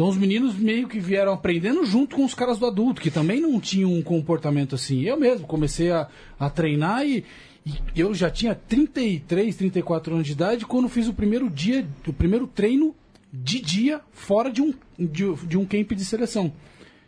Então 0.00 0.08
os 0.08 0.16
meninos 0.16 0.56
meio 0.56 0.88
que 0.88 0.98
vieram 0.98 1.34
aprendendo 1.34 1.84
junto 1.84 2.16
com 2.16 2.24
os 2.24 2.32
caras 2.32 2.58
do 2.58 2.64
adulto, 2.64 3.02
que 3.02 3.10
também 3.10 3.38
não 3.38 3.60
tinham 3.60 3.92
um 3.92 4.00
comportamento 4.00 4.74
assim. 4.74 5.02
Eu 5.02 5.20
mesmo 5.20 5.46
comecei 5.46 5.92
a, 5.92 6.08
a 6.38 6.48
treinar 6.48 7.06
e, 7.06 7.22
e 7.66 8.00
eu 8.00 8.14
já 8.14 8.30
tinha 8.30 8.54
33, 8.54 9.54
34 9.54 10.14
anos 10.14 10.26
de 10.26 10.32
idade 10.32 10.64
quando 10.64 10.88
fiz 10.88 11.06
o 11.06 11.12
primeiro 11.12 11.50
dia, 11.50 11.86
o 12.06 12.14
primeiro 12.14 12.46
treino 12.46 12.94
de 13.30 13.60
dia 13.60 14.00
fora 14.10 14.50
de 14.50 14.62
um, 14.62 14.72
de, 14.98 15.34
de 15.46 15.58
um 15.58 15.66
camp 15.66 15.92
de 15.92 16.04
seleção. 16.06 16.50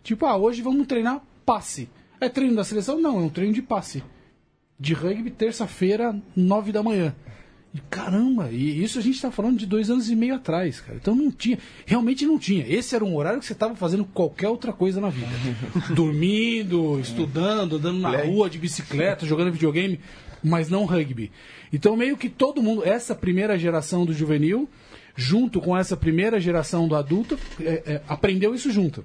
Tipo, 0.02 0.26
ah, 0.26 0.36
hoje 0.36 0.60
vamos 0.60 0.86
treinar 0.86 1.22
passe. 1.46 1.88
É 2.20 2.28
treino 2.28 2.56
da 2.56 2.62
seleção? 2.62 3.00
Não, 3.00 3.18
é 3.18 3.22
um 3.22 3.30
treino 3.30 3.54
de 3.54 3.62
passe. 3.62 4.04
De 4.78 4.92
rugby, 4.92 5.30
terça-feira, 5.30 6.14
nove 6.36 6.72
da 6.72 6.82
manhã. 6.82 7.14
E 7.74 7.80
caramba, 7.88 8.50
e 8.50 8.82
isso 8.82 8.98
a 8.98 9.02
gente 9.02 9.14
está 9.14 9.30
falando 9.30 9.56
de 9.56 9.64
dois 9.64 9.88
anos 9.88 10.10
e 10.10 10.14
meio 10.14 10.34
atrás, 10.34 10.80
cara. 10.80 10.98
Então 11.00 11.14
não 11.14 11.30
tinha, 11.30 11.58
realmente 11.86 12.26
não 12.26 12.38
tinha. 12.38 12.66
Esse 12.68 12.94
era 12.94 13.02
um 13.02 13.16
horário 13.16 13.40
que 13.40 13.46
você 13.46 13.54
estava 13.54 13.74
fazendo 13.74 14.04
qualquer 14.04 14.48
outra 14.48 14.74
coisa 14.74 15.00
na 15.00 15.08
vida. 15.08 15.30
Dormindo, 15.94 17.00
estudando, 17.00 17.76
andando 17.76 17.98
na 17.98 18.24
rua 18.24 18.50
de 18.50 18.58
bicicleta, 18.58 19.24
jogando 19.24 19.52
videogame, 19.52 19.98
mas 20.44 20.68
não 20.68 20.84
rugby. 20.84 21.32
Então 21.72 21.96
meio 21.96 22.14
que 22.16 22.28
todo 22.28 22.62
mundo, 22.62 22.84
essa 22.84 23.14
primeira 23.14 23.58
geração 23.58 24.04
do 24.04 24.12
juvenil, 24.12 24.68
junto 25.16 25.58
com 25.58 25.74
essa 25.74 25.96
primeira 25.96 26.38
geração 26.38 26.86
do 26.86 26.94
adulto, 26.94 27.38
é, 27.58 27.82
é, 27.86 28.02
aprendeu 28.06 28.54
isso 28.54 28.70
junto. 28.70 29.02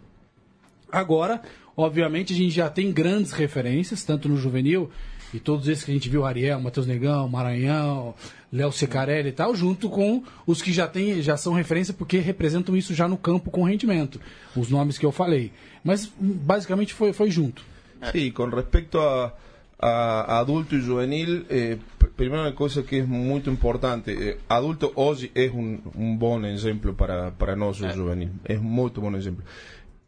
Agora, 0.91 1.41
obviamente, 1.75 2.33
a 2.33 2.35
gente 2.35 2.51
já 2.51 2.69
tem 2.69 2.91
grandes 2.91 3.31
referências, 3.31 4.03
tanto 4.03 4.27
no 4.27 4.35
juvenil 4.35 4.89
e 5.33 5.39
todos 5.39 5.67
esses 5.67 5.83
que 5.83 5.91
a 5.91 5.93
gente 5.93 6.09
viu, 6.09 6.25
Ariel, 6.25 6.59
Matheus 6.59 6.87
Negão, 6.87 7.27
Maranhão, 7.27 8.15
Léo 8.51 8.71
Secarelli 8.71 9.29
e 9.29 9.33
tal, 9.33 9.55
junto 9.55 9.89
com 9.89 10.23
os 10.45 10.61
que 10.61 10.71
já, 10.71 10.87
tem, 10.87 11.21
já 11.21 11.35
são 11.35 11.53
referência 11.53 11.93
porque 11.93 12.19
representam 12.19 12.75
isso 12.75 12.93
já 12.93 13.07
no 13.07 13.17
campo 13.17 13.51
com 13.51 13.63
rendimento, 13.63 14.21
os 14.55 14.69
nomes 14.69 14.97
que 14.97 15.05
eu 15.05 15.11
falei. 15.11 15.51
Mas 15.83 16.11
basicamente 16.19 16.93
foi, 16.93 17.11
foi 17.11 17.29
junto. 17.29 17.63
Sí, 18.11 18.31
com 18.31 18.45
respeito 18.45 18.99
a, 18.99 19.33
a 19.79 20.39
adulto 20.39 20.75
e 20.75 20.81
juvenil, 20.81 21.45
eh, 21.49 21.77
primero 22.15 22.41
una 22.41 22.53
cosa 22.53 22.83
que 22.83 22.97
é 22.97 23.03
muito 23.03 23.49
importante, 23.49 24.11
eh, 24.11 24.37
adulto 24.47 24.91
hoje 24.95 25.31
é 25.35 25.49
um, 25.49 25.79
um 25.95 26.15
bom 26.15 26.45
exemplo 26.45 26.93
para, 26.93 27.31
para 27.31 27.55
nós, 27.55 27.81
o 27.81 27.89
juvenil, 27.89 28.29
é 28.45 28.55
muito 28.55 29.01
bom 29.01 29.15
exemplo. 29.15 29.43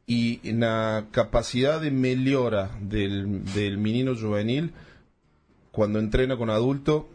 E 0.08 0.40
na 0.54 1.04
capacidade 1.12 1.84
de 1.84 1.92
melhora 1.92 2.72
del, 2.82 3.28
del 3.54 3.78
menino 3.78 4.16
juvenil, 4.16 4.70
cuando 5.80 6.00
entrena 6.00 6.36
con 6.36 6.50
adulto 6.50 7.08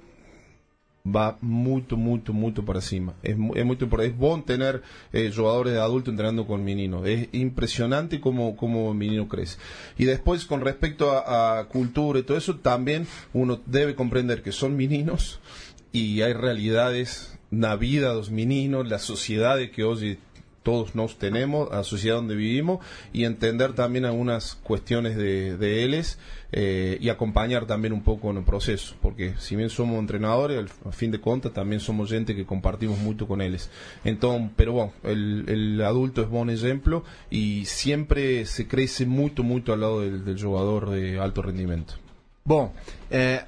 va 1.05 1.37
mucho, 1.43 1.99
mucho, 1.99 2.33
mucho 2.33 2.65
para 2.65 2.81
cima. 2.81 3.13
Es, 3.23 3.37
es 3.57 3.65
muy 3.67 3.77
es 4.01 4.47
tener 4.47 4.81
eh, 5.13 5.31
jugadores 5.37 5.75
de 5.75 5.81
adulto 5.81 6.11
entrenando 6.11 6.47
con 6.47 6.65
menino. 6.65 7.05
Es 7.05 7.29
impresionante 7.33 8.23
cómo, 8.23 8.57
cómo 8.57 8.95
menino 8.95 9.29
crece. 9.29 9.59
Y 9.99 10.07
después, 10.07 10.47
con 10.47 10.63
respecto 10.63 11.13
a, 11.13 11.69
cultura 11.69 12.21
y 12.21 12.23
todo 12.23 12.39
eso, 12.39 12.57
también 12.57 13.07
uno 13.35 13.61
debe 13.67 13.95
comprender 13.95 14.43
que 14.43 14.51
son 14.51 14.75
meninos 14.79 15.41
y 15.93 16.23
hay 16.23 16.33
realidades 16.33 17.39
la 17.51 17.77
vida 17.77 18.09
de 18.09 18.15
los 18.15 18.31
meninos, 18.31 18.89
la 18.89 18.99
sociedad 18.99 19.59
que 19.73 19.85
hoy 19.85 20.19
todos 20.65 20.97
nos 20.97 21.19
tenemos, 21.19 21.71
a 21.71 21.77
la 21.77 21.85
sociedad 21.85 22.17
donde 22.17 22.35
vivimos, 22.35 22.85
y 23.13 23.25
entender 23.25 23.75
también 23.75 24.05
algunas 24.05 24.57
cuestiones 24.57 25.17
de, 25.17 25.57
de 25.57 25.85
eh, 26.57 26.99
y 27.01 27.09
acompañar 27.11 27.67
también 27.67 27.93
un 27.93 28.03
poco 28.03 28.31
en 28.31 28.39
el 28.39 28.45
proceso, 28.45 28.97
porque 29.03 29.35
si 29.39 29.55
bien 29.55 29.71
somos 29.71 29.99
entrenadores, 29.99 30.71
al, 30.85 30.93
fin 30.93 31.11
de 31.11 31.21
cuentas 31.21 31.53
también 31.53 31.81
somos 31.81 32.11
gente 32.11 32.35
que 32.35 32.47
compartimos 32.47 32.99
mucho 32.99 33.29
con 33.29 33.41
ellos. 33.41 33.71
Entonces, 34.05 34.51
pero 34.57 34.73
bueno, 34.73 34.93
el, 35.05 35.45
el 35.49 35.83
adulto 35.83 36.23
es 36.23 36.29
buen 36.29 36.51
ejemplo 36.51 37.05
y 37.31 37.67
siempre 37.67 38.47
se 38.47 38.67
crece 38.67 39.05
mucho, 39.05 39.43
mucho 39.43 39.73
al 39.73 39.81
lado 39.81 40.01
del, 40.01 40.25
del 40.25 40.43
jugador 40.43 40.91
de 40.91 41.21
alto 41.21 41.43
rendimento. 41.43 41.95
Bom, 42.47 42.73
é, 43.11 43.45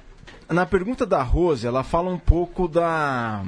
na 0.49 0.65
pergunta 0.65 1.05
da 1.05 1.21
Rose, 1.21 1.67
ela 1.67 1.83
fala 1.83 2.09
um 2.09 2.17
pouco 2.17 2.67
da 2.67 3.45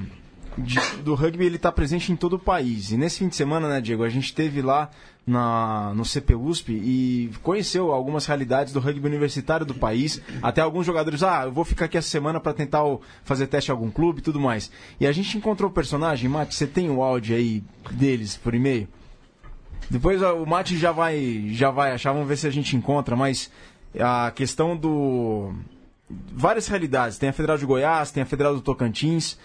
de, 0.58 0.80
do 1.04 1.16
rugby 1.16 1.46
ele 1.46 1.56
está 1.56 1.72
presente 1.72 2.12
em 2.12 2.16
todo 2.16 2.34
o 2.34 2.40
país. 2.40 2.92
E 2.92 2.98
nesse 2.98 3.20
fim 3.20 3.28
de 3.28 3.36
semana, 3.36 3.68
né, 3.68 3.82
Diego, 3.82 4.04
a 4.04 4.10
gente 4.10 4.34
teve 4.34 4.62
lá 4.62 4.90
na, 5.26 5.94
no 5.94 6.04
CPUSP 6.04 6.72
e 6.74 7.32
conheceu 7.44 7.92
algumas 7.92 8.26
realidades 8.26 8.74
do 8.74 8.80
rugby 8.80 9.08
universitário 9.08 9.66
do 9.66 9.76
país. 9.76 10.22
Até 10.42 10.62
alguns 10.62 10.86
jogadores, 10.86 11.22
ah, 11.24 11.44
eu 11.46 11.52
vou 11.52 11.64
ficar 11.64 11.86
aqui 11.86 11.98
essa 11.98 12.10
semana 12.10 12.40
para 12.40 12.54
tentar 12.54 12.84
fazer 13.24 13.48
teste 13.48 13.70
em 13.70 13.74
algum 13.74 13.92
clube 13.92 14.20
e 14.20 14.24
tudo 14.24 14.40
mais. 14.40 14.72
E 15.00 15.06
a 15.06 15.12
gente 15.12 15.38
encontrou 15.38 15.70
o 15.70 15.74
personagem, 15.74 16.30
Mate, 16.30 16.56
você 16.56 16.66
tem 16.66 16.90
o 16.90 17.02
áudio 17.02 17.36
aí 17.36 17.64
deles 17.92 18.36
por 18.36 18.56
e-mail? 18.56 18.88
Depois 19.90 20.22
o 20.22 20.46
Mate 20.46 20.78
já 20.78 20.92
vai, 20.92 21.50
já 21.52 21.72
vai 21.72 21.92
achar, 21.92 22.12
vamos 22.14 22.28
ver 22.28 22.38
se 22.38 22.46
a 22.46 22.52
gente 22.52 22.76
encontra, 22.76 23.16
mas 23.16 23.52
a 24.00 24.32
questão 24.32 24.76
do. 24.76 25.54
Várias 26.32 26.68
realidades. 26.68 27.18
Tem 27.18 27.30
a 27.30 27.34
Federal 27.34 27.58
de 27.58 27.66
Goiás, 27.66 28.12
tem 28.12 28.24
a 28.24 28.26
Federal 28.26 28.54
do 28.54 28.62
Tocantins. 28.62 29.38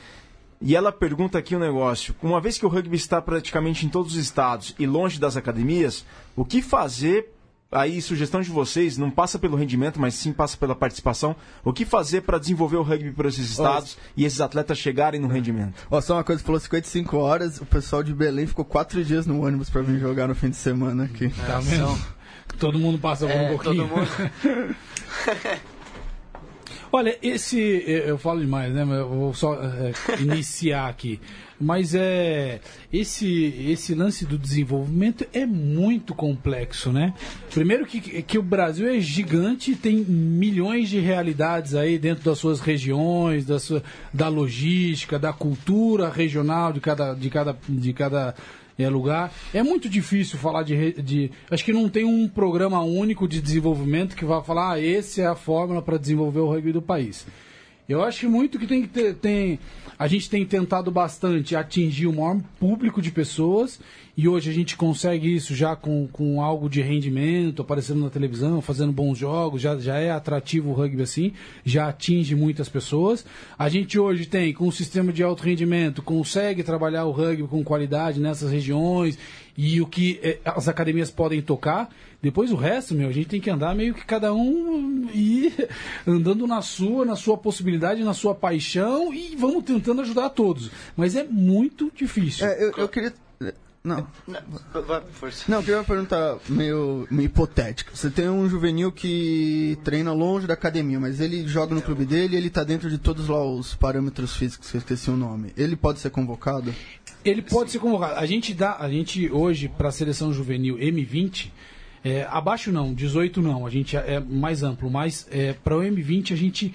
E 0.61 0.75
ela 0.75 0.93
pergunta 0.93 1.39
aqui 1.39 1.55
um 1.55 1.59
negócio: 1.59 2.15
uma 2.23 2.41
vez 2.41 2.59
que 2.59 2.67
o 2.67 2.69
rugby 2.69 2.97
está 2.97 3.21
praticamente 3.21 3.87
em 3.87 3.89
todos 3.89 4.13
os 4.13 4.19
estados 4.19 4.75
e 4.79 4.87
longe 4.87 5.19
das 5.19 5.37
academias, 5.37 6.05
o 6.37 6.45
que 6.45 6.63
fazer? 6.63 7.31
Aí, 7.73 8.01
sugestão 8.01 8.41
de 8.41 8.51
vocês, 8.51 8.97
não 8.97 9.11
passa 9.11 9.37
pelo 9.37 9.57
rendimento, 9.57 10.01
mas 10.01 10.15
sim 10.15 10.33
passa 10.33 10.57
pela 10.57 10.77
participação. 10.77 11.35
O 11.65 11.73
que 11.73 11.85
fazer 11.85 12.21
para 12.21 12.39
desenvolver 12.39 12.77
o 12.77 12.83
rugby 12.83 13.11
por 13.11 13.27
esses 13.27 13.51
estados 13.51 13.97
Nossa. 13.97 14.11
e 14.17 14.25
esses 14.25 14.41
atletas 14.41 14.79
chegarem 14.79 15.21
no 15.21 15.27
rendimento? 15.27 15.75
Ó, 15.91 16.01
só 16.01 16.15
uma 16.15 16.23
coisa, 16.23 16.41
falou 16.41 16.61
55 16.61 17.17
horas, 17.17 17.61
o 17.61 17.67
pessoal 17.67 18.05
de 18.05 18.15
Belém 18.15 18.47
ficou 18.47 18.65
quatro 18.65 19.03
dias 19.05 19.27
no 19.27 19.45
ônibus 19.45 19.71
para 19.71 19.83
vir 19.83 19.99
jogar 19.99 20.29
no 20.29 20.37
fim 20.37 20.51
de 20.51 20.57
semana 20.57 21.05
aqui. 21.05 21.31
Tá 21.31 21.59
vendo? 21.59 21.99
Todo 22.61 22.79
mundo 22.79 22.97
passa 22.97 23.27
por 23.27 23.35
é, 23.35 23.43
um 23.43 23.49
pouquinho. 23.57 23.89
Todo 23.89 23.99
mundo... 23.99 24.77
Olha, 26.97 27.19
esse. 27.21 27.59
Eu 27.89 28.17
falo 28.17 28.39
demais, 28.39 28.73
né? 28.73 28.83
Eu 28.83 29.09
vou 29.09 29.35
só 29.35 29.55
é, 29.55 29.93
iniciar 30.23 30.89
aqui. 30.89 31.19
Mas 31.61 31.93
é. 31.93 32.61
Esse, 32.93 33.53
esse 33.69 33.97
lance 33.97 34.25
do 34.25 34.39
desenvolvimento 34.39 35.27
é 35.33 35.45
muito 35.45 36.15
complexo, 36.15 36.93
né? 36.93 37.13
Primeiro 37.53 37.85
que, 37.85 38.23
que 38.23 38.39
o 38.39 38.43
Brasil 38.45 38.87
é 38.89 39.01
gigante, 39.01 39.75
tem 39.75 40.05
milhões 40.05 40.89
de 40.89 41.01
realidades 41.01 41.75
aí 41.75 41.99
dentro 41.99 42.23
das 42.23 42.39
suas 42.39 42.61
regiões, 42.61 43.45
da, 43.45 43.59
sua, 43.59 43.83
da 44.13 44.29
logística, 44.29 45.19
da 45.19 45.33
cultura 45.33 46.09
regional 46.09 46.73
de 46.73 46.79
cada, 46.79 47.13
de 47.13 47.29
cada, 47.29 47.59
de 47.69 47.93
cada 47.93 48.37
é 48.83 48.89
lugar. 48.89 49.33
É 49.53 49.63
muito 49.63 49.89
difícil 49.89 50.39
falar 50.39 50.63
de, 50.63 50.93
de. 50.95 51.31
Acho 51.51 51.65
que 51.65 51.73
não 51.73 51.89
tem 51.89 52.05
um 52.05 52.29
programa 52.29 52.83
único 52.83 53.29
de 53.29 53.41
desenvolvimento 53.41 54.17
que 54.17 54.25
vai 54.25 54.43
falar, 54.43 54.73
ah, 54.73 54.81
esse 54.81 55.21
é 55.21 55.27
a 55.27 55.35
fórmula 55.35 55.81
para 55.81 55.99
desenvolver 55.99 56.41
o 56.41 56.49
rugby 56.49 56.73
do 56.73 56.83
país. 56.83 57.27
Eu 57.87 58.03
acho 58.03 58.31
muito 58.31 58.59
que 58.59 58.67
tem 58.67 58.83
que 58.83 58.89
ter. 58.89 59.15
Tem, 59.15 59.59
a 59.99 60.07
gente 60.09 60.31
tem 60.31 60.45
tentado 60.45 60.91
bastante 60.91 61.55
atingir 61.55 62.07
o 62.07 62.13
maior 62.13 62.41
público 62.59 63.03
de 63.03 63.11
pessoas 63.11 63.79
e 64.17 64.27
hoje 64.27 64.49
a 64.49 64.55
gente 64.55 64.77
consegue 64.77 65.35
isso 65.35 65.55
já 65.55 65.77
com, 65.77 66.09
com 66.11 66.41
algo 66.41 66.71
de 66.71 66.81
rendimento, 66.81 67.61
aparecendo 67.61 68.01
na 68.01 68.09
televisão, 68.09 68.63
fazendo 68.63 68.93
bons 68.93 69.19
jogos, 69.19 69.61
já, 69.61 69.77
já 69.77 69.99
é 69.99 70.11
atrativo 70.11 70.71
o 70.71 70.73
rugby 70.73 71.03
assim, 71.03 71.33
já 71.65 71.89
atinge 71.89 72.35
muitas 72.35 72.69
pessoas. 72.69 73.25
A 73.59 73.69
gente 73.69 73.99
hoje 73.99 74.25
tem, 74.27 74.55
com 74.55 74.69
um 74.69 74.73
sistema 74.73 75.13
de 75.13 75.23
alto 75.23 75.43
rendimento, 75.43 76.01
consegue 76.01 76.63
trabalhar 76.63 77.05
o 77.05 77.11
rugby 77.11 77.49
com 77.49 77.63
qualidade 77.63 78.21
nessas 78.21 78.51
regiões 78.51 79.19
e 79.57 79.81
o 79.81 79.87
que 79.87 80.19
é, 80.23 80.39
as 80.45 80.69
academias 80.69 81.11
podem 81.11 81.41
tocar. 81.41 81.89
Depois 82.21 82.51
o 82.51 82.57
resto, 82.57 82.95
meu, 82.95 83.09
a 83.09 83.13
gente 83.13 83.29
tem 83.29 83.41
que 83.41 83.51
andar 83.51 83.75
meio 83.75 83.95
que 83.95 84.05
cada 84.05 84.33
um 84.33 85.09
e 85.15 85.53
andando 86.07 86.47
na 86.47 86.63
sua, 86.63 87.05
na 87.05 87.17
sua 87.17 87.37
possibilidade, 87.37 88.03
na 88.03 88.15
sua 88.15 88.35
paixão 88.35 89.13
e 89.13 89.37
vamos 89.37 89.65
tentando 89.65 90.01
ajudar 90.01 90.27
a 90.27 90.31
todos. 90.31 90.71
Mas 90.97 91.15
é 91.17 91.25
muito 91.25 91.93
difícil. 91.95 92.47
É, 92.47 92.65
eu, 92.65 92.73
eu 92.77 92.89
queria. 92.89 93.13
Não. 93.85 94.07
Não, 94.27 95.59
eu 95.59 95.61
queria 95.61 95.77
uma 95.77 95.85
pergunta 95.85 96.39
meio, 96.49 97.07
meio 97.11 97.27
hipotética. 97.27 97.95
Você 97.95 98.09
tem 98.09 98.31
um 98.31 98.49
juvenil 98.49 98.91
que 98.91 99.79
treina 99.85 100.11
longe 100.11 100.47
da 100.47 100.55
academia, 100.55 100.99
mas 100.99 101.21
ele 101.21 101.47
joga 101.47 101.75
no 101.75 101.83
clube 101.83 102.07
dele 102.07 102.35
e 102.35 102.39
ele 102.39 102.49
tá 102.49 102.65
dentro 102.65 102.89
de 102.89 102.97
todos 102.97 103.29
lá 103.29 103.45
os 103.45 103.75
parâmetros 103.75 104.35
físicos, 104.35 104.71
que 104.71 104.79
eu 104.79 104.81
esqueci 104.81 105.11
o 105.11 105.17
nome. 105.19 105.53
Ele 105.55 105.77
pode 105.77 105.99
ser 105.99 106.09
convocado? 106.09 106.75
Ele 107.25 107.43
pode 107.43 107.71
ser 107.71 107.79
convocado. 107.79 108.19
A 108.19 108.27
gente 108.27 108.53
dá, 108.53 108.77
a 108.79 108.89
gente 108.91 109.31
hoje 109.31 109.69
para 109.69 109.89
a 109.89 109.93
seleção 109.93 110.33
juvenil 110.33 110.77
M20, 110.77 111.51
é, 112.05 112.27
abaixo 112.31 112.71
não, 112.71 112.93
18 112.93 113.41
não, 113.41 113.67
a 113.67 113.71
gente 113.71 113.97
é 113.97 114.21
mais 114.21 114.63
amplo, 114.63 114.91
mas 114.91 115.27
é, 115.31 115.55
para 115.55 115.77
o 115.77 115.81
M20 115.81 116.33
a 116.33 116.37
gente 116.37 116.75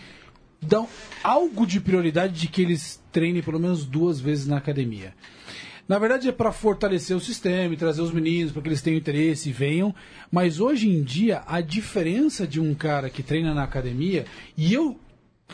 dá 0.59 0.83
algo 1.23 1.67
de 1.67 1.79
prioridade 1.79 2.33
de 2.33 2.47
que 2.47 2.61
eles 2.63 3.01
treinem 3.11 3.43
pelo 3.43 3.59
menos 3.59 3.85
duas 3.85 4.19
vezes 4.19 4.47
na 4.47 4.57
academia. 4.57 5.13
Na 5.87 5.97
verdade 5.97 6.29
é 6.29 6.31
para 6.31 6.51
fortalecer 6.51 7.15
o 7.15 7.19
sistema 7.19 7.73
e 7.73 7.77
trazer 7.77 8.01
os 8.01 8.11
meninos 8.11 8.51
para 8.51 8.61
que 8.61 8.69
eles 8.69 8.81
tenham 8.81 8.97
interesse 8.97 9.49
e 9.49 9.51
venham. 9.51 9.93
Mas 10.31 10.59
hoje 10.59 10.87
em 10.87 11.01
dia 11.01 11.41
a 11.47 11.61
diferença 11.61 12.47
de 12.47 12.59
um 12.59 12.75
cara 12.75 13.09
que 13.09 13.23
treina 13.23 13.53
na 13.53 13.63
academia 13.63 14.25
e 14.55 14.73
eu 14.73 14.99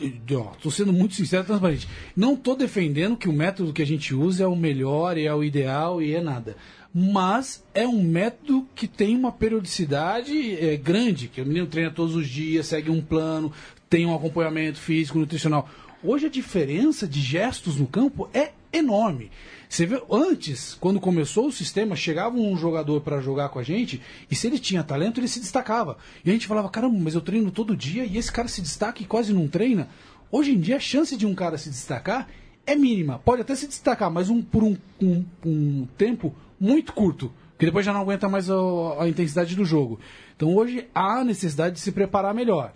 Estou 0.00 0.70
sendo 0.70 0.92
muito 0.92 1.14
sincero 1.14 1.42
e 1.42 1.46
transparente. 1.46 1.88
Não 2.14 2.34
estou 2.34 2.54
defendendo 2.54 3.16
que 3.16 3.28
o 3.28 3.32
método 3.32 3.72
que 3.72 3.80
a 3.80 3.86
gente 3.86 4.14
usa 4.14 4.44
é 4.44 4.46
o 4.46 4.54
melhor, 4.54 5.16
é 5.16 5.34
o 5.34 5.42
ideal 5.42 6.02
e 6.02 6.14
é 6.14 6.20
nada. 6.20 6.56
Mas 6.92 7.64
é 7.72 7.86
um 7.86 8.02
método 8.02 8.66
que 8.74 8.86
tem 8.86 9.16
uma 9.16 9.32
periodicidade 9.32 10.56
é, 10.56 10.76
grande, 10.76 11.28
que 11.28 11.40
o 11.40 11.46
menino 11.46 11.66
treina 11.66 11.90
todos 11.90 12.14
os 12.14 12.28
dias, 12.28 12.66
segue 12.66 12.90
um 12.90 13.00
plano, 13.00 13.52
tem 13.88 14.04
um 14.04 14.14
acompanhamento 14.14 14.78
físico, 14.78 15.18
nutricional. 15.18 15.68
Hoje 16.02 16.26
a 16.26 16.30
diferença 16.30 17.06
de 17.06 17.20
gestos 17.20 17.76
no 17.76 17.86
campo 17.86 18.28
é 18.34 18.52
enorme. 18.72 19.30
Você 19.68 19.84
vê, 19.84 20.02
antes, 20.10 20.74
quando 20.74 21.00
começou 21.00 21.48
o 21.48 21.52
sistema, 21.52 21.96
chegava 21.96 22.36
um 22.36 22.56
jogador 22.56 23.00
para 23.00 23.20
jogar 23.20 23.48
com 23.48 23.58
a 23.58 23.62
gente 23.62 24.00
e 24.30 24.34
se 24.34 24.46
ele 24.46 24.58
tinha 24.58 24.84
talento, 24.84 25.18
ele 25.18 25.28
se 25.28 25.40
destacava. 25.40 25.98
E 26.24 26.30
a 26.30 26.32
gente 26.32 26.46
falava, 26.46 26.68
caramba, 26.68 26.96
mas 26.98 27.14
eu 27.14 27.20
treino 27.20 27.50
todo 27.50 27.76
dia 27.76 28.04
e 28.04 28.16
esse 28.16 28.30
cara 28.30 28.48
se 28.48 28.60
destaca 28.60 29.02
e 29.02 29.06
quase 29.06 29.32
não 29.32 29.48
treina. 29.48 29.88
Hoje 30.30 30.52
em 30.52 30.60
dia, 30.60 30.76
a 30.76 30.80
chance 30.80 31.16
de 31.16 31.26
um 31.26 31.34
cara 31.34 31.58
se 31.58 31.68
destacar 31.68 32.28
é 32.66 32.74
mínima. 32.74 33.20
Pode 33.24 33.42
até 33.42 33.54
se 33.54 33.66
destacar, 33.66 34.10
mas 34.10 34.28
um, 34.28 34.42
por 34.42 34.62
um, 34.62 34.76
um, 35.00 35.24
um 35.44 35.88
tempo 35.96 36.34
muito 36.58 36.92
curto, 36.92 37.32
que 37.58 37.66
depois 37.66 37.86
já 37.86 37.92
não 37.92 38.00
aguenta 38.00 38.28
mais 38.28 38.50
a, 38.50 38.54
a 39.00 39.08
intensidade 39.08 39.54
do 39.54 39.64
jogo. 39.64 40.00
Então 40.36 40.54
hoje 40.54 40.86
há 40.94 41.24
necessidade 41.24 41.76
de 41.76 41.80
se 41.80 41.92
preparar 41.92 42.34
melhor. 42.34 42.72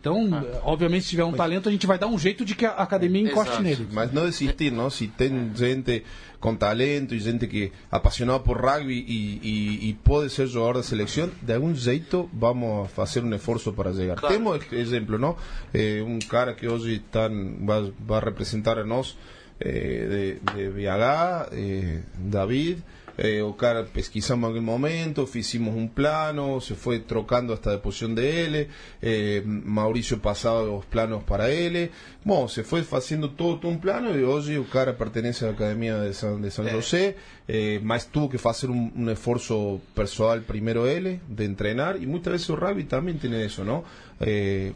Então, 0.00 0.30
obviamente, 0.62 1.04
se 1.04 1.10
tiver 1.10 1.24
um 1.24 1.32
talento, 1.32 1.68
a 1.68 1.72
gente 1.72 1.86
vai 1.86 1.98
dar 1.98 2.06
um 2.06 2.18
jeito 2.18 2.44
de 2.44 2.54
que 2.54 2.64
a 2.64 2.70
academia 2.70 3.22
encoste 3.22 3.50
Exato. 3.50 3.62
nele. 3.62 3.88
Mas 3.92 4.12
não 4.12 4.26
desistir, 4.26 4.70
não? 4.70 4.88
Se 4.88 5.08
tem 5.08 5.50
gente 5.54 6.04
com 6.38 6.54
talento 6.54 7.16
e 7.16 7.18
gente 7.18 7.48
que 7.48 7.72
apaixonada 7.90 8.38
por 8.38 8.60
rugby 8.60 8.92
e, 8.94 9.40
e, 9.42 9.88
e 9.88 9.94
pode 9.94 10.30
ser 10.30 10.46
jogador 10.46 10.74
da 10.74 10.82
seleção, 10.84 11.28
de 11.42 11.52
algum 11.52 11.74
jeito 11.74 12.30
vamos 12.32 12.88
fazer 12.92 13.24
um 13.24 13.34
esforço 13.34 13.72
para 13.72 13.92
chegar. 13.92 14.16
Claro. 14.16 14.34
Temos 14.34 14.72
exemplo, 14.72 15.18
não? 15.18 15.36
Eh, 15.74 16.00
um 16.06 16.20
cara 16.20 16.54
que 16.54 16.68
hoje 16.68 17.00
tá, 17.10 17.28
vai, 17.60 17.92
vai 17.98 18.20
representar 18.20 18.78
a 18.78 18.84
nós 18.84 19.16
eh, 19.58 20.38
de, 20.54 20.54
de 20.54 20.70
BH, 20.70 21.48
eh, 21.52 21.98
David. 22.16 22.84
Eh, 23.20 23.42
o 23.42 23.56
cara 23.56 23.84
pesquisamos 23.84 24.48
en 24.48 24.52
aquel 24.52 24.62
momento, 24.62 25.28
hicimos 25.34 25.74
un 25.74 25.88
plano, 25.88 26.60
se 26.60 26.76
fue 26.76 27.00
trocando 27.00 27.52
hasta 27.52 27.72
de 27.72 27.78
posición 27.78 28.14
de 28.14 28.44
L, 28.44 28.68
eh, 29.02 29.42
Mauricio 29.44 30.22
pasaba 30.22 30.62
los 30.62 30.86
planos 30.86 31.24
para 31.24 31.50
L, 31.50 31.90
bueno, 32.22 32.46
se 32.46 32.62
fue 32.62 32.84
haciendo 32.92 33.30
todo, 33.30 33.58
todo 33.58 33.72
un 33.72 33.80
plano 33.80 34.16
y 34.16 34.22
hoy 34.22 34.56
o 34.56 34.64
cara 34.70 34.96
pertenece 34.96 35.44
a 35.44 35.48
la 35.48 35.54
Academia 35.54 35.98
de 35.98 36.14
San, 36.14 36.40
de 36.40 36.52
San. 36.52 36.68
José, 36.68 37.16
eh, 37.48 37.80
más 37.82 38.06
tuvo 38.06 38.28
que 38.28 38.38
hacer 38.42 38.70
un, 38.70 38.92
un 38.94 39.10
esfuerzo 39.10 39.80
personal 39.94 40.42
primero 40.42 40.86
L, 40.86 41.20
de 41.28 41.44
entrenar, 41.44 42.00
y 42.00 42.06
muchas 42.06 42.34
veces 42.34 42.50
el 42.50 42.56
rugby 42.58 42.84
también 42.84 43.18
tiene 43.18 43.44
eso, 43.44 43.64
¿no? 43.64 43.82
Eh, 44.20 44.72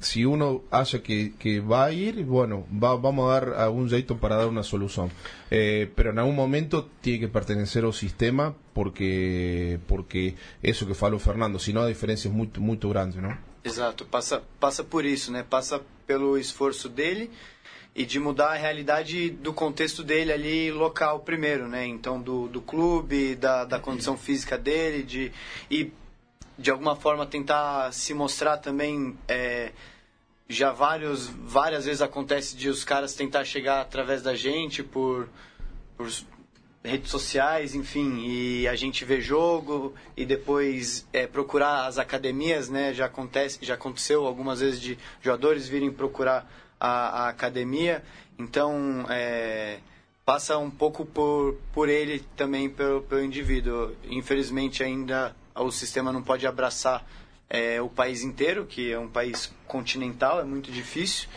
si 0.00 0.24
uno 0.26 0.62
haya 0.70 1.02
que, 1.02 1.32
que 1.38 1.60
va 1.60 1.86
a 1.86 1.92
ir, 1.92 2.24
bueno, 2.24 2.66
va- 2.70 2.96
vamos 2.96 3.30
a 3.30 3.40
dar 3.40 3.54
algún 3.54 3.88
jeito 3.88 4.18
para 4.18 4.36
dar 4.36 4.48
una 4.48 4.62
solución. 4.62 5.10
Eh, 5.50 5.90
pero 5.94 6.10
en 6.10 6.18
algún 6.18 6.34
momento 6.36 6.86
tiene 7.00 7.20
que 7.20 7.28
pertenecer 7.28 7.84
al 7.84 7.94
sistema 7.94 8.54
porque 8.74 9.78
porque 9.86 10.34
eso 10.62 10.86
que 10.86 10.94
falou 10.94 11.18
Fernando, 11.18 11.58
senão 11.58 11.82
a 11.82 11.88
diferença 11.88 12.28
é 12.28 12.30
muito 12.30 12.60
muito 12.60 12.88
grande, 12.88 13.18
não? 13.20 13.36
Exato, 13.64 14.04
passa, 14.04 14.42
passa 14.60 14.84
por 14.84 15.04
isso, 15.04 15.32
né? 15.32 15.42
Passa 15.48 15.80
pelo 16.06 16.36
esforço 16.38 16.88
dele 16.88 17.30
e 17.94 18.04
de 18.04 18.20
mudar 18.20 18.50
a 18.52 18.56
realidade 18.56 19.30
do 19.30 19.52
contexto 19.54 20.04
dele 20.04 20.30
ali 20.32 20.70
local 20.70 21.20
primeiro, 21.20 21.66
né? 21.66 21.86
Então 21.86 22.20
do, 22.20 22.46
do 22.46 22.60
clube, 22.60 23.34
da, 23.36 23.64
da 23.64 23.78
condição 23.80 24.16
física 24.18 24.58
dele, 24.58 25.02
de 25.02 25.32
e 25.70 25.90
de 26.58 26.70
alguma 26.70 26.96
forma 26.96 27.26
tentar 27.26 27.92
se 27.92 28.14
mostrar 28.14 28.56
também 28.58 29.16
é, 29.28 29.72
já 30.48 30.72
vários 30.72 31.26
várias 31.26 31.84
vezes 31.84 32.00
acontece 32.00 32.56
de 32.56 32.68
os 32.68 32.84
caras 32.84 33.14
tentar 33.14 33.44
chegar 33.44 33.80
através 33.80 34.22
da 34.22 34.34
gente 34.34 34.82
por, 34.82 35.28
por 35.96 36.08
redes 36.86 37.10
sociais, 37.10 37.74
enfim, 37.74 38.22
e 38.24 38.68
a 38.68 38.76
gente 38.76 39.04
vê 39.04 39.20
jogo 39.20 39.92
e 40.16 40.24
depois 40.24 41.06
é, 41.12 41.26
procurar 41.26 41.86
as 41.86 41.98
academias, 41.98 42.68
né? 42.68 42.94
Já 42.94 43.06
acontece, 43.06 43.58
já 43.62 43.74
aconteceu 43.74 44.24
algumas 44.24 44.60
vezes 44.60 44.80
de 44.80 44.96
jogadores 45.20 45.68
virem 45.68 45.90
procurar 45.90 46.48
a, 46.78 47.24
a 47.24 47.28
academia, 47.28 48.02
então 48.38 49.04
é, 49.10 49.80
passa 50.24 50.56
um 50.58 50.70
pouco 50.70 51.04
por, 51.04 51.58
por 51.72 51.88
ele 51.88 52.20
também 52.36 52.70
pelo, 52.70 53.02
pelo 53.02 53.22
indivíduo. 53.22 53.92
Infelizmente 54.08 54.82
ainda 54.82 55.34
o 55.56 55.70
sistema 55.70 56.12
não 56.12 56.22
pode 56.22 56.46
abraçar 56.46 57.06
é, 57.48 57.80
o 57.80 57.88
país 57.88 58.22
inteiro, 58.22 58.66
que 58.66 58.92
é 58.92 58.98
um 58.98 59.08
país 59.08 59.52
continental, 59.66 60.40
é 60.40 60.44
muito 60.44 60.70
difícil, 60.70 61.28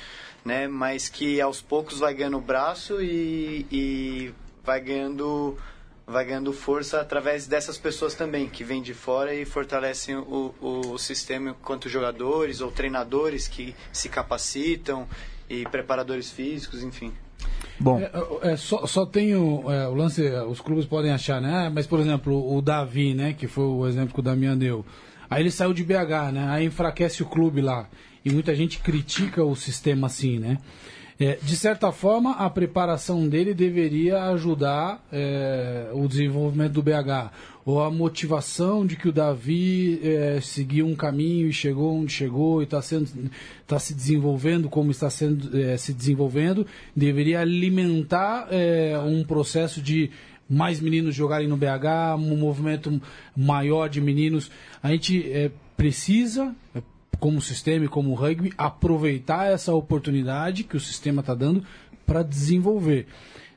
né? 0.43 0.67
Mas 0.67 1.09
que 1.09 1.39
aos 1.39 1.61
poucos 1.61 1.99
vai 1.99 2.13
ganhando 2.13 2.39
braço 2.39 3.01
e, 3.01 3.65
e 3.72 4.34
vai 4.63 4.80
ganhando 4.82 5.57
vai 6.05 6.26
ganhando 6.26 6.51
força 6.51 6.99
através 6.99 7.45
dessas 7.45 7.78
pessoas 7.78 8.15
também 8.15 8.49
que 8.49 8.63
vêm 8.63 8.82
de 8.82 8.95
fora 8.95 9.32
e 9.32 9.45
fortalecem 9.45 10.15
o, 10.15 10.55
o 10.59 10.97
sistema 10.97 11.51
enquanto 11.51 11.88
jogadores 11.88 12.61
ou 12.61 12.72
treinadores 12.72 13.47
que 13.47 13.76
se 13.93 14.09
capacitam 14.09 15.07
e 15.47 15.65
preparadores 15.65 16.32
físicos, 16.32 16.82
enfim. 16.82 17.13
Bom, 17.80 17.99
É, 17.99 18.51
é, 18.51 18.57
só, 18.57 18.86
só 18.86 19.05
tem 19.05 19.36
o, 19.36 19.71
é, 19.71 19.88
o 19.88 19.93
lance, 19.93 20.25
é, 20.25 20.43
os 20.43 20.59
clubes 20.59 20.86
podem 20.86 21.11
achar, 21.11 21.41
né? 21.41 21.67
Ah, 21.67 21.69
Mas, 21.69 21.88
por 21.88 21.99
exemplo, 21.99 22.55
o 22.55 22.61
Davi, 22.61 23.13
né? 23.13 23.34
Que 23.34 23.47
foi 23.47 23.63
o 23.63 23.88
exemplo 23.88 24.13
que 24.13 24.19
o 24.19 24.23
Damian 24.23 24.57
deu. 24.57 24.86
Aí 25.30 25.41
ele 25.43 25.51
saiu 25.51 25.73
de 25.73 25.84
BH, 25.84 26.32
né? 26.34 26.47
Aí 26.49 26.65
enfraquece 26.65 27.23
o 27.23 27.25
clube 27.25 27.61
lá. 27.61 27.88
E 28.25 28.32
muita 28.32 28.53
gente 28.53 28.80
critica 28.80 29.43
o 29.43 29.55
sistema 29.55 30.07
assim, 30.07 30.39
né? 30.39 30.57
É, 31.20 31.38
de 31.43 31.57
certa 31.57 31.91
forma, 31.91 32.32
a 32.32 32.49
preparação 32.49 33.28
dele 33.28 33.53
deveria 33.53 34.24
ajudar 34.30 35.05
é, 35.11 35.89
o 35.93 36.07
desenvolvimento 36.07 36.72
do 36.72 36.82
BH. 36.82 37.32
Ou 37.65 37.84
a 37.84 37.91
motivação 37.91 38.86
de 38.86 38.95
que 38.95 39.09
o 39.09 39.11
Davi 39.11 39.99
é, 40.01 40.39
seguiu 40.41 40.88
um 40.88 40.95
caminho 40.95 41.49
e 41.49 41.53
chegou 41.53 41.93
onde 41.93 42.13
chegou 42.13 42.61
e 42.61 42.63
está 42.63 42.80
tá 43.67 43.80
se 43.80 43.93
desenvolvendo 43.93 44.70
como 44.70 44.91
está 44.91 45.09
sendo, 45.09 45.59
é, 45.59 45.76
se 45.76 45.93
desenvolvendo, 45.93 46.65
deveria 46.95 47.41
alimentar 47.41 48.47
é, 48.49 48.97
um 48.99 49.22
processo 49.26 49.82
de 49.82 50.09
mais 50.49 50.80
meninos 50.80 51.13
jogarem 51.13 51.49
no 51.49 51.57
BH, 51.57 52.15
um 52.17 52.38
movimento 52.38 52.99
maior 53.36 53.89
de 53.89 53.99
meninos. 53.99 54.49
A 54.82 54.89
gente 54.89 55.30
é, 55.30 55.51
precisa, 55.76 56.55
como 57.20 57.41
sistema 57.41 57.86
e 57.86 57.89
como 57.89 58.14
rugby, 58.14 58.53
aproveitar 58.57 59.51
essa 59.51 59.74
oportunidade 59.74 60.64
que 60.64 60.78
o 60.78 60.80
sistema 60.80 61.22
está 61.22 61.34
dando 61.34 61.64
para 62.05 62.24
desenvolver. 62.24 63.07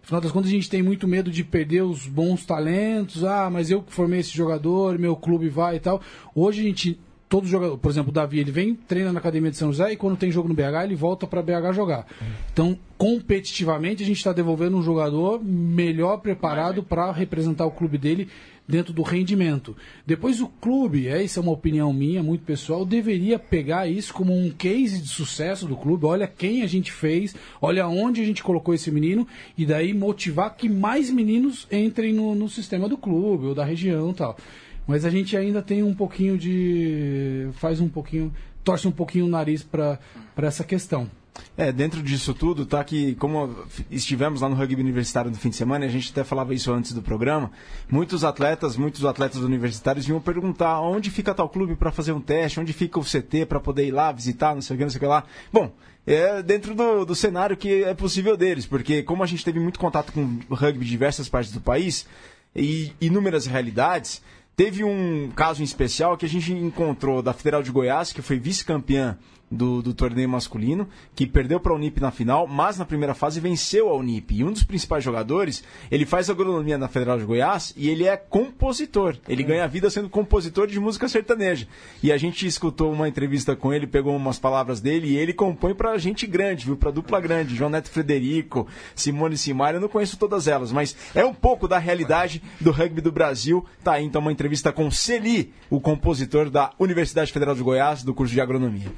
Afinal 0.03 0.21
das 0.21 0.33
contas, 0.33 0.51
a 0.51 0.55
gente 0.55 0.69
tem 0.69 0.83
muito 0.83 1.07
medo 1.07 1.31
de 1.31 1.45
perder 1.45 1.83
os 1.83 2.07
bons 2.07 2.45
talentos. 2.45 3.25
Ah, 3.25 3.49
mas 3.51 3.71
eu 3.71 3.83
que 3.83 3.93
formei 3.93 4.21
esse 4.21 4.37
jogador, 4.37 4.99
meu 4.99 5.15
clube 5.15 5.49
vai 5.49 5.77
e 5.77 5.81
tal. 5.81 6.03
Hoje 6.35 6.61
a 6.61 6.65
gente 6.65 6.99
todos 7.33 7.47
os 7.47 7.51
jogadores, 7.51 7.81
por 7.81 7.91
exemplo, 7.91 8.11
o 8.11 8.13
Davi, 8.13 8.41
ele 8.41 8.51
vem, 8.51 8.75
treina 8.75 9.11
na 9.11 9.19
academia 9.19 9.51
de 9.51 9.57
São 9.57 9.73
José 9.73 9.91
e 9.91 9.97
quando 9.97 10.19
tem 10.19 10.31
jogo 10.31 10.51
no 10.51 10.55
BH, 10.55 10.85
ele 10.85 10.95
volta 10.95 11.27
para 11.27 11.41
BH 11.41 11.73
jogar. 11.73 12.07
Então, 12.53 12.79
competitivamente, 12.99 14.03
a 14.03 14.07
gente 14.07 14.19
está 14.19 14.35
devolvendo 14.35 14.77
um 14.77 14.83
jogador 14.83 15.43
melhor 15.43 16.19
preparado 16.19 16.83
para 16.83 17.11
representar 17.11 17.65
o 17.65 17.71
clube 17.71 17.97
dele 17.97 18.29
dentro 18.73 18.91
do 18.91 19.03
rendimento. 19.03 19.77
Depois 20.07 20.41
o 20.41 20.49
clube, 20.49 21.07
essa 21.07 21.39
é 21.39 21.43
uma 21.43 21.53
opinião 21.53 21.93
minha, 21.93 22.23
muito 22.23 22.43
pessoal, 22.43 22.87
deveria 22.87 23.39
pegar 23.39 23.87
isso 23.87 24.15
como 24.15 24.35
um 24.35 24.51
case 24.51 25.03
de 25.03 25.09
sucesso 25.09 25.67
do 25.67 25.77
clube. 25.77 26.07
Olha 26.07 26.27
quem 26.27 26.63
a 26.63 26.67
gente 26.67 26.91
fez, 26.91 27.37
olha 27.61 27.87
onde 27.87 28.23
a 28.23 28.25
gente 28.25 28.43
colocou 28.43 28.73
esse 28.73 28.91
menino 28.91 29.29
e 29.59 29.67
daí 29.67 29.93
motivar 29.93 30.57
que 30.57 30.71
mais 30.71 31.11
meninos 31.11 31.69
entrem 31.71 32.15
no, 32.15 32.35
no 32.35 32.49
sistema 32.49 32.89
do 32.89 32.97
clube 32.97 33.49
ou 33.49 33.55
da 33.55 33.63
região 33.63 34.11
e 34.11 34.15
tal. 34.15 34.39
Mas 34.87 35.05
a 35.05 35.11
gente 35.11 35.37
ainda 35.37 35.61
tem 35.61 35.83
um 35.83 35.95
pouquinho 35.95 36.39
de. 36.39 37.51
faz 37.53 37.79
um 37.79 37.91
pouquinho. 37.91 38.33
torce 38.65 38.89
um 38.89 38.91
pouquinho 38.91 39.27
o 39.27 39.29
nariz 39.29 39.63
para 39.63 39.99
essa 40.39 40.65
questão. 40.65 41.11
É, 41.57 41.73
dentro 41.73 42.03
disso 42.03 42.35
tudo, 42.35 42.67
tá 42.67 42.83
que 42.85 43.15
como 43.17 43.65
estivemos 43.91 44.41
lá 44.41 44.49
no 44.49 44.55
rugby 44.55 44.81
universitário 44.81 45.31
no 45.31 45.37
fim 45.37 45.51
de 45.51 45.57
semana, 45.57 45.85
a 45.85 45.89
gente 45.89 46.11
até 46.11 46.25
falava 46.25 46.55
isso 46.55 46.73
antes 46.73 46.93
do 46.93 47.03
programa, 47.03 47.51
muitos 47.91 48.25
atletas, 48.25 48.77
muitos 48.77 49.05
atletas 49.05 49.41
universitários 49.41 50.07
vinham 50.07 50.21
perguntar 50.21 50.81
onde 50.81 51.11
fica 51.11 51.35
tal 51.35 51.49
clube 51.49 51.75
para 51.75 51.91
fazer 51.91 52.13
um 52.13 52.21
teste, 52.21 52.61
onde 52.61 52.73
fica 52.73 52.99
o 52.99 53.05
CT 53.05 53.47
para 53.47 53.61
poder 53.61 53.87
ir 53.87 53.93
lá 53.93 54.13
visitar, 54.13 54.55
não 54.55 54.63
sei 54.63 54.75
o 54.75 54.79
que, 54.79 54.85
não 54.85 54.91
sei 54.91 54.99
o 54.99 55.01
que 55.01 55.07
lá. 55.07 55.25
Bom, 55.53 55.73
é 56.07 56.43
dentro 56.43 56.75
do, 56.75 57.05
do 57.05 57.15
cenário 57.15 57.57
que 57.57 57.85
é 57.85 57.95
possível 57.95 58.37
deles, 58.37 58.67
porque 58.67 59.03
como 59.03 59.23
a 59.23 59.27
gente 59.27 59.45
teve 59.45 59.61
muito 59.61 59.79
contato 59.79 60.13
com 60.13 60.41
rugby 60.51 60.85
de 60.85 60.91
diversas 60.91 61.29
partes 61.29 61.53
do 61.53 61.61
país 61.61 62.07
e 62.55 62.93
inúmeras 63.01 63.47
realidades, 63.47 64.23
Teve 64.55 64.85
um 64.85 65.31
caso 65.35 65.63
em 65.63 65.65
especial 65.65 66.17
que 66.17 66.27
a 66.27 66.29
gente 66.29 66.53
encontrou 66.53 67.23
da 67.23 67.33
Federal 67.33 67.63
de 67.63 67.73
Goiás, 67.73 68.13
que 68.13 68.21
foi 68.21 68.39
vice-campeã 68.39 69.19
do, 69.53 69.83
do 69.83 69.93
torneio 69.93 70.29
masculino, 70.29 70.89
que 71.15 71.27
perdeu 71.27 71.61
para 71.61 71.73
a 71.73 71.75
Unip 71.77 72.01
na 72.01 72.11
final, 72.11 72.47
mas 72.47 72.79
na 72.79 72.85
primeira 72.85 73.15
fase 73.15 73.39
venceu 73.39 73.89
a 73.91 73.97
Unip. 73.97 74.35
E 74.35 74.43
um 74.43 74.53
dos 74.53 74.65
principais 74.65 75.05
jogadores, 75.05 75.63
ele 75.91 76.07
faz 76.07 76.31
agronomia 76.31 76.79
na 76.79 76.89
Federal 76.89 77.19
de 77.19 77.25
Goiás 77.25 77.75
e 77.77 77.89
ele 77.89 78.07
é 78.07 78.17
compositor. 78.17 79.17
Ele 79.29 79.43
ganha 79.43 79.69
vida 79.69 79.91
sendo 79.91 80.09
compositor 80.09 80.67
de 80.67 80.81
música 80.81 81.09
sertaneja. 81.09 81.69
E 82.03 82.11
a 82.11 82.17
gente 82.17 82.47
escutou 82.47 82.93
uma 82.93 83.09
entrevista 83.09 83.55
com 83.55 83.73
ele, 83.73 83.87
pegou 83.87 84.17
umas 84.17 84.39
palavras 84.39 84.81
dele 84.81 85.09
e 85.09 85.17
ele 85.17 85.33
compõe 85.33 85.75
para 85.75 85.99
gente 85.99 86.27
grande, 86.27 86.65
viu? 86.65 86.77
Para 86.77 86.91
dupla 86.91 87.21
grande. 87.21 87.55
João 87.55 87.71
Neto 87.71 87.91
Frederico, 87.91 88.67
Simone 88.95 89.37
Simar, 89.37 89.75
eu 89.75 89.81
não 89.81 89.89
conheço 89.89 90.17
todas 90.17 90.49
elas, 90.49 90.73
mas 90.73 90.97
é 91.15 91.25
um 91.25 91.35
pouco 91.35 91.69
da 91.69 91.79
realidade 91.79 92.43
do 92.61 92.71
rugby 92.71 93.01
do 93.01 93.13
Brasil. 93.13 93.65
Tá 93.85 93.95
aí 93.95 94.05
então 94.05 94.23
uma 94.23 94.33
entrevista 94.33 94.73
com 94.73 94.91
Celi, 94.91 95.53
o 95.69 95.81
compositor 95.81 96.49
da 96.49 96.73
Universidade 96.79 97.33
Federal 97.33 97.55
de 97.55 97.63
Goiás, 97.63 98.03
do 98.03 98.15
curso 98.15 98.33
de 98.33 98.41
agronomia. 98.41 98.91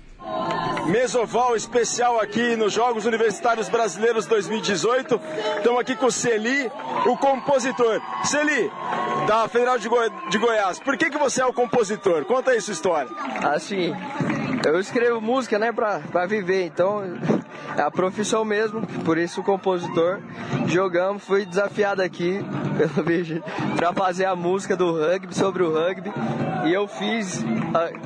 Mesoval 0.87 1.57
especial 1.57 2.20
aqui 2.20 2.57
nos 2.57 2.72
Jogos 2.72 3.07
Universitários 3.07 3.68
Brasileiros 3.68 4.27
2018. 4.27 5.20
Estamos 5.57 5.81
aqui 5.81 5.97
com 5.97 6.07
o 6.07 6.12
Celi, 6.12 6.70
o 7.07 7.16
compositor. 7.16 8.01
Celi, 8.25 8.70
da 9.27 9.49
Federal 9.49 9.79
de, 9.79 9.89
Goi 9.89 10.11
de 10.31 10.39
Goiás, 10.39 10.79
por 10.79 10.97
que, 10.97 11.09
que 11.09 11.18
você 11.18 11.41
é 11.41 11.47
o 11.47 11.53
compositor? 11.53 12.25
Conta 12.27 12.51
aí 12.51 12.61
sua 12.61 12.72
história. 12.72 13.11
Assim, 13.43 13.95
eu 14.66 14.79
escrevo 14.79 15.20
música, 15.20 15.59
né, 15.59 15.72
pra, 15.72 16.01
pra 16.01 16.27
viver, 16.27 16.66
então 16.66 17.03
é 17.77 17.83
a 17.83 17.91
profissão 17.91 18.45
mesmo, 18.45 18.87
por 19.05 19.18
isso 19.18 19.41
o 19.41 19.45
compositor. 19.45 20.20
Jogamos, 20.66 21.25
fui 21.25 21.45
desafiado 21.45 22.03
aqui 22.03 22.45
pelo 22.77 23.07
bicho 23.07 23.43
pra 23.77 23.93
fazer 23.93 24.27
a 24.27 24.37
música 24.37 24.77
do 24.77 24.93
rugby, 24.93 25.35
sobre 25.35 25.62
o 25.62 25.72
rugby. 25.72 26.12
E 26.66 26.72
eu 26.72 26.89
fiz, 26.89 27.45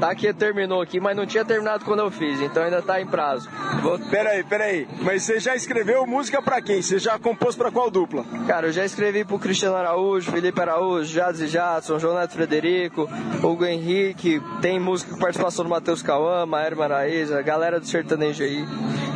tá 0.00 0.10
aqui 0.10 0.32
terminou 0.32 0.80
aqui, 0.82 0.98
mas 0.98 1.16
não 1.16 1.26
tinha 1.26 1.44
terminado 1.44 1.84
quando 1.84 2.00
eu 2.00 2.07
fiz, 2.10 2.40
então 2.40 2.62
ainda 2.62 2.82
tá 2.82 3.00
em 3.00 3.06
prazo. 3.06 3.48
Vou... 3.82 3.98
Peraí, 3.98 4.42
peraí, 4.44 4.88
mas 5.00 5.22
você 5.22 5.38
já 5.38 5.54
escreveu 5.54 6.06
música 6.06 6.42
pra 6.42 6.60
quem? 6.60 6.82
Você 6.82 6.98
já 6.98 7.18
compôs 7.18 7.56
pra 7.56 7.70
qual 7.70 7.90
dupla? 7.90 8.24
Cara, 8.46 8.68
eu 8.68 8.72
já 8.72 8.84
escrevi 8.84 9.24
pro 9.24 9.38
Cristiano 9.38 9.76
Araújo, 9.76 10.30
Felipe 10.30 10.60
Araújo, 10.60 11.12
Jades 11.12 11.40
e 11.40 11.46
Jadson, 11.48 11.98
João 11.98 12.16
Neto 12.16 12.34
Frederico, 12.34 13.08
Hugo 13.42 13.64
Henrique, 13.64 14.40
tem 14.60 14.78
música 14.78 15.12
com 15.12 15.18
participação 15.18 15.64
do 15.64 15.70
Matheus 15.70 16.02
Cauã, 16.02 16.46
Maero 16.46 16.76
Maraíza, 16.76 17.42
galera 17.42 17.80
do 17.80 17.86
sertanejo 17.86 18.42
aí. 18.42 18.64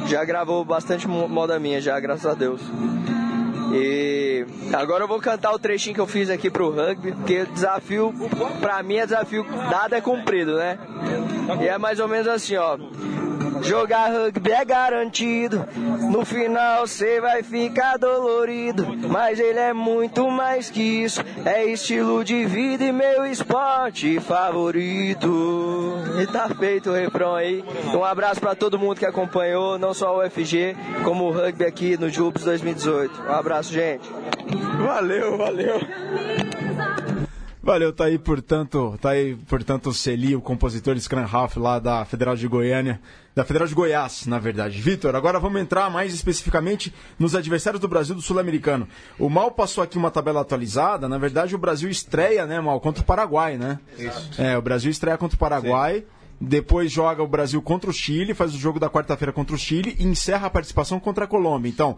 Já 0.06 0.24
gravou 0.24 0.64
bastante 0.64 1.06
moda 1.06 1.58
minha 1.58 1.80
já, 1.80 1.98
graças 2.00 2.26
a 2.26 2.34
Deus. 2.34 2.60
E 3.72 4.44
agora 4.72 5.04
eu 5.04 5.08
vou 5.08 5.20
cantar 5.20 5.52
o 5.52 5.58
trechinho 5.58 5.94
que 5.94 6.00
eu 6.00 6.06
fiz 6.06 6.28
aqui 6.30 6.50
pro 6.50 6.70
rugby, 6.70 7.12
porque 7.12 7.44
desafio, 7.46 8.12
pra 8.60 8.82
mim 8.82 8.96
é 8.96 9.06
desafio 9.06 9.44
dado 9.70 9.94
é 9.94 10.00
cumprido, 10.00 10.56
né? 10.56 10.78
E 11.60 11.68
é 11.68 11.78
mais 11.78 12.00
ou 12.00 12.08
menos 12.08 12.28
assim, 12.28 12.56
ó. 12.56 12.76
Jogar 13.62 14.10
rugby 14.10 14.52
é 14.52 14.64
garantido. 14.64 15.66
No 16.10 16.24
final 16.24 16.86
cê 16.86 17.20
vai 17.20 17.42
ficar 17.42 17.96
dolorido. 17.96 18.86
Mas 19.08 19.38
ele 19.38 19.58
é 19.58 19.72
muito 19.72 20.30
mais 20.30 20.70
que 20.70 20.82
isso. 20.82 21.22
É 21.44 21.64
estilo 21.64 22.24
de 22.24 22.44
vida 22.44 22.84
e 22.84 22.92
meu 22.92 23.24
esporte 23.24 24.20
favorito. 24.20 25.94
E 26.20 26.26
tá 26.26 26.48
feito 26.48 26.90
o 26.90 26.94
refrão 26.94 27.34
aí. 27.34 27.64
Um 27.94 28.04
abraço 28.04 28.40
para 28.40 28.54
todo 28.54 28.78
mundo 28.78 28.98
que 28.98 29.06
acompanhou, 29.06 29.78
não 29.78 29.94
só 29.94 30.16
o 30.16 30.24
UFG, 30.24 30.76
como 31.04 31.24
o 31.24 31.30
rugby 31.32 31.64
aqui 31.64 31.96
no 31.96 32.08
Jubes 32.08 32.44
2018. 32.44 33.22
Um 33.22 33.32
abraço, 33.32 33.72
gente. 33.72 34.08
Valeu, 34.84 35.36
valeu. 35.38 35.80
Valeu, 37.62 37.92
tá 37.92 38.06
aí, 38.06 38.18
portanto, 38.18 38.98
tá 39.00 39.10
aí, 39.10 39.36
portanto, 39.36 39.90
o 39.90 39.94
Celi, 39.94 40.34
o 40.34 40.40
compositor 40.40 40.96
de 40.96 41.00
Scrum 41.00 41.24
Half 41.30 41.56
lá 41.56 41.78
da 41.78 42.04
Federal 42.04 42.34
de 42.34 42.48
Goiânia, 42.48 43.00
da 43.36 43.44
Federal 43.44 43.68
de 43.68 43.74
Goiás, 43.74 44.26
na 44.26 44.40
verdade. 44.40 44.80
Vitor, 44.80 45.14
agora 45.14 45.38
vamos 45.38 45.60
entrar 45.60 45.88
mais 45.88 46.12
especificamente 46.12 46.92
nos 47.16 47.36
adversários 47.36 47.80
do 47.80 47.86
Brasil 47.86 48.16
do 48.16 48.20
Sul-Americano. 48.20 48.88
O 49.16 49.30
Mal 49.30 49.52
passou 49.52 49.82
aqui 49.84 49.96
uma 49.96 50.10
tabela 50.10 50.40
atualizada, 50.40 51.08
na 51.08 51.18
verdade 51.18 51.54
o 51.54 51.58
Brasil 51.58 51.88
estreia, 51.88 52.46
né, 52.46 52.60
Mal, 52.60 52.80
contra 52.80 53.00
o 53.00 53.06
Paraguai, 53.06 53.56
né? 53.56 53.78
Isso. 53.96 54.42
É, 54.42 54.58
o 54.58 54.62
Brasil 54.62 54.90
estreia 54.90 55.16
contra 55.16 55.36
o 55.36 55.38
Paraguai. 55.38 56.00
Sim. 56.00 56.21
Depois 56.44 56.90
joga 56.90 57.22
o 57.22 57.26
Brasil 57.28 57.62
contra 57.62 57.88
o 57.88 57.92
Chile, 57.92 58.34
faz 58.34 58.52
o 58.52 58.58
jogo 58.58 58.80
da 58.80 58.90
quarta-feira 58.90 59.32
contra 59.32 59.54
o 59.54 59.58
Chile 59.58 59.94
e 59.96 60.04
encerra 60.04 60.48
a 60.48 60.50
participação 60.50 60.98
contra 60.98 61.24
a 61.24 61.28
Colômbia. 61.28 61.70
Então, 61.70 61.96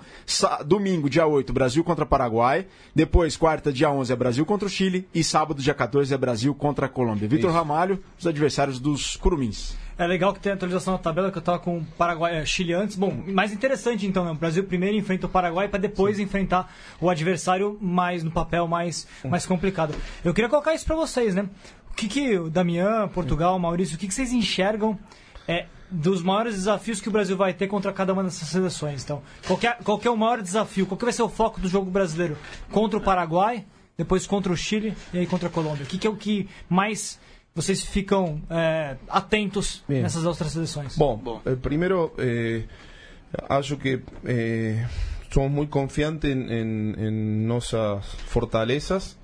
domingo, 0.67 1.09
dia 1.09 1.27
8, 1.27 1.51
Brasil 1.51 1.83
contra 1.83 2.05
Paraguai. 2.05 2.67
Depois, 2.95 3.39
quarta, 3.39 3.73
dia 3.73 3.91
11, 3.91 4.13
é 4.13 4.17
Brasil 4.17 4.45
contra 4.45 4.67
o 4.67 4.71
Chile. 4.71 5.09
E 5.15 5.25
sábado, 5.25 5.63
dia 5.63 5.73
14, 5.73 6.13
é 6.13 6.19
Brasil 6.19 6.55
contra 6.55 6.85
a 6.85 6.89
Colômbia. 6.91 7.27
Vitor 7.27 7.51
Ramalho, 7.51 7.99
os 8.19 8.27
adversários 8.27 8.79
dos 8.79 9.17
Curumins. 9.17 9.75
É 9.97 10.07
legal 10.07 10.35
que 10.35 10.41
tem 10.41 10.53
a 10.53 10.57
atualização 10.57 10.93
na 10.93 10.99
tabela 10.99 11.31
que 11.31 11.39
eu 11.39 11.43
tava 11.43 11.59
com 11.61 11.79
o 11.79 11.85
Paraguai, 11.97 12.37
é, 12.37 12.45
Chile 12.45 12.75
antes. 12.75 12.97
Bom, 12.97 13.17
mais 13.29 13.53
interessante 13.53 14.07
então, 14.07 14.25
né? 14.25 14.33
O 14.33 14.35
Brasil 14.35 14.65
primeiro 14.65 14.97
enfrenta 14.97 15.27
o 15.27 15.29
Paraguai 15.29 15.69
para 15.69 15.79
depois 15.79 16.17
Sim. 16.17 16.25
enfrentar 16.25 16.71
o 17.01 17.09
adversário 17.09 17.79
mais 17.81 18.23
no 18.23 18.31
papel 18.31 18.67
mais, 18.67 19.07
mais 19.25 19.47
complicado. 19.47 19.95
Eu 20.25 20.35
queria 20.35 20.51
colocar 20.51 20.75
isso 20.75 20.85
para 20.85 20.97
vocês, 20.97 21.35
né? 21.35 21.49
O 21.95 21.97
que, 21.97 22.09
que 22.09 22.37
o 22.37 22.51
Damian, 22.51 23.07
Portugal, 23.07 23.57
Maurício, 23.57 23.95
o 23.95 23.99
que, 23.99 24.09
que 24.09 24.15
vocês 24.15 24.33
enxergam 24.33 24.99
é, 25.47 25.67
dos 25.89 26.25
maiores 26.25 26.55
desafios 26.57 27.01
que 27.01 27.09
o 27.09 27.13
Brasil 27.13 27.37
vai 27.37 27.55
ter 27.55 27.69
contra 27.69 27.93
cada 27.93 28.13
uma 28.13 28.25
dessas 28.25 28.49
seleções? 28.49 29.05
Então, 29.05 29.23
qual 29.47 29.61
é, 29.63 29.73
qual 29.85 30.01
é 30.05 30.11
o 30.11 30.17
maior 30.17 30.43
desafio? 30.43 30.87
Qual 30.87 30.99
vai 30.99 31.13
ser 31.13 31.23
o 31.23 31.29
foco 31.29 31.61
do 31.61 31.69
jogo 31.69 31.89
brasileiro? 31.89 32.37
Contra 32.73 32.99
o 32.99 33.01
Paraguai, 33.01 33.65
depois 33.97 34.27
contra 34.27 34.53
o 34.53 34.57
Chile 34.57 34.93
e 35.13 35.19
aí 35.19 35.27
contra 35.27 35.47
a 35.47 35.53
Colômbia. 35.53 35.85
O 35.85 35.87
que, 35.87 35.97
que 35.97 36.07
é 36.09 36.11
o 36.11 36.17
que 36.17 36.49
mais 36.69 37.21
vocês 37.55 37.85
ficam 37.85 38.43
é, 38.51 38.97
atentos 39.09 39.85
Bien. 39.89 40.03
nessas 40.03 40.25
outras 40.25 40.51
seleções? 40.51 40.97
Bom, 40.97 41.17
Bom. 41.17 41.41
Eh, 41.47 41.55
primeiro, 41.55 42.13
eh, 42.19 42.65
acho 43.49 43.77
que 43.77 44.03
eh, 44.25 44.85
somos 45.31 45.53
muito 45.53 45.71
confiantes 45.71 46.29
em 46.29 47.47
nossas 47.47 48.05
fortalezas. 48.27 49.17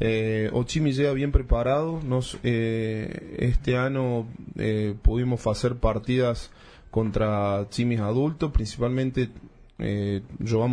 Eh, 0.00 0.48
Ochimi 0.54 0.92
llega 0.92 1.12
bien 1.12 1.30
preparado. 1.30 2.00
Nos, 2.02 2.38
eh, 2.42 3.36
este 3.38 3.76
año 3.76 4.26
eh, 4.56 4.94
pudimos 5.00 5.46
hacer 5.46 5.76
partidas 5.76 6.50
contra 6.90 7.66
chimis 7.70 8.00
adultos, 8.00 8.50
principalmente 8.50 9.28
eh, 9.78 10.22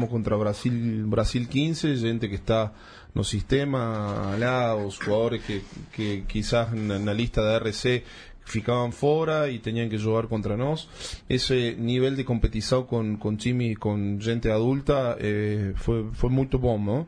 contra 0.10 0.36
Brasil 0.38 1.04
Brasil 1.06 1.48
15, 1.48 1.98
gente 1.98 2.30
que 2.30 2.36
está 2.36 2.74
sistema, 3.24 4.36
los 4.76 4.98
jugadores 5.00 5.42
que, 5.44 6.24
quizás 6.28 6.72
en 6.74 7.06
la 7.06 7.14
lista 7.14 7.44
de 7.44 7.56
RC 7.58 8.04
ficaban 8.46 8.94
fuera 8.94 9.50
y 9.50 9.60
tenían 9.60 9.90
que 9.90 10.00
jugar 10.00 10.28
contra 10.28 10.56
nos. 10.56 10.88
Ese 11.28 11.76
nivel 11.78 12.16
de 12.16 12.24
competición 12.26 12.86
con, 12.86 13.18
con 13.18 13.38
Chimi 13.38 13.76
con 13.76 14.22
gente 14.22 14.52
adulta 14.52 15.18
fue, 15.76 16.04
fue 16.14 16.30
muy 16.30 16.46
bom, 16.46 17.06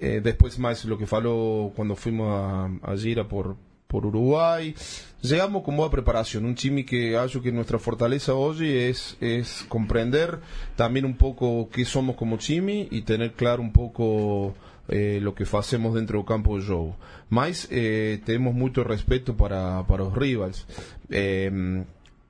eh, 0.00 0.20
después 0.22 0.58
más 0.58 0.84
lo 0.84 0.98
que 0.98 1.06
faló 1.06 1.72
cuando 1.74 1.96
fuimos 1.96 2.28
a, 2.30 2.64
a 2.82 2.96
Gira 2.96 3.26
por, 3.28 3.56
por 3.86 4.06
Uruguay. 4.06 4.74
Llegamos 5.22 5.62
con 5.64 5.76
buena 5.76 5.90
preparación, 5.90 6.44
un 6.44 6.54
time 6.54 6.84
que 6.84 7.16
acho 7.16 7.42
que 7.42 7.50
nuestra 7.52 7.78
fortaleza 7.78 8.34
hoy 8.34 8.68
es, 8.68 9.16
es 9.20 9.64
comprender 9.68 10.38
también 10.76 11.04
un 11.04 11.16
poco 11.16 11.68
qué 11.70 11.84
somos 11.84 12.16
como 12.16 12.38
time 12.38 12.86
y 12.90 13.02
tener 13.02 13.32
claro 13.32 13.60
un 13.62 13.72
poco 13.72 14.54
eh, 14.88 15.18
lo 15.20 15.34
que 15.34 15.44
hacemos 15.50 15.94
dentro 15.94 16.18
del 16.18 16.26
campo 16.26 16.56
de 16.58 16.64
juego. 16.66 16.96
Mas 17.28 17.66
eh, 17.72 18.20
tenemos 18.24 18.54
mucho 18.54 18.84
respeto 18.84 19.36
para, 19.36 19.84
para 19.88 20.04
los 20.04 20.14
rivals. 20.14 20.66
Eh, 21.10 21.84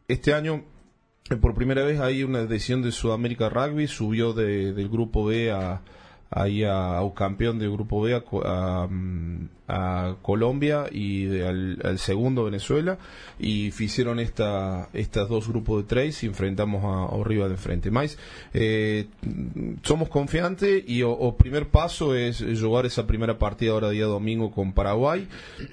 este 0.08 0.32
año, 0.32 0.62
eh, 1.28 1.36
por 1.36 1.54
primera 1.54 1.82
vez, 1.84 2.00
hay 2.00 2.22
una 2.22 2.44
decisión 2.46 2.80
de 2.80 2.92
Sudamérica 2.92 3.50
Rugby, 3.50 3.88
subió 3.88 4.32
de- 4.32 4.72
del 4.72 4.88
grupo 4.88 5.26
B 5.26 5.50
a, 5.50 5.82
ahí 6.30 6.64
a, 6.64 6.98
ao 6.98 7.14
campeón 7.14 7.58
del 7.58 7.70
grupo 7.72 8.00
B 8.02 8.14
a, 8.14 8.22
a, 8.44 8.86
mm, 8.88 9.48
a 9.68 10.16
Colombia 10.22 10.86
y 10.90 11.40
al, 11.40 11.98
segundo 11.98 12.44
Venezuela 12.44 12.98
y 13.38 13.66
hicieron 13.66 14.20
esta, 14.20 14.88
estas 14.92 15.28
dos 15.28 15.48
grupos 15.48 15.82
de 15.82 15.88
tres 15.88 16.22
y 16.22 16.26
enfrentamos 16.26 16.84
a, 16.84 17.14
a 17.14 17.24
Riva 17.24 17.48
de 17.48 17.56
frente. 17.56 17.90
Mas 17.90 18.18
eh, 18.54 19.06
somos 19.82 20.08
confiantes 20.08 20.84
y 20.86 21.02
o, 21.02 21.36
primer 21.36 21.68
paso 21.68 22.14
es 22.14 22.44
jugar 22.60 22.86
esa 22.86 23.06
primera 23.06 23.38
partida 23.38 23.72
ahora 23.72 23.90
día 23.90 24.06
domingo 24.06 24.50
con 24.50 24.72
Paraguay. 24.72 25.28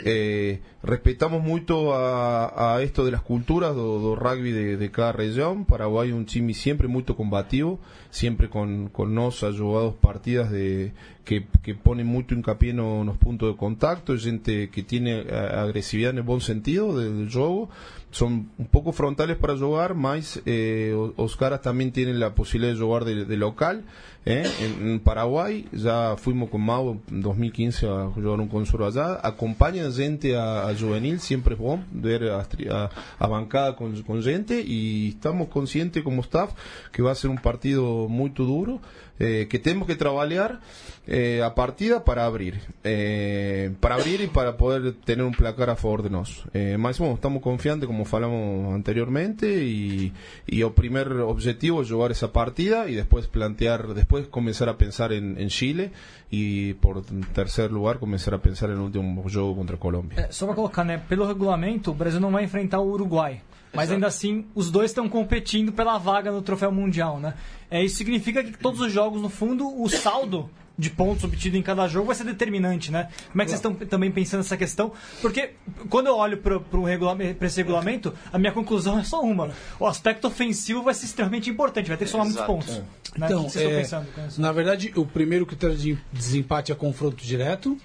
Eh, 0.06 0.62
respetamos 0.82 1.44
mucho 1.44 1.94
a, 1.96 2.82
esto 2.82 3.06
de 3.06 3.12
las 3.12 3.22
culturas 3.22 3.76
do, 3.76 4.16
rugby 4.16 4.52
de, 4.52 4.92
cada 4.92 5.12
región. 5.12 5.66
Paraguay 5.66 6.12
un 6.12 6.26
time 6.26 6.54
siempre 6.54 6.88
muy 6.88 7.04
combativo, 7.04 7.80
siempre 8.10 8.50
con, 8.50 8.90
con 8.90 9.14
nos 9.14 9.44
ha 9.44 9.52
jugado 9.52 9.96
partidas 9.96 10.52
de 10.52 10.94
que, 11.26 11.46
que 11.62 11.74
ponen 11.76 12.08
mucho 12.08 12.36
hincapié 12.36 12.74
no- 12.74 13.04
nos 13.04 13.18
puntos 13.18 13.50
de 13.52 13.58
contacto, 13.58 14.18
gente 14.18 14.70
que 14.70 14.84
tiene 14.84 15.22
eh, 15.22 15.32
agresividad 15.32 16.12
en 16.12 16.18
el 16.18 16.24
buen 16.24 16.42
sentido 16.42 16.98
del, 16.98 17.30
juego. 17.32 17.70
Son 18.12 18.50
un 18.58 18.68
poco 18.68 18.92
frontales 18.92 19.38
para 19.38 19.58
jugar, 19.58 19.96
mas 19.96 20.42
eh, 20.46 20.94
o- 20.96 21.14
os 21.16 21.36
caras 21.36 21.62
también 21.62 21.92
tienen 21.92 22.20
la 22.20 22.36
posibilidad 22.36 22.74
de 22.74 22.80
jugar 22.80 23.06
de 23.06 23.38
local. 23.38 23.84
¿Eh? 24.26 24.44
En, 24.62 24.88
en 24.88 25.00
Paraguay 25.00 25.68
ya 25.72 26.16
fuimos 26.18 26.50
con 26.50 26.62
Mau 26.62 27.02
en 27.12 27.22
2015 27.22 27.88
a 27.88 28.06
jugar 28.10 28.40
un 28.40 28.48
consoro 28.48 28.86
allá. 28.86 29.20
Acompaña 29.24 29.92
gente 29.92 30.36
a, 30.36 30.68
a 30.68 30.76
juvenil, 30.76 31.20
siempre 31.20 31.56
es 31.56 31.60
bueno 31.60 31.84
ver 31.92 32.30
a, 32.30 32.40
a- 32.72 32.90
a 33.20 33.28
bancada 33.28 33.76
con, 33.76 34.02
con 34.04 34.22
gente 34.24 34.62
y 34.66 35.10
estamos 35.10 35.48
conscientes 35.50 36.04
como 36.04 36.22
staff 36.22 36.52
que 36.92 37.02
va 37.02 37.12
a 37.12 37.16
ser 37.16 37.30
un 37.30 37.38
partido 37.38 38.08
muy 38.08 38.30
duro. 38.30 38.80
eh, 39.20 39.48
que 39.50 39.60
tenemos 39.60 39.88
que 39.88 39.96
trabajar 39.96 40.60
eh, 41.06 41.42
a 41.44 41.54
partida 41.54 42.04
para 42.04 42.26
abrir 42.26 42.62
eh, 42.84 43.72
para 43.80 43.96
abrir 43.96 44.22
y 44.22 44.28
para 44.28 44.58
poder 44.58 44.94
tener 45.06 45.24
un 45.26 45.34
placar 45.34 45.70
a 45.70 45.76
favor 45.76 46.02
de 46.02 46.10
nosotros 46.10 46.48
eh, 46.54 46.78
más 46.80 46.98
bueno, 46.98 47.14
estamos 47.16 47.42
confiantes 47.42 47.86
como 47.88 48.06
falamos 48.06 48.74
anteriormente 48.74 49.64
y, 49.66 50.14
y 50.48 50.62
el 50.62 50.72
primer 50.72 51.12
objetivo 51.12 51.82
es 51.82 51.92
jugar 51.92 52.12
esa 52.12 52.32
partida 52.32 52.90
y 52.90 52.96
después 52.96 53.28
plantear 53.28 53.94
después 53.94 54.13
comenzar 54.30 54.70
a 54.70 54.78
pensar 54.78 55.12
en, 55.12 55.40
en 55.40 55.50
Chile 55.50 55.92
y 56.30 56.74
por 56.76 57.04
tercer 57.34 57.72
lugar 57.72 58.00
comenzar 58.00 58.34
a 58.34 58.40
pensar 58.40 58.70
en 58.70 58.78
el 58.78 58.82
último 58.82 59.24
juego 59.24 59.56
contra 59.56 59.78
Colombia 59.78 60.20
É, 60.20 60.32
só 60.32 60.46
pra 60.46 60.56
colocar, 60.56 60.84
né? 60.84 60.98
Pelo 61.10 61.26
regulamento, 61.26 61.92
o 61.92 61.94
Brasil 61.94 62.20
não 62.20 62.32
vai 62.32 62.44
enfrentar 62.44 62.80
o 62.80 62.90
Uruguai. 62.90 63.42
Mas 63.74 63.90
ainda 63.90 64.06
assim, 64.08 64.46
os 64.54 64.70
dois 64.70 64.92
estão 64.92 65.10
competindo 65.10 65.72
pela 65.72 65.98
vaga 65.98 66.32
no 66.32 66.42
troféu 66.44 66.72
mundial, 66.72 67.20
né? 67.20 67.34
É, 67.72 67.84
isso 67.84 67.96
significa 67.96 68.44
que 68.44 68.56
todos 68.56 68.80
os 68.80 68.92
jogos, 68.92 69.20
no 69.22 69.30
fundo, 69.30 69.68
o 69.82 69.90
saldo 69.90 70.50
de 70.78 70.90
pontos 70.90 71.24
obtido 71.24 71.56
em 71.56 71.62
cada 71.62 71.88
jogo 71.88 72.08
vai 72.08 72.16
ser 72.16 72.24
determinante, 72.24 72.92
né? 72.92 73.10
Como 73.32 73.42
é 73.42 73.46
que 73.46 73.52
vocês 73.52 73.60
estão 73.60 73.74
também 73.74 74.12
pensando 74.12 74.40
nessa 74.40 74.58
questão? 74.58 74.92
Porque 75.22 75.52
quando 75.90 76.08
eu 76.08 76.16
olho 76.16 76.38
para 76.38 77.48
esse 77.48 77.58
regulamento, 77.58 78.14
a 78.32 78.40
minha 78.40 78.52
conclusão 78.52 79.00
é 79.00 79.04
só 79.04 79.22
uma. 79.22 79.52
O 79.80 79.86
aspecto 79.86 80.28
ofensivo 80.28 80.82
vai 80.82 80.94
ser 80.94 81.06
extremamente 81.06 81.50
importante, 81.50 81.88
vai 81.88 81.98
ter 81.98 82.06
que 82.06 82.12
somar 82.12 82.26
muitos 82.26 82.44
Exato. 82.44 82.54
pontos. 82.54 82.78
Né? 83.18 83.28
Então, 83.28 83.42
o 83.42 83.46
que 83.46 83.52
vocês 83.52 83.84
estão 83.84 84.02
é, 84.02 84.06
pensando 84.06 84.42
na 84.42 84.52
verdade, 84.52 84.92
o 84.96 85.06
primeiro 85.06 85.46
critério 85.46 85.78
de 85.78 85.98
desempate 86.12 86.72
é 86.72 86.76
confronto 86.76 87.24
direto. 87.24 87.78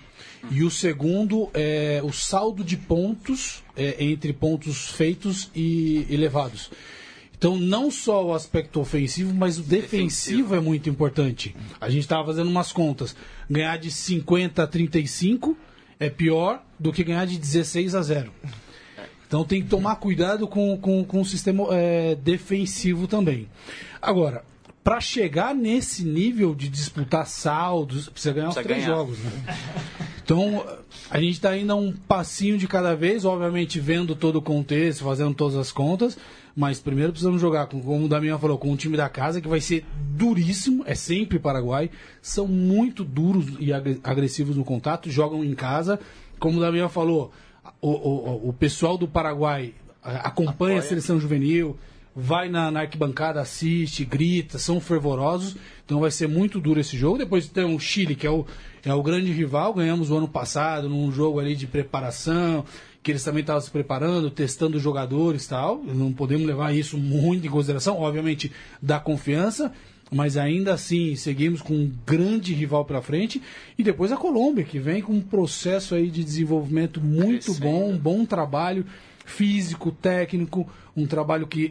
E 0.50 0.62
o 0.62 0.70
segundo 0.70 1.50
é 1.52 2.00
o 2.02 2.12
saldo 2.12 2.62
de 2.62 2.76
pontos 2.76 3.62
é, 3.76 3.96
entre 4.02 4.32
pontos 4.32 4.88
feitos 4.88 5.50
e, 5.54 6.06
e 6.08 6.16
levados. 6.16 6.70
Então, 7.38 7.56
não 7.56 7.88
só 7.88 8.26
o 8.26 8.34
aspecto 8.34 8.80
ofensivo, 8.80 9.32
mas 9.32 9.58
o 9.58 9.62
defensivo, 9.62 10.56
é 10.56 10.60
muito 10.60 10.90
importante. 10.90 11.54
A 11.80 11.88
gente 11.88 12.00
estava 12.02 12.26
fazendo 12.26 12.50
umas 12.50 12.72
contas. 12.72 13.14
Ganhar 13.48 13.78
de 13.78 13.92
50 13.92 14.60
a 14.60 14.66
35 14.66 15.56
é 16.00 16.10
pior 16.10 16.60
do 16.78 16.92
que 16.92 17.04
ganhar 17.04 17.24
de 17.26 17.38
16 17.38 17.94
a 17.94 18.02
0. 18.02 18.32
Então 19.28 19.44
tem 19.44 19.62
que 19.62 19.68
tomar 19.68 19.96
cuidado 19.96 20.48
com, 20.48 20.76
com, 20.78 21.04
com 21.04 21.20
o 21.20 21.24
sistema 21.24 21.68
é, 21.70 22.16
defensivo 22.16 23.06
também. 23.06 23.48
Agora, 24.02 24.42
para 24.82 25.00
chegar 25.00 25.54
nesse 25.54 26.02
nível 26.02 26.54
de 26.54 26.68
disputar 26.68 27.26
saldos, 27.26 28.08
precisa 28.08 28.32
ganhar 28.34 28.46
Precisa 28.46 28.60
os 28.60 28.66
três 28.66 28.84
ganhar. 28.84 28.96
jogos. 28.96 29.18
Né? 29.18 29.56
Então, 30.24 30.66
a 31.10 31.20
gente 31.20 31.32
está 31.34 31.56
indo 31.56 31.72
a 31.72 31.76
um 31.76 31.92
passinho 31.92 32.58
de 32.58 32.66
cada 32.66 32.96
vez, 32.96 33.24
obviamente 33.24 33.78
vendo 33.78 34.16
todo 34.16 34.36
o 34.36 34.42
contexto, 34.42 35.04
fazendo 35.04 35.34
todas 35.34 35.56
as 35.56 35.70
contas, 35.70 36.18
mas 36.58 36.80
primeiro 36.80 37.12
precisamos 37.12 37.40
jogar, 37.40 37.68
com, 37.68 37.80
como 37.80 38.06
o 38.06 38.08
Damião 38.08 38.36
falou, 38.36 38.58
com 38.58 38.72
o 38.72 38.76
time 38.76 38.96
da 38.96 39.08
casa, 39.08 39.40
que 39.40 39.46
vai 39.46 39.60
ser 39.60 39.84
duríssimo, 40.16 40.82
é 40.86 40.94
sempre 40.96 41.38
Paraguai, 41.38 41.88
são 42.20 42.48
muito 42.48 43.04
duros 43.04 43.46
e 43.60 43.72
agre- 43.72 44.00
agressivos 44.02 44.56
no 44.56 44.64
contato, 44.64 45.08
jogam 45.08 45.44
em 45.44 45.54
casa, 45.54 46.00
como 46.40 46.58
o 46.58 46.60
Damião 46.60 46.88
falou, 46.88 47.30
o, 47.80 47.90
o, 47.90 48.48
o 48.48 48.52
pessoal 48.52 48.98
do 48.98 49.06
Paraguai 49.06 49.72
acompanha 50.02 50.80
a 50.80 50.82
seleção 50.82 51.20
juvenil, 51.20 51.76
vai 52.20 52.48
na, 52.48 52.72
na 52.72 52.80
arquibancada, 52.80 53.40
assiste, 53.40 54.04
grita, 54.04 54.58
são 54.58 54.80
fervorosos. 54.80 55.56
Então 55.84 56.00
vai 56.00 56.10
ser 56.10 56.26
muito 56.26 56.58
duro 56.60 56.80
esse 56.80 56.96
jogo. 56.96 57.18
Depois 57.18 57.46
tem 57.46 57.64
o 57.64 57.78
Chile, 57.78 58.16
que 58.16 58.26
é 58.26 58.30
o, 58.30 58.44
é 58.84 58.92
o 58.92 59.02
grande 59.04 59.30
rival. 59.30 59.72
Ganhamos 59.72 60.10
o 60.10 60.16
ano 60.16 60.26
passado 60.26 60.88
num 60.88 61.12
jogo 61.12 61.38
ali 61.38 61.54
de 61.54 61.68
preparação, 61.68 62.64
que 63.08 63.12
eles 63.12 63.24
também 63.24 63.40
estavam 63.40 63.62
se 63.62 63.70
preparando, 63.70 64.30
testando 64.30 64.78
jogadores 64.78 65.46
e 65.46 65.48
tal. 65.48 65.82
Não 65.82 66.12
podemos 66.12 66.46
levar 66.46 66.74
isso 66.74 66.98
muito 66.98 67.46
em 67.46 67.50
consideração. 67.50 67.98
Obviamente, 67.98 68.52
dá 68.82 69.00
confiança. 69.00 69.72
Mas 70.10 70.36
ainda 70.36 70.74
assim, 70.74 71.16
seguimos 71.16 71.62
com 71.62 71.72
um 71.74 71.90
grande 72.06 72.52
rival 72.52 72.84
pela 72.84 73.00
frente. 73.00 73.40
E 73.78 73.82
depois 73.82 74.12
a 74.12 74.16
Colômbia, 74.18 74.62
que 74.64 74.78
vem 74.78 75.00
com 75.00 75.12
um 75.14 75.20
processo 75.22 75.94
aí 75.94 76.10
de 76.10 76.22
desenvolvimento 76.22 77.00
muito 77.00 77.54
bom, 77.54 77.90
um 77.92 77.96
bom 77.98 78.24
trabalho 78.26 78.84
físico, 79.24 79.90
técnico, 79.90 80.68
um 80.96 81.06
trabalho 81.06 81.46
que, 81.48 81.70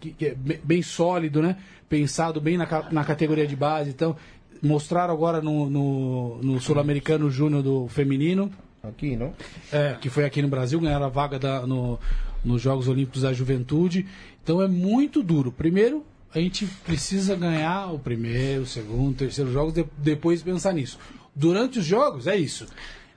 que- 0.00 0.24
é 0.26 0.34
be- 0.34 0.60
bem 0.64 0.80
sólido, 0.82 1.42
né? 1.42 1.56
Pensado 1.88 2.40
bem 2.40 2.56
na, 2.56 2.66
na 2.90 3.04
categoria 3.04 3.46
de 3.46 3.56
base. 3.56 3.90
Então, 3.90 4.16
mostraram 4.62 5.12
agora 5.12 5.40
no, 5.42 5.68
no, 5.70 6.38
no 6.42 6.60
Sul-Americano 6.60 7.30
Júnior 7.30 7.62
do 7.62 7.88
Feminino, 7.88 8.50
aquí 8.82 9.16
no 9.16 9.32
é, 9.72 9.96
que 10.00 10.08
foi 10.10 10.24
aqui 10.24 10.40
no 10.42 10.48
Brasil, 10.48 10.80
ganharam 10.80 11.06
a 11.06 11.08
vaga 11.08 11.38
da- 11.38 11.66
no, 11.66 11.98
nos 12.44 12.60
Jogos 12.62 12.88
Olímpicos 12.88 13.22
da 13.22 13.32
Juventude. 13.32 14.06
Então 14.42 14.62
é 14.62 14.68
muito 14.68 15.22
duro. 15.22 15.50
Primeiro, 15.52 16.04
a 16.34 16.38
gente 16.38 16.66
precisa 16.84 17.34
ganhar 17.34 17.92
o 17.92 17.98
primeiro, 17.98 18.62
o 18.62 18.66
segundo, 18.66 19.10
o 19.12 19.14
terceiro 19.14 19.50
jogos, 19.52 19.72
de- 19.74 19.86
depois 19.98 20.42
pensar 20.42 20.72
nisso. 20.72 20.98
Durante 21.34 21.78
os 21.78 21.84
jogos, 21.84 22.26
é 22.26 22.36
isso. 22.36 22.66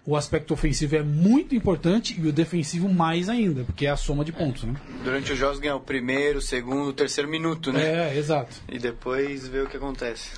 O 0.03 0.15
aspecto 0.15 0.51
ofensivo 0.51 0.95
é 0.95 1.03
muito 1.03 1.53
importante 1.53 2.19
e 2.19 2.27
o 2.27 2.31
defensivo 2.33 2.89
mais 2.89 3.29
ainda, 3.29 3.63
porque 3.63 3.85
é 3.85 3.89
a 3.91 3.95
soma 3.95 4.25
de 4.25 4.31
pontos, 4.31 4.63
né? 4.63 4.73
Durante 5.03 5.31
os 5.31 5.37
jogos 5.37 5.59
ganha 5.59 5.75
o 5.75 5.79
primeiro, 5.79 6.39
o 6.39 6.41
segundo, 6.41 6.87
o 6.89 6.93
terceiro 6.93 7.29
minuto, 7.29 7.71
né? 7.71 8.09
É, 8.11 8.17
exato. 8.17 8.55
E 8.67 8.79
depois 8.79 9.47
ver 9.47 9.63
o 9.63 9.67
que 9.69 9.77
acontece. 9.77 10.31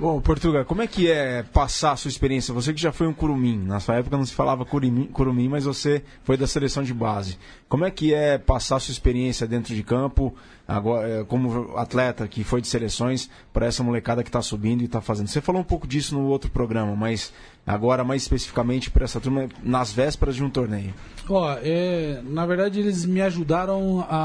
Bom, 0.00 0.18
Portugal, 0.18 0.64
como 0.64 0.80
é 0.80 0.86
que 0.86 1.10
é 1.10 1.42
passar 1.42 1.92
a 1.92 1.96
sua 1.96 2.08
experiência? 2.08 2.54
Você 2.54 2.72
que 2.72 2.80
já 2.80 2.90
foi 2.90 3.06
um 3.06 3.12
curumim, 3.12 3.58
na 3.58 3.78
sua 3.80 3.96
época 3.96 4.16
não 4.16 4.24
se 4.24 4.32
falava 4.32 4.64
curumim, 4.64 5.04
curumim, 5.04 5.46
mas 5.46 5.64
você 5.64 6.02
foi 6.24 6.38
da 6.38 6.46
seleção 6.46 6.82
de 6.82 6.94
base. 6.94 7.36
Como 7.68 7.84
é 7.84 7.90
que 7.90 8.14
é 8.14 8.38
passar 8.38 8.76
a 8.76 8.80
sua 8.80 8.92
experiência 8.92 9.46
dentro 9.46 9.74
de 9.74 9.82
campo, 9.82 10.34
agora 10.66 11.06
é, 11.06 11.24
como 11.24 11.76
atleta 11.76 12.26
que 12.26 12.42
foi 12.42 12.62
de 12.62 12.68
seleções, 12.68 13.28
para 13.52 13.66
essa 13.66 13.82
molecada 13.82 14.22
que 14.22 14.30
está 14.30 14.40
subindo 14.40 14.80
e 14.80 14.86
está 14.86 15.02
fazendo? 15.02 15.28
Você 15.28 15.42
falou 15.42 15.60
um 15.60 15.64
pouco 15.64 15.86
disso 15.86 16.14
no 16.14 16.24
outro 16.28 16.50
programa, 16.50 16.96
mas 16.96 17.30
agora 17.66 18.02
mais 18.02 18.22
especificamente 18.22 18.90
para 18.90 19.04
essa 19.04 19.20
turma 19.20 19.50
nas 19.62 19.92
vésperas 19.92 20.34
de 20.34 20.42
um 20.42 20.48
torneio. 20.48 20.94
Ó, 21.28 21.56
é, 21.62 22.22
na 22.24 22.46
verdade 22.46 22.80
eles 22.80 23.04
me 23.04 23.20
ajudaram 23.20 24.00
a, 24.08 24.16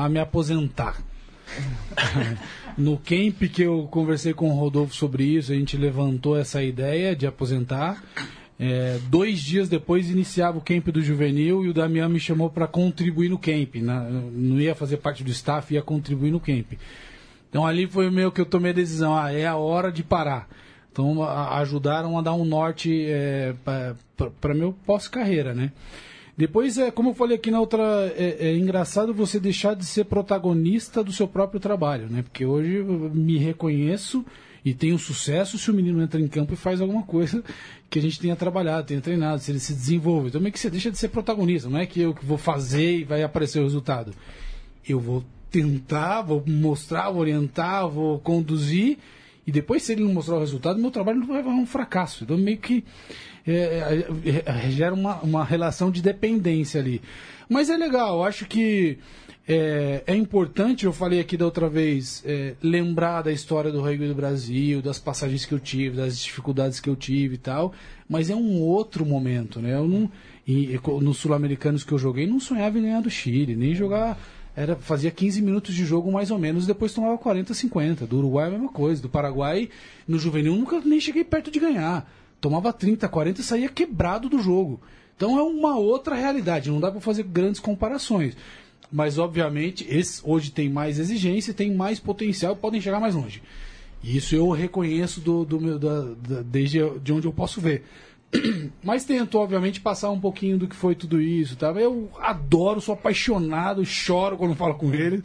a- 0.00 0.04
a 0.04 0.08
me 0.08 0.18
aposentar. 0.18 0.96
no 2.76 2.96
camp 2.98 3.42
que 3.52 3.62
eu 3.62 3.86
conversei 3.90 4.32
com 4.32 4.50
o 4.50 4.54
Rodolfo 4.54 4.94
sobre 4.94 5.24
isso, 5.24 5.52
a 5.52 5.54
gente 5.54 5.76
levantou 5.76 6.36
essa 6.38 6.62
ideia 6.62 7.14
de 7.14 7.26
aposentar. 7.26 8.02
É, 8.58 8.98
dois 9.08 9.40
dias 9.40 9.68
depois 9.68 10.08
iniciava 10.08 10.58
o 10.58 10.60
camp 10.60 10.86
do 10.88 11.02
juvenil 11.02 11.64
e 11.64 11.68
o 11.68 11.74
Damião 11.74 12.08
me 12.08 12.20
chamou 12.20 12.48
para 12.48 12.66
contribuir 12.66 13.28
no 13.28 13.38
camp. 13.38 13.76
na- 13.76 14.02
não 14.08 14.60
ia 14.60 14.74
fazer 14.74 14.98
parte 14.98 15.24
do 15.24 15.30
staff, 15.30 15.72
ia 15.74 15.82
contribuir 15.82 16.30
no 16.30 16.38
camp. 16.40 16.72
Então 17.50 17.66
ali 17.66 17.86
foi 17.86 18.08
meio 18.10 18.30
que 18.30 18.40
eu 18.40 18.46
tomei 18.46 18.70
a 18.70 18.74
decisão, 18.74 19.16
ah, 19.16 19.32
é 19.32 19.46
a 19.46 19.56
hora 19.56 19.90
de 19.90 20.02
parar. 20.02 20.48
Então 20.92 21.22
a- 21.22 21.58
ajudaram 21.58 22.16
a 22.18 22.22
dar 22.22 22.34
um 22.34 22.44
norte 22.44 23.06
para 24.40 24.54
meu 24.54 24.72
pós-carreira, 24.86 25.54
né? 25.54 25.72
Depois, 26.36 26.78
é, 26.78 26.90
como 26.90 27.10
eu 27.10 27.14
falei 27.14 27.36
aqui 27.36 27.50
na 27.50 27.60
outra, 27.60 27.82
é, 28.16 28.48
é 28.48 28.56
engraçado 28.56 29.12
você 29.12 29.38
deixar 29.38 29.74
de 29.74 29.84
ser 29.84 30.04
protagonista 30.04 31.04
do 31.04 31.12
seu 31.12 31.28
próprio 31.28 31.60
trabalho, 31.60 32.08
né? 32.08 32.22
Porque 32.22 32.46
hoje 32.46 32.76
eu 32.76 32.86
me 32.86 33.36
reconheço 33.36 34.24
e 34.64 34.72
tenho 34.72 34.98
sucesso 34.98 35.58
se 35.58 35.70
o 35.70 35.74
menino 35.74 36.00
entra 36.00 36.20
em 36.20 36.28
campo 36.28 36.54
e 36.54 36.56
faz 36.56 36.80
alguma 36.80 37.02
coisa 37.02 37.42
que 37.90 37.98
a 37.98 38.02
gente 38.02 38.18
tenha 38.18 38.34
trabalhado, 38.34 38.86
tenha 38.86 39.00
treinado, 39.00 39.42
se 39.42 39.50
ele 39.50 39.58
se 39.58 39.74
desenvolve. 39.74 40.28
Então, 40.28 40.40
meio 40.40 40.52
que 40.52 40.58
você 40.58 40.70
deixa 40.70 40.90
de 40.90 40.96
ser 40.96 41.08
protagonista, 41.08 41.68
não 41.68 41.78
é 41.78 41.84
que 41.84 42.00
eu 42.00 42.16
vou 42.22 42.38
fazer 42.38 42.98
e 42.98 43.04
vai 43.04 43.22
aparecer 43.22 43.60
o 43.60 43.64
resultado. 43.64 44.14
Eu 44.88 44.98
vou 44.98 45.22
tentar, 45.50 46.22
vou 46.22 46.42
mostrar, 46.46 47.10
vou 47.10 47.20
orientar, 47.20 47.86
vou 47.88 48.18
conduzir, 48.18 48.96
e 49.46 49.50
depois, 49.50 49.82
se 49.82 49.92
ele 49.92 50.04
não 50.04 50.12
mostrar 50.12 50.36
o 50.36 50.40
resultado, 50.40 50.80
meu 50.80 50.90
trabalho 50.90 51.24
vai 51.26 51.42
um 51.42 51.66
fracasso. 51.66 52.24
Então, 52.24 52.38
meio 52.38 52.58
que 52.58 52.84
é, 53.46 54.04
é, 54.24 54.42
é, 54.46 54.70
gera 54.70 54.94
uma, 54.94 55.16
uma 55.20 55.44
relação 55.44 55.90
de 55.90 56.00
dependência 56.00 56.80
ali. 56.80 57.02
Mas 57.48 57.68
é 57.68 57.76
legal, 57.76 58.24
acho 58.24 58.46
que 58.46 58.98
é, 59.46 60.04
é, 60.06 60.14
importante, 60.14 60.86
eu 60.86 60.92
falei 60.92 61.18
aqui 61.18 61.36
da 61.36 61.44
outra 61.44 61.68
vez, 61.68 62.22
é, 62.24 62.54
lembrar 62.62 63.22
da 63.22 63.32
história 63.32 63.72
do 63.72 63.80
rugby 63.80 64.06
do 64.06 64.14
Brasil, 64.14 64.80
das 64.80 65.00
passagens 65.00 65.44
que 65.44 65.52
eu 65.52 65.58
tive, 65.58 65.96
das 65.96 66.18
dificuldades 66.18 66.78
que 66.78 66.88
eu 66.88 66.94
tive 66.94 67.34
e 67.34 67.38
tal, 67.38 67.72
mas 68.08 68.30
é 68.30 68.36
um 68.36 68.60
outro 68.60 69.04
momento, 69.04 69.60
né? 69.60 69.74
Eu 69.74 69.88
não, 69.88 70.10
e, 70.46 70.78
nos 71.00 71.18
sul-americanos 71.18 71.82
que 71.82 71.92
eu 71.92 71.98
joguei, 71.98 72.26
não 72.26 72.38
sonhava 72.38 72.78
em 72.78 72.82
ganhar 72.82 73.00
do 73.00 73.10
Chile, 73.10 73.56
nem 73.56 73.74
jogar. 73.74 74.16
Era, 74.54 74.76
fazia 74.76 75.10
15 75.10 75.40
minutos 75.40 75.74
de 75.74 75.84
jogo 75.84 76.12
mais 76.12 76.30
ou 76.30 76.38
menos, 76.38 76.66
depois 76.66 76.92
tomava 76.92 77.16
40, 77.16 77.54
50. 77.54 78.06
Do 78.06 78.18
Uruguai 78.18 78.48
a 78.48 78.50
mesma 78.50 78.68
coisa. 78.68 79.00
Do 79.00 79.08
Paraguai, 79.08 79.68
no 80.06 80.18
juvenil, 80.18 80.54
nunca 80.54 80.80
nem 80.84 81.00
cheguei 81.00 81.24
perto 81.24 81.50
de 81.50 81.58
ganhar. 81.58 82.10
Tomava 82.40 82.72
30, 82.72 83.08
40 83.08 83.40
e 83.40 83.44
saía 83.44 83.68
quebrado 83.68 84.28
do 84.28 84.38
jogo. 84.38 84.80
Então 85.16 85.38
é 85.38 85.42
uma 85.42 85.78
outra 85.78 86.14
realidade, 86.14 86.70
não 86.70 86.80
dá 86.80 86.90
para 86.90 87.00
fazer 87.00 87.22
grandes 87.22 87.60
comparações 87.60 88.36
mas 88.92 89.18
obviamente 89.18 89.86
esse 89.88 90.20
hoje 90.22 90.50
tem 90.50 90.68
mais 90.68 90.98
exigência, 90.98 91.54
tem 91.54 91.72
mais 91.72 91.98
potencial, 91.98 92.54
podem 92.54 92.80
chegar 92.80 93.00
mais 93.00 93.14
longe. 93.14 93.42
E 94.04 94.16
isso 94.16 94.34
eu 94.34 94.50
reconheço 94.50 95.20
do, 95.20 95.44
do 95.44 95.60
meu, 95.60 95.78
da, 95.78 96.02
da, 96.02 96.42
desde 96.42 96.78
de 97.00 97.12
onde 97.12 97.26
eu 97.26 97.32
posso 97.32 97.60
ver. 97.60 97.84
Mas 98.82 99.04
tento, 99.04 99.38
obviamente, 99.38 99.80
passar 99.80 100.10
um 100.10 100.20
pouquinho 100.20 100.58
do 100.58 100.68
que 100.68 100.76
foi 100.76 100.94
tudo 100.94 101.20
isso. 101.20 101.56
Tá? 101.56 101.68
Eu 101.72 102.10
adoro, 102.20 102.80
sou 102.80 102.94
apaixonado, 102.94 103.84
choro 103.84 104.36
quando 104.36 104.54
falo 104.54 104.74
com 104.74 104.92
eles. 104.92 105.22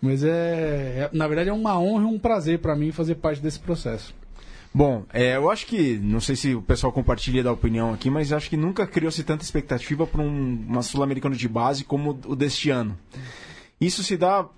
Mas 0.00 0.22
é, 0.22 0.28
é 0.28 1.10
na 1.12 1.26
verdade, 1.26 1.50
é 1.50 1.52
uma 1.52 1.78
honra 1.78 2.04
e 2.04 2.06
um 2.06 2.18
prazer 2.18 2.58
para 2.58 2.76
mim 2.76 2.92
fazer 2.92 3.16
parte 3.16 3.40
desse 3.40 3.58
processo. 3.58 4.14
Bom, 4.72 5.04
é, 5.10 5.36
eu 5.36 5.50
acho 5.50 5.66
que, 5.66 5.96
não 5.96 6.20
sei 6.20 6.36
se 6.36 6.54
o 6.54 6.60
pessoal 6.60 6.92
compartilha 6.92 7.42
da 7.42 7.50
opinião 7.50 7.94
aqui, 7.94 8.10
mas 8.10 8.30
acho 8.30 8.50
que 8.50 8.58
nunca 8.58 8.86
criou-se 8.86 9.24
tanta 9.24 9.42
expectativa 9.42 10.06
para 10.06 10.20
um, 10.20 10.64
uma 10.68 10.82
Sul-Americana 10.82 11.34
de 11.34 11.48
base 11.48 11.82
como 11.82 12.10
o 12.26 12.36
deste 12.36 12.68
ano. 12.68 12.96
Isso 13.78 14.02
se 14.02 14.16
dá. 14.16 14.48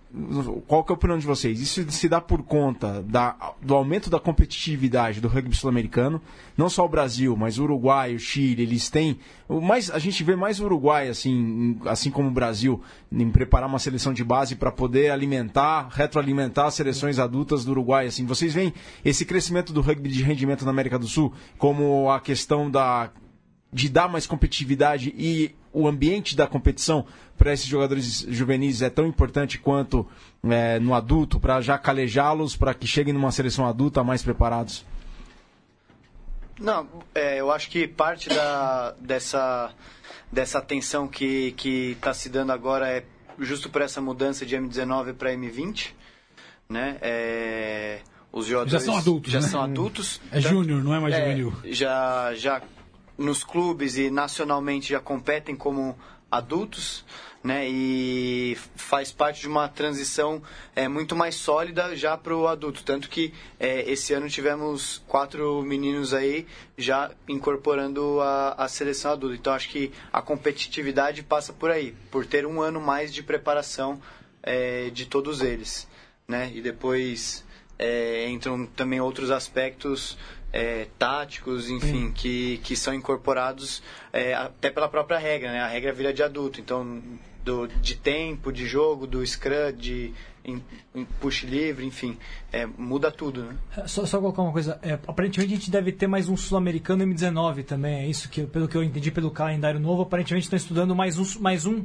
Qual 0.67 0.85
que 0.85 0.93
é 0.93 0.95
a 0.95 0.97
opinião 0.97 1.19
de 1.19 1.27
vocês? 1.27 1.61
Isso 1.61 1.91
se 1.91 2.09
dá 2.09 2.21
por 2.21 2.43
conta 2.43 3.03
da, 3.03 3.53
do 3.61 3.75
aumento 3.75 4.09
da 4.09 4.19
competitividade 4.19 5.21
do 5.21 5.29
rugby 5.29 5.55
sul-americano. 5.55 6.23
Não 6.57 6.71
só 6.71 6.85
o 6.85 6.89
Brasil, 6.89 7.37
mas 7.37 7.59
o 7.59 7.65
Uruguai, 7.65 8.15
o 8.15 8.19
Chile, 8.19 8.63
eles 8.63 8.89
têm. 8.89 9.19
Mais, 9.49 9.91
a 9.91 9.99
gente 9.99 10.23
vê 10.23 10.37
mais 10.37 10.61
o 10.61 10.65
Uruguai, 10.65 11.09
assim, 11.09 11.79
assim 11.85 12.11
como 12.11 12.29
o 12.29 12.33
Brasil, 12.33 12.81
em 13.13 13.29
preparar 13.29 13.69
uma 13.69 13.81
seleção 13.81 14.13
de 14.15 14.23
base 14.23 14.55
para 14.55 14.71
poder 14.71 15.11
alimentar, 15.11 15.89
retroalimentar 15.91 16.67
as 16.67 16.75
seleções 16.75 17.19
adultas 17.19 17.65
do 17.65 17.73
Uruguai. 17.73 18.07
Assim, 18.07 18.25
vocês 18.25 18.55
veem 18.55 18.73
esse 19.05 19.27
crescimento 19.27 19.73
do 19.73 19.81
rugby 19.81 20.09
de 20.09 20.23
rendimento 20.23 20.65
na 20.65 20.71
América 20.71 20.99
do 20.99 21.09
Sul 21.09 21.33
como 21.59 22.11
a 22.11 22.21
questão 22.21 22.71
da 22.71 23.11
de 23.73 23.89
dar 23.89 24.09
mais 24.09 24.27
competitividade 24.27 25.15
e 25.17 25.55
o 25.73 25.87
ambiente 25.87 26.35
da 26.35 26.47
competição 26.47 27.07
para 27.37 27.53
esses 27.53 27.67
jogadores 27.67 28.27
juvenis 28.29 28.83
é 28.83 28.91
tão 28.91 29.07
importante 29.07 29.59
quanto 29.59 30.07
é, 30.43 30.79
no 30.79 30.95
adulto, 30.95 31.39
para 31.39 31.61
já 31.61 31.79
calejá-los, 31.79 32.57
para 32.57 32.75
que 32.75 32.87
cheguem 32.87 33.13
numa 33.13 33.31
seleção 33.31 33.67
adulta 33.67 34.03
mais 34.03 34.23
preparados? 34.23 34.85
Não, 36.59 36.89
é, 37.15 37.39
eu 37.39 37.53
acho 37.53 37.71
que 37.71 37.87
parte 37.87 38.29
da, 38.29 38.95
dessa, 38.99 39.73
dessa 40.33 40.59
atenção 40.59 41.07
que 41.07 41.55
está 41.93 42.13
se 42.13 42.29
dando 42.29 42.51
agora 42.51 42.89
é 42.89 43.05
justo 43.39 43.71
por 43.71 43.83
essa 43.83 44.01
mudança 44.01 44.45
de 44.45 44.57
M19 44.57 45.15
para 45.15 45.33
M20, 45.33 45.91
né? 46.69 46.99
É, 47.01 48.01
os 48.33 48.47
jogadores 48.47 48.73
já 48.73 48.81
são 48.81 48.97
adultos, 48.97 49.33
já 49.33 49.41
né? 49.41 49.47
são 49.47 49.63
adultos. 49.63 50.21
É 50.33 50.41
júnior, 50.41 50.83
não 50.83 50.95
é 50.95 51.01
mais 51.01 51.15
é, 51.15 51.21
juvenil. 51.21 51.53
Já, 51.65 52.35
já 52.35 52.63
nos 53.19 53.43
clubes 53.43 53.99
e 53.99 54.11
nacionalmente 54.11 54.91
já 54.91 55.01
competem 55.01 55.57
como 55.57 55.99
adultos, 56.31 57.05
né? 57.43 57.69
E 57.69 58.57
faz 58.77 59.11
parte 59.11 59.41
de 59.41 59.49
uma 59.49 59.69
transição 59.69 60.43
é, 60.75 60.87
muito 60.87 61.17
mais 61.17 61.35
sólida 61.35 61.97
já 61.97 62.17
para 62.17 62.37
o 62.37 62.47
adulto. 62.47 62.85
Tanto 62.85 63.09
que 63.09 63.33
é, 63.59 63.91
esse 63.91 64.13
ano 64.13 64.29
tivemos 64.29 65.03
quatro 65.07 65.63
meninos 65.63 66.13
aí 66.15 66.47
já 66.77 67.11
incorporando 67.29 68.21
a, 68.21 68.53
a 68.53 68.69
seleção 68.69 69.13
adulta. 69.13 69.37
Então 69.37 69.53
acho 69.53 69.69
que 69.69 69.91
a 70.13 70.23
competitividade 70.23 71.23
passa 71.23 71.53
por 71.53 71.71
aí, 71.71 71.95
por 72.11 72.27
ter 72.27 72.47
um 72.47 72.61
ano 72.61 72.81
mais 72.81 73.13
de 73.13 73.23
preparação 73.23 74.01
é, 74.43 74.91
de 74.91 75.07
todos 75.07 75.41
eles, 75.41 75.89
né? 76.27 76.53
E 76.55 76.61
depois 76.61 77.45
é, 77.79 78.29
entram 78.29 78.67
também 78.67 79.01
outros 79.01 79.31
aspectos 79.31 80.19
é, 80.53 80.87
táticos, 80.99 81.69
enfim, 81.69 82.11
que, 82.13 82.59
que 82.59 82.75
são 82.75 82.95
incorporados 82.95 83.83
é, 84.13 84.35
até 84.35 84.71
pela 84.71 84.89
própria 84.89 85.19
regra, 85.19 85.53
né? 85.53 85.61
A 85.61 85.69
regra 85.69 85.93
vira 85.93 86.13
de 86.13 86.23
adulto, 86.23 86.61
então 86.61 87.03
do, 87.45 87.67
de 87.67 87.97
tempo, 87.97 88.53
de 88.53 88.67
jogo, 88.67 89.07
do 89.07 89.25
scrum, 89.25 89.73
de 89.77 90.13
em, 90.45 90.63
em 90.95 91.05
push 91.05 91.45
livre, 91.45 91.85
enfim, 91.85 92.17
é, 92.51 92.65
muda 92.65 93.11
tudo, 93.11 93.45
né? 93.45 93.57
Só, 93.87 94.07
só 94.07 94.19
colocar 94.19 94.43
uma 94.43 94.53
coisa, 94.53 94.79
é, 94.83 94.95
aparentemente 95.07 95.53
a 95.53 95.57
gente 95.57 95.71
deve 95.71 95.93
ter 95.93 96.07
mais 96.07 96.29
um 96.29 96.37
sul-americano 96.37 97.05
M19 97.05 97.65
também, 97.65 98.05
é 98.05 98.07
isso 98.07 98.29
que, 98.29 98.45
pelo 98.45 98.67
que 98.67 98.77
eu 98.77 98.83
entendi 98.83 99.11
pelo 99.11 99.31
calendário 99.31 99.79
novo, 99.79 100.03
aparentemente 100.03 100.45
estão 100.45 100.57
estudando 100.57 100.95
mais 100.95 101.19
um, 101.19 101.41
mais 101.41 101.67
um 101.67 101.85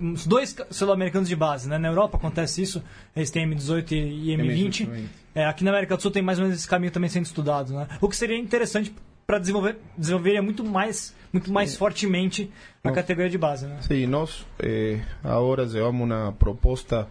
uns 0.00 0.26
dois 0.26 0.56
sul-americanos 0.70 1.28
de 1.28 1.36
base, 1.36 1.68
né? 1.68 1.78
Na 1.78 1.88
Europa 1.88 2.16
acontece 2.16 2.62
isso, 2.62 2.82
eles 3.14 3.30
têm 3.30 3.48
M18 3.48 3.92
e 3.92 4.36
M20. 4.36 4.86
M20 4.88 5.04
é, 5.34 5.46
aqui 5.46 5.64
na 5.64 5.70
América 5.70 5.96
do 5.96 6.02
Sul 6.02 6.10
tem 6.10 6.22
mais 6.22 6.38
ou 6.38 6.44
menos 6.44 6.58
esse 6.58 6.68
caminho 6.68 6.92
também 6.92 7.10
sendo 7.10 7.26
estudado, 7.26 7.72
né? 7.72 7.88
O 8.00 8.08
que 8.08 8.16
seria 8.16 8.38
interessante 8.38 8.94
para 9.26 9.38
desenvolver, 9.38 9.78
desenvolver 9.96 10.40
muito 10.40 10.64
mais, 10.64 11.14
muito 11.32 11.52
mais 11.52 11.76
fortemente 11.76 12.50
a 12.82 12.88
nós, 12.88 12.94
categoria 12.94 13.30
de 13.30 13.38
base, 13.38 13.66
né? 13.66 13.78
Sim, 13.80 14.06
nós 14.06 14.46
eh, 14.58 15.00
agora 15.22 15.64
levamos 15.64 16.02
uma 16.02 16.32
proposta 16.32 17.08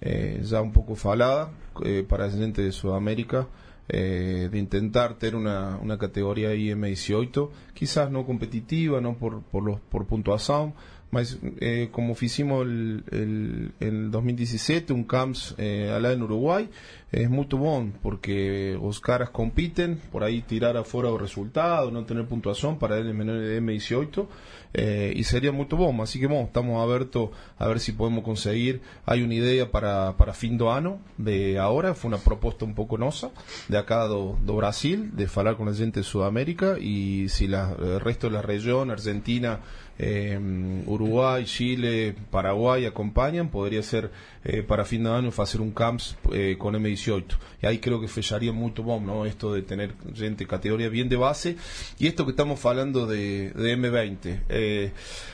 eh, 0.00 0.38
já 0.42 0.62
um 0.62 0.70
pouco 0.70 0.94
falada 0.94 1.50
eh, 1.84 2.02
para 2.02 2.26
a 2.26 2.28
gente 2.28 2.62
de 2.62 2.72
Sudamérica 2.72 3.46
eh, 3.88 4.48
de 4.50 4.58
intentar 4.58 5.14
ter 5.14 5.34
una, 5.34 5.78
una 5.78 5.96
categoría 5.96 6.54
IM18, 6.54 7.48
quizás 7.74 8.10
no 8.10 8.24
competitiva, 8.24 9.00
no 9.00 9.14
por, 9.14 9.42
por, 9.42 9.62
los, 9.62 9.80
por 9.80 10.06
puntuación, 10.06 10.74
mas 11.10 11.38
eh, 11.60 11.88
como 11.90 12.14
hicimos 12.20 12.66
el, 12.66 13.04
el, 13.10 13.72
el 13.80 14.10
2017, 14.10 14.92
un 14.92 15.04
CAMS 15.04 15.54
eh, 15.58 15.92
allá 15.94 16.12
en 16.12 16.22
Uruguay, 16.22 16.68
es 17.10 17.30
muy 17.30 17.46
bom, 17.46 17.92
porque 18.02 18.76
los 18.80 19.00
caras 19.00 19.30
compiten, 19.30 19.98
por 20.12 20.22
ahí 20.24 20.42
tirar 20.42 20.76
afuera 20.76 21.08
o 21.10 21.16
resultado, 21.16 21.90
no 21.90 22.04
tener 22.04 22.26
puntuación 22.26 22.78
para 22.78 22.98
el 22.98 23.14
M18, 23.14 24.26
eh, 24.74 25.14
y 25.16 25.24
sería 25.24 25.50
muy 25.50 25.64
bom. 25.64 26.02
Así 26.02 26.20
que 26.20 26.26
bueno, 26.26 26.44
estamos 26.44 26.82
abiertos 26.82 27.30
a 27.58 27.66
ver 27.66 27.80
si 27.80 27.92
podemos 27.92 28.24
conseguir. 28.24 28.82
Hay 29.06 29.22
una 29.22 29.34
idea 29.34 29.70
para, 29.70 30.18
para 30.18 30.34
fin 30.34 30.58
de 30.58 30.68
año 30.68 30.98
de 31.16 31.58
ahora, 31.58 31.94
fue 31.94 32.08
una 32.08 32.18
propuesta 32.18 32.66
un 32.66 32.74
poco 32.74 32.98
nosa 32.98 33.30
de 33.68 33.78
acá 33.78 34.04
do, 34.04 34.36
do 34.44 34.56
Brasil, 34.56 35.16
de 35.16 35.28
hablar 35.34 35.56
con 35.56 35.66
la 35.66 35.74
gente 35.74 36.00
de 36.00 36.04
Sudamérica, 36.04 36.78
y 36.78 37.30
si 37.30 37.46
la, 37.46 37.74
el 37.80 38.00
resto 38.00 38.26
de 38.26 38.34
la 38.34 38.42
región, 38.42 38.90
Argentina, 38.90 39.60
eh, 39.98 40.38
Uruguay, 40.86 41.44
Chile, 41.44 42.14
Paraguay 42.30 42.86
acompañan, 42.86 43.48
podría 43.48 43.82
ser 43.82 44.10
eh, 44.44 44.62
para 44.62 44.84
fin 44.84 45.04
de 45.04 45.10
año 45.10 45.30
hacer 45.36 45.60
un 45.60 45.72
camps 45.72 46.16
eh, 46.32 46.56
con 46.58 46.74
M18. 46.74 47.36
Y 47.62 47.66
ahí 47.66 47.78
creo 47.78 48.00
que 48.00 48.08
fecharía 48.08 48.52
mucho 48.52 48.82
bom, 48.82 49.04
¿no? 49.04 49.26
Esto 49.26 49.52
de 49.52 49.62
tener 49.62 49.94
gente 50.14 50.46
categoría 50.46 50.88
bien 50.88 51.08
de 51.08 51.16
base 51.16 51.56
y 51.98 52.06
esto 52.06 52.24
que 52.24 52.30
estamos 52.30 52.64
hablando 52.64 53.06
de, 53.06 53.50
de 53.50 53.76
M20. 53.76 54.40
Eh, 54.48 54.92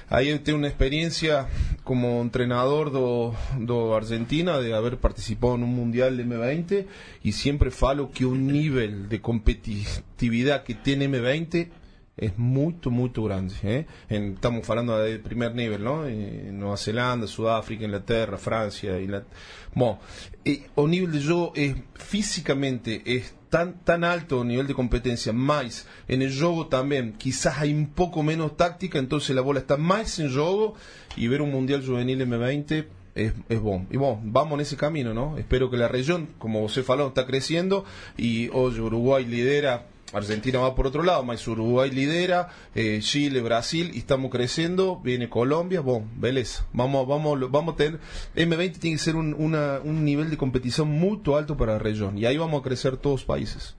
ahí 0.08 0.38
tengo 0.38 0.58
una 0.58 0.68
experiencia 0.68 1.48
como 1.84 2.22
entrenador 2.22 2.90
do, 2.90 3.34
do 3.58 3.94
Argentina 3.94 4.58
de 4.58 4.74
haber 4.74 4.96
participado 4.98 5.56
en 5.56 5.64
un 5.64 5.74
mundial 5.74 6.16
de 6.16 6.24
M20 6.24 6.86
y 7.22 7.32
siempre 7.32 7.70
falo 7.70 8.10
que 8.10 8.24
un 8.24 8.46
nivel 8.46 9.08
de 9.08 9.20
competitividad 9.20 10.64
que 10.64 10.74
tiene 10.74 11.08
M20 11.08 11.68
es 12.16 12.38
muy, 12.38 12.76
muy 12.84 13.10
grande. 13.14 13.54
¿eh? 13.62 13.86
Estamos 14.08 14.68
hablando 14.70 14.98
de 14.98 15.18
primer 15.18 15.54
nivel, 15.54 15.82
¿no? 15.82 16.06
En 16.06 16.58
Nueva 16.58 16.76
Zelanda, 16.76 17.26
Sudáfrica, 17.26 17.84
Inglaterra, 17.84 18.38
Francia. 18.38 19.00
Inglaterra. 19.00 19.32
Bueno, 19.74 19.98
eh, 20.44 20.66
o 20.76 20.86
de 20.86 21.20
yo 21.20 21.52
es 21.56 21.74
físicamente 21.94 23.02
es 23.04 23.34
tan, 23.50 23.84
tan 23.84 24.04
alto 24.04 24.44
nivel 24.44 24.66
de 24.66 24.74
competencia, 24.74 25.32
más 25.32 25.86
en 26.08 26.22
el 26.22 26.36
juego 26.36 26.66
también, 26.66 27.12
quizás 27.12 27.58
hay 27.58 27.72
un 27.72 27.86
poco 27.86 28.22
menos 28.22 28.56
táctica, 28.56 28.98
entonces 28.98 29.34
la 29.34 29.42
bola 29.42 29.60
está 29.60 29.76
más 29.76 30.18
en 30.18 30.32
juego 30.32 30.74
y 31.16 31.28
ver 31.28 31.40
un 31.40 31.52
Mundial 31.52 31.84
Juvenil 31.86 32.20
M20 32.20 32.86
es, 33.14 33.32
es 33.48 33.60
bueno. 33.60 33.86
Y 33.90 33.96
bueno, 33.96 34.20
vamos 34.24 34.54
en 34.54 34.60
ese 34.60 34.76
camino, 34.76 35.14
¿no? 35.14 35.38
Espero 35.38 35.70
que 35.70 35.76
la 35.76 35.86
región, 35.88 36.30
como 36.38 36.62
José 36.62 36.82
faló, 36.82 37.08
está 37.08 37.26
creciendo 37.26 37.84
y 38.16 38.48
hoy 38.52 38.78
Uruguay 38.80 39.24
lidera 39.24 39.86
Argentina 40.14 40.58
va 40.58 40.74
por 40.74 40.86
otro 40.86 41.02
lado, 41.02 41.22
más 41.22 41.46
Uruguay 41.46 41.90
lidera, 41.90 42.48
eh, 42.74 43.00
Chile, 43.02 43.40
Brasil, 43.40 43.90
y 43.94 43.98
estamos 43.98 44.30
creciendo, 44.30 45.00
viene 45.00 45.28
Colombia, 45.28 45.80
bueno, 45.80 46.06
beleza, 46.16 46.66
vamos, 46.72 47.06
vamos, 47.06 47.50
vamos 47.50 47.74
a 47.74 47.76
tener, 47.76 48.00
M20 48.36 48.78
tiene 48.78 48.96
que 48.96 49.02
ser 49.02 49.16
un, 49.16 49.34
una, 49.34 49.80
un 49.82 50.04
nivel 50.04 50.30
de 50.30 50.36
competição 50.36 50.86
muito 50.86 51.36
alto 51.36 51.56
para 51.56 51.76
a 51.76 51.78
região, 51.78 52.12
e 52.16 52.26
aí 52.26 52.36
vamos 52.36 52.60
a 52.60 52.62
crescer 52.62 52.96
todos 52.96 53.20
os 53.20 53.26
países. 53.26 53.74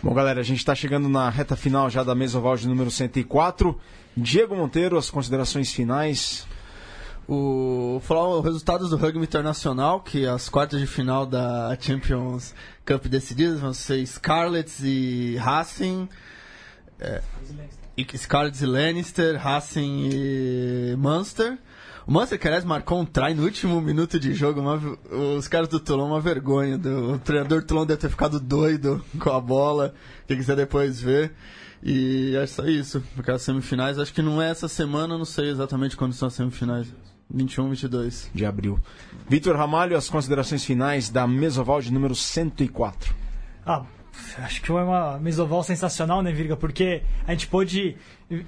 Bom, 0.00 0.14
galera, 0.14 0.40
a 0.40 0.44
gente 0.44 0.58
está 0.58 0.74
chegando 0.74 1.08
na 1.08 1.28
reta 1.28 1.56
final 1.56 1.90
já 1.90 2.04
da 2.04 2.14
mesa 2.14 2.38
oval 2.38 2.56
de 2.56 2.68
número 2.68 2.88
104. 2.88 3.76
Diego 4.16 4.54
Monteiro, 4.54 4.96
as 4.96 5.10
considerações 5.10 5.72
finais. 5.72 6.46
O, 7.28 8.00
falar 8.04 8.38
os 8.38 8.44
resultados 8.44 8.88
do 8.88 8.96
rugby 8.96 9.22
internacional, 9.22 10.00
que 10.00 10.26
as 10.26 10.48
quartas 10.48 10.80
de 10.80 10.86
final 10.86 11.26
da 11.26 11.76
Champions 11.78 12.54
Cup 12.86 13.04
decididas 13.06 13.60
vão 13.60 13.74
ser 13.74 14.04
Scarlets 14.06 14.80
e 14.82 15.36
Racing. 15.36 16.08
É, 16.98 17.20
Scarlets 18.16 18.62
e 18.62 18.66
Lannister, 18.66 19.36
Racing 19.38 20.08
e 20.10 20.96
Munster. 20.96 21.58
O 22.06 22.10
Munster, 22.10 22.40
aliás 22.42 22.64
marcou 22.64 22.98
um 22.98 23.04
try 23.04 23.34
no 23.34 23.44
último 23.44 23.78
minuto 23.82 24.18
de 24.18 24.32
jogo. 24.32 24.60
Uma, 24.60 24.80
os 25.36 25.46
caras 25.46 25.68
do 25.68 25.78
Toulon, 25.78 26.06
uma 26.06 26.20
vergonha. 26.22 26.76
O 26.78 27.18
treinador 27.18 27.60
do 27.60 27.66
Toulon 27.66 27.84
deve 27.84 28.00
ter 28.00 28.08
ficado 28.08 28.40
doido 28.40 29.04
com 29.20 29.30
a 29.30 29.38
bola. 29.38 29.92
Quem 30.26 30.38
quiser 30.38 30.56
depois 30.56 30.98
ver. 30.98 31.32
E 31.82 32.34
é 32.34 32.46
só 32.46 32.64
isso. 32.64 33.02
Porque 33.14 33.30
as 33.30 33.42
semifinais, 33.42 33.98
acho 33.98 34.14
que 34.14 34.22
não 34.22 34.40
é 34.40 34.50
essa 34.50 34.66
semana, 34.66 35.18
não 35.18 35.26
sei 35.26 35.50
exatamente 35.50 35.94
quando 35.94 36.14
são 36.14 36.28
as 36.28 36.34
semifinais. 36.34 36.88
21, 37.30 37.68
22 37.70 38.30
de 38.34 38.46
abril. 38.46 38.78
Vitor 39.28 39.56
Ramalho, 39.56 39.96
as 39.96 40.08
considerações 40.08 40.64
finais 40.64 41.08
da 41.10 41.26
Mesoval 41.26 41.80
de 41.80 41.92
número 41.92 42.14
104. 42.14 43.14
Ah, 43.66 43.84
acho 44.38 44.60
que 44.60 44.68
foi 44.68 44.82
uma 44.82 45.18
Mesoval 45.18 45.62
sensacional, 45.62 46.22
né, 46.22 46.32
Virga? 46.32 46.56
Porque 46.56 47.02
a 47.26 47.32
gente 47.32 47.46
pôde 47.46 47.96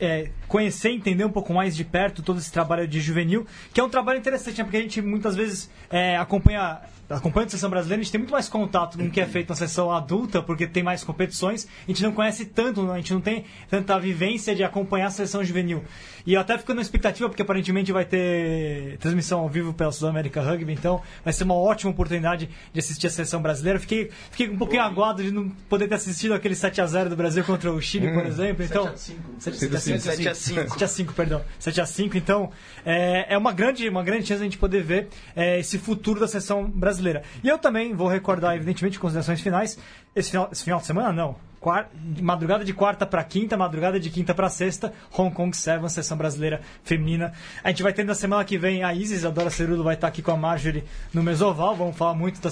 é, 0.00 0.30
conhecer, 0.46 0.90
entender 0.90 1.24
um 1.24 1.30
pouco 1.30 1.52
mais 1.52 1.74
de 1.74 1.84
perto 1.84 2.22
todo 2.22 2.38
esse 2.38 2.52
trabalho 2.52 2.86
de 2.86 3.00
juvenil, 3.00 3.46
que 3.72 3.80
é 3.80 3.84
um 3.84 3.88
trabalho 3.88 4.18
interessante, 4.18 4.58
né? 4.58 4.64
Porque 4.64 4.76
a 4.76 4.82
gente 4.82 5.00
muitas 5.00 5.34
vezes 5.34 5.70
é, 5.90 6.16
acompanha 6.16 6.80
acompanhando 7.16 7.48
a 7.48 7.50
seleção 7.50 7.70
brasileira, 7.70 8.00
a 8.00 8.04
gente 8.04 8.12
tem 8.12 8.20
muito 8.20 8.30
mais 8.30 8.48
contato 8.48 8.96
com 8.96 9.04
o 9.04 9.10
que 9.10 9.20
é 9.20 9.26
feito 9.26 9.48
na 9.48 9.56
seleção 9.56 9.90
adulta, 9.90 10.40
porque 10.40 10.66
tem 10.66 10.82
mais 10.82 11.02
competições. 11.02 11.66
A 11.84 11.90
gente 11.90 12.02
não 12.02 12.12
conhece 12.12 12.44
tanto, 12.44 12.88
a 12.90 12.96
gente 12.96 13.12
não 13.12 13.20
tem 13.20 13.44
tanta 13.68 13.98
vivência 13.98 14.54
de 14.54 14.62
acompanhar 14.62 15.06
a 15.06 15.10
seleção 15.10 15.42
juvenil. 15.42 15.82
E 16.24 16.34
eu 16.34 16.40
até 16.40 16.56
fico 16.56 16.72
na 16.72 16.82
expectativa, 16.82 17.28
porque 17.28 17.42
aparentemente 17.42 17.90
vai 17.90 18.04
ter 18.04 18.96
transmissão 18.98 19.40
ao 19.40 19.48
vivo 19.48 19.72
pela 19.74 19.90
Sudamérica 19.90 20.40
Rugby, 20.40 20.72
então 20.72 21.02
vai 21.24 21.32
ser 21.32 21.44
uma 21.44 21.54
ótima 21.54 21.90
oportunidade 21.90 22.48
de 22.72 22.78
assistir 22.78 23.08
a 23.08 23.10
seleção 23.10 23.42
brasileira. 23.42 23.80
Fiquei, 23.80 24.10
fiquei 24.30 24.48
um 24.48 24.58
pouquinho 24.58 24.82
aguado 24.82 25.22
de 25.22 25.32
não 25.32 25.48
poder 25.68 25.88
ter 25.88 25.96
assistido 25.96 26.34
aquele 26.34 26.54
7x0 26.54 27.08
do 27.08 27.16
Brasil 27.16 27.42
contra 27.42 27.72
o 27.72 27.80
Chile, 27.80 28.12
por 28.12 28.24
exemplo. 28.24 28.64
Então, 28.64 28.86
7x5. 28.86 29.69
7x5, 29.78 31.12
perdão. 31.12 31.42
7x5, 31.60 32.14
então 32.14 32.50
é, 32.84 33.34
é 33.34 33.38
uma, 33.38 33.52
grande, 33.52 33.88
uma 33.88 34.02
grande 34.02 34.26
chance 34.26 34.40
a 34.40 34.44
gente 34.44 34.58
poder 34.58 34.82
ver 34.82 35.08
é, 35.34 35.58
esse 35.60 35.78
futuro 35.78 36.20
da 36.20 36.28
seleção 36.28 36.68
brasileira. 36.68 37.22
E 37.42 37.48
eu 37.48 37.58
também 37.58 37.94
vou 37.94 38.08
recordar, 38.08 38.54
evidentemente, 38.56 38.98
considerações 38.98 39.40
finais. 39.40 39.78
Esse 40.14 40.30
final, 40.30 40.48
esse 40.50 40.64
final 40.64 40.80
de 40.80 40.86
semana, 40.86 41.12
não 41.12 41.50
madrugada 42.22 42.64
de 42.64 42.72
quarta 42.72 43.04
para 43.04 43.22
quinta, 43.22 43.56
madrugada 43.56 44.00
de 44.00 44.08
quinta 44.08 44.34
para 44.34 44.48
sexta, 44.48 44.92
Hong 45.16 45.34
Kong 45.34 45.54
Seven, 45.54 45.88
seleção 45.88 46.16
brasileira 46.16 46.62
feminina. 46.82 47.32
A 47.62 47.68
gente 47.68 47.82
vai 47.82 47.92
ter 47.92 48.04
na 48.04 48.14
semana 48.14 48.44
que 48.44 48.56
vem 48.56 48.82
a 48.82 48.94
Isis, 48.94 49.24
a 49.24 49.30
Dora 49.30 49.50
Cerulo 49.50 49.84
vai 49.84 49.94
estar 49.94 50.08
aqui 50.08 50.22
com 50.22 50.30
a 50.30 50.36
Marjorie 50.36 50.84
no 51.12 51.22
Mesoval. 51.22 51.76
Vamos 51.76 51.96
falar 51.96 52.14
muito 52.14 52.40
da 52.40 52.50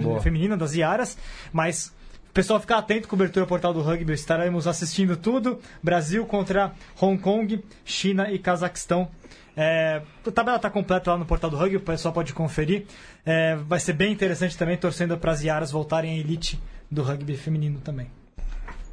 Boa. 0.00 0.20
feminina, 0.20 0.56
das 0.56 0.74
Iaras, 0.74 1.18
mas 1.52 1.92
pessoal 2.36 2.60
ficar 2.60 2.76
atento, 2.76 3.08
cobertura 3.08 3.46
portal 3.46 3.72
do 3.72 3.80
rugby, 3.80 4.12
estaremos 4.12 4.66
assistindo 4.66 5.16
tudo. 5.16 5.58
Brasil 5.82 6.26
contra 6.26 6.74
Hong 7.00 7.16
Kong, 7.18 7.64
China 7.82 8.30
e 8.30 8.38
Cazaquistão. 8.38 9.08
É, 9.56 10.02
a 10.26 10.30
tabela 10.30 10.56
está 10.56 10.68
completa 10.68 11.12
lá 11.12 11.16
no 11.16 11.24
portal 11.24 11.48
do 11.48 11.56
rugby, 11.56 11.78
o 11.78 11.80
pessoal 11.80 12.12
pode 12.12 12.34
conferir. 12.34 12.84
É, 13.24 13.56
vai 13.56 13.80
ser 13.80 13.94
bem 13.94 14.12
interessante 14.12 14.54
também, 14.54 14.76
torcendo 14.76 15.16
para 15.16 15.32
as 15.32 15.42
Iaras 15.42 15.72
voltarem 15.72 16.12
à 16.12 16.18
elite 16.18 16.60
do 16.90 17.02
rugby 17.02 17.38
feminino 17.38 17.80
também. 17.80 18.10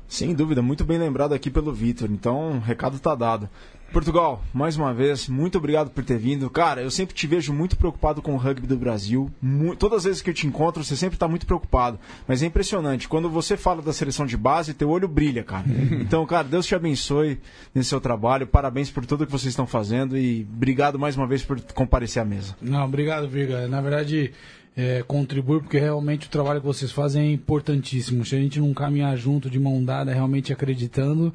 Sem 0.07 0.33
dúvida, 0.33 0.61
muito 0.61 0.85
bem 0.85 0.97
lembrado 0.97 1.33
aqui 1.33 1.49
pelo 1.49 1.73
Vitor. 1.73 2.09
Então, 2.09 2.59
recado 2.59 2.95
está 2.95 3.13
dado. 3.13 3.49
Portugal, 3.93 4.43
mais 4.51 4.75
uma 4.75 4.91
vez, 4.91 5.29
muito 5.29 5.59
obrigado 5.59 5.91
por 5.91 6.03
ter 6.03 6.17
vindo. 6.17 6.49
Cara, 6.49 6.81
eu 6.81 6.89
sempre 6.89 7.15
te 7.15 7.27
vejo 7.27 7.53
muito 7.53 7.77
preocupado 7.77 8.21
com 8.23 8.33
o 8.33 8.37
rugby 8.37 8.65
do 8.65 8.75
Brasil. 8.75 9.31
Todas 9.77 9.99
as 9.99 10.03
vezes 10.05 10.21
que 10.21 10.31
eu 10.31 10.33
te 10.33 10.47
encontro, 10.47 10.83
você 10.83 10.95
sempre 10.95 11.15
está 11.15 11.27
muito 11.27 11.45
preocupado. 11.45 11.99
Mas 12.27 12.41
é 12.41 12.47
impressionante. 12.47 13.07
Quando 13.07 13.29
você 13.29 13.55
fala 13.55 13.83
da 13.83 13.93
seleção 13.93 14.25
de 14.25 14.35
base, 14.35 14.73
teu 14.73 14.89
olho 14.89 15.07
brilha, 15.07 15.43
cara. 15.43 15.65
Então, 16.03 16.25
cara, 16.25 16.43
Deus 16.43 16.65
te 16.65 16.73
abençoe 16.73 17.39
nesse 17.73 17.89
seu 17.89 18.01
trabalho. 18.01 18.47
Parabéns 18.47 18.89
por 18.89 19.05
tudo 19.05 19.25
que 19.25 19.31
vocês 19.31 19.51
estão 19.51 19.67
fazendo 19.67 20.17
e 20.17 20.45
obrigado 20.51 20.97
mais 20.97 21.15
uma 21.15 21.27
vez 21.27 21.43
por 21.43 21.61
comparecer 21.73 22.21
à 22.21 22.25
mesa. 22.25 22.55
Não, 22.59 22.83
obrigado, 22.83 23.27
Viga. 23.27 23.67
Na 23.67 23.79
verdade, 23.79 24.33
é, 24.75 25.03
contribui, 25.07 25.59
porque 25.59 25.77
realmente 25.77 26.27
o 26.27 26.29
trabalho 26.29 26.59
que 26.59 26.65
vocês 26.65 26.91
fazem 26.91 27.29
é 27.29 27.31
importantíssimo. 27.31 28.25
Se 28.25 28.35
a 28.35 28.39
gente 28.39 28.59
não 28.59 28.73
caminhar 28.73 29.15
junto 29.15 29.49
de 29.49 29.59
mão 29.59 29.83
dada, 29.83 30.11
realmente 30.11 30.51
acreditando, 30.51 31.33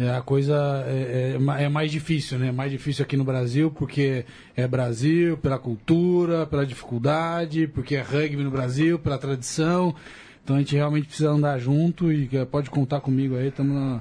é, 0.00 0.16
a 0.16 0.22
coisa 0.22 0.82
é, 0.86 1.36
é, 1.36 1.64
é, 1.64 1.68
mais 1.68 1.92
difícil, 1.92 2.38
né? 2.38 2.50
Mais 2.50 2.72
difícil 2.72 3.04
aqui 3.04 3.18
no 3.18 3.24
Brasil, 3.24 3.70
porque 3.70 4.24
é 4.56 4.66
Brasil, 4.66 5.36
pela 5.36 5.58
cultura, 5.58 6.46
pela 6.46 6.64
dificuldade, 6.64 7.66
porque 7.66 7.96
é 7.96 8.00
rugby 8.00 8.42
no 8.42 8.50
Brasil, 8.50 8.98
pela 8.98 9.18
tradição. 9.18 9.94
Então 10.42 10.56
a 10.56 10.58
gente 10.58 10.74
realmente 10.74 11.06
precisa 11.06 11.28
andar 11.28 11.58
junto 11.58 12.10
e 12.10 12.26
pode 12.46 12.70
contar 12.70 13.02
comigo 13.02 13.36
aí, 13.36 13.48
estamos 13.48 13.74
na, 13.74 14.00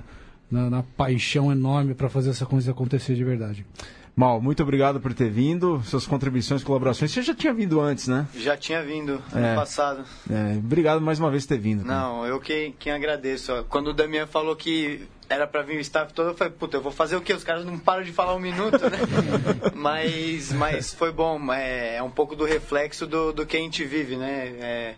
na, 0.49 0.69
na 0.69 0.83
paixão 0.83 1.51
enorme 1.51 1.93
para 1.93 2.07
fazer 2.07 2.29
essa 2.29 2.45
coisa 2.45 2.71
acontecer 2.71 3.13
de 3.13 3.23
verdade. 3.25 3.65
Mal, 4.15 4.41
muito 4.41 4.61
obrigado 4.63 4.99
por 4.99 5.13
ter 5.13 5.29
vindo, 5.29 5.81
suas 5.83 6.05
contribuições, 6.05 6.63
colaborações. 6.63 7.11
Você 7.11 7.21
já 7.21 7.33
tinha 7.33 7.53
vindo 7.53 7.79
antes, 7.79 8.07
né? 8.07 8.27
Já 8.35 8.57
tinha 8.57 8.83
vindo 8.83 9.21
ano 9.33 9.45
é, 9.45 9.55
passado. 9.55 10.03
É, 10.29 10.57
obrigado 10.57 11.01
mais 11.01 11.19
uma 11.19 11.31
vez 11.31 11.45
por 11.45 11.49
ter 11.49 11.59
vindo. 11.59 11.85
Não, 11.85 12.25
eu 12.25 12.39
quem, 12.39 12.73
quem 12.73 12.91
agradeço. 12.91 13.65
Quando 13.69 13.87
o 13.87 13.93
Damian 13.93 14.27
falou 14.27 14.55
que 14.55 15.07
era 15.29 15.45
para 15.45 15.61
vir 15.61 15.77
o 15.77 15.79
staff 15.79 16.11
todo, 16.11 16.29
eu 16.29 16.35
falei, 16.35 16.51
puta, 16.51 16.77
eu 16.77 16.81
vou 16.81 16.91
fazer 16.91 17.15
o 17.15 17.21
quê? 17.21 17.33
Os 17.33 17.43
caras 17.43 17.63
não 17.63 17.77
param 17.77 18.03
de 18.03 18.11
falar 18.11 18.33
um 18.35 18.39
minuto, 18.39 18.79
né? 18.89 18.97
mas, 19.75 20.51
mas 20.51 20.93
foi 20.93 21.11
bom, 21.11 21.53
é, 21.53 21.97
é, 21.97 22.03
um 22.03 22.09
pouco 22.09 22.35
do 22.35 22.45
reflexo 22.45 23.05
do, 23.05 23.31
do 23.31 23.45
que 23.45 23.55
a 23.55 23.59
gente 23.59 23.85
vive, 23.85 24.17
né? 24.17 24.47
É, 24.59 24.95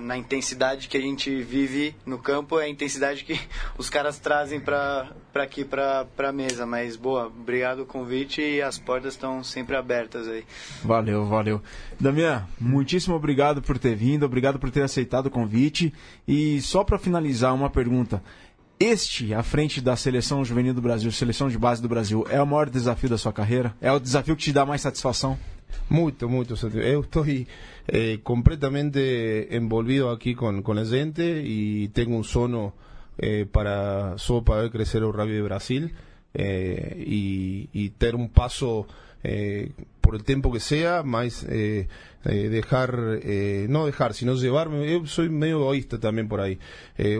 na 0.00 0.16
intensidade 0.16 0.88
que 0.88 0.96
a 0.96 1.00
gente 1.00 1.42
vive 1.42 1.94
no 2.06 2.18
campo, 2.18 2.58
é 2.58 2.64
a 2.64 2.68
intensidade 2.68 3.24
que 3.24 3.38
os 3.76 3.90
caras 3.90 4.18
trazem 4.18 4.60
para 4.60 5.12
aqui, 5.34 5.64
para 5.64 6.06
a 6.18 6.32
mesa. 6.32 6.64
Mas, 6.64 6.96
boa, 6.96 7.26
obrigado 7.26 7.80
o 7.80 7.86
convite 7.86 8.40
e 8.40 8.62
as 8.62 8.78
portas 8.78 9.14
estão 9.14 9.44
sempre 9.44 9.76
abertas 9.76 10.26
aí. 10.26 10.44
Valeu, 10.82 11.26
valeu. 11.26 11.62
Damian, 12.00 12.46
muitíssimo 12.58 13.14
obrigado 13.14 13.60
por 13.60 13.78
ter 13.78 13.94
vindo, 13.94 14.24
obrigado 14.24 14.58
por 14.58 14.70
ter 14.70 14.82
aceitado 14.82 15.26
o 15.26 15.30
convite. 15.30 15.92
E 16.26 16.60
só 16.62 16.82
para 16.82 16.98
finalizar, 16.98 17.54
uma 17.54 17.68
pergunta. 17.68 18.22
Este, 18.80 19.34
à 19.34 19.42
frente 19.42 19.80
da 19.80 19.96
seleção 19.96 20.44
juvenil 20.44 20.72
do 20.72 20.80
Brasil, 20.80 21.10
seleção 21.10 21.48
de 21.48 21.58
base 21.58 21.82
do 21.82 21.88
Brasil, 21.88 22.24
é 22.30 22.40
o 22.40 22.46
maior 22.46 22.70
desafio 22.70 23.08
da 23.08 23.18
sua 23.18 23.32
carreira? 23.32 23.74
É 23.80 23.90
o 23.90 23.98
desafio 23.98 24.36
que 24.36 24.44
te 24.44 24.52
dá 24.52 24.64
mais 24.64 24.80
satisfação? 24.80 25.36
Muito, 25.90 26.28
muito. 26.28 26.54
Eu 26.76 27.00
estou 27.00 27.24
eh, 27.26 28.18
completamente 28.22 29.48
envolvido 29.50 30.10
aquí 30.10 30.34
con, 30.34 30.62
con 30.62 30.76
la 30.76 30.84
gente 30.84 31.42
y 31.44 31.88
tengo 31.88 32.16
un 32.16 32.24
sono 32.24 32.74
eh, 33.16 33.46
para 33.50 34.18
solo 34.18 34.44
para 34.44 34.62
ver 34.62 34.70
crecer 34.70 35.02
el 35.02 35.12
rugby 35.12 35.32
de 35.32 35.42
Brasil 35.42 35.94
eh, 36.34 37.04
y, 37.06 37.68
y, 37.72 37.90
tener 37.90 38.14
un 38.16 38.28
paso 38.28 38.86
eh, 39.22 39.72
por 40.00 40.14
el 40.14 40.24
tiempo 40.24 40.52
que 40.52 40.60
sea, 40.60 41.02
más 41.02 41.44
eh, 41.44 41.88
eh, 42.24 42.48
dejar, 42.48 43.20
no 43.68 43.86
dejar, 43.86 44.14
sino 44.14 44.34
llevarme, 44.34 44.90
yo 44.90 45.06
soy 45.06 45.28
medio 45.28 45.56
egoísta 45.60 45.98
también 46.00 46.28
por 46.28 46.40
ahí, 46.40 46.58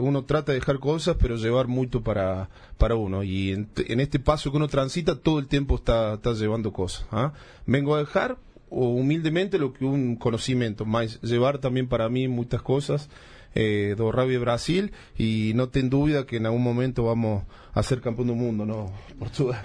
uno 0.01 0.25
trata 0.25 0.53
de 0.53 0.59
dejar 0.59 0.79
cosas, 0.79 1.17
pero 1.21 1.37
llevar 1.37 1.67
mucho 1.67 2.03
para, 2.03 2.49
para 2.79 2.95
uno, 2.95 3.23
y 3.23 3.53
en, 3.53 3.69
en 3.77 4.01
este 4.01 4.19
paso 4.19 4.51
que 4.51 4.57
uno 4.57 4.69
transita, 4.69 5.17
todo 5.21 5.39
el 5.39 5.49
tiempo 5.49 5.75
está, 5.77 6.15
está 6.15 6.33
llevando 6.33 6.73
cosas. 6.73 7.07
¿ah? 7.11 7.35
Vengo 7.67 7.95
a 7.95 7.99
dejar, 7.99 8.39
o 8.71 8.89
humildemente 8.89 9.59
lo 9.59 9.73
que 9.75 9.85
un 9.85 10.17
conocimiento, 10.17 10.87
más 10.87 11.21
llevar 11.21 11.59
también 11.59 11.89
para 11.89 12.09
mí 12.09 12.27
muchas 12.29 12.63
cosas 12.63 13.11
eh, 13.55 13.95
do 13.97 14.13
Rugby 14.13 14.37
Brasil 14.37 14.93
y 15.17 15.53
no 15.55 15.69
ten 15.69 15.91
duda 15.91 16.27
que 16.27 16.37
en 16.37 16.47
algún 16.47 16.63
momento 16.63 17.05
vamos 17.05 17.45
a 17.75 17.83
ser 17.83 18.01
campeón 18.01 18.29
del 18.29 18.37
mundo, 18.37 18.67
¿no? 18.67 18.93
Portugal. 19.19 19.63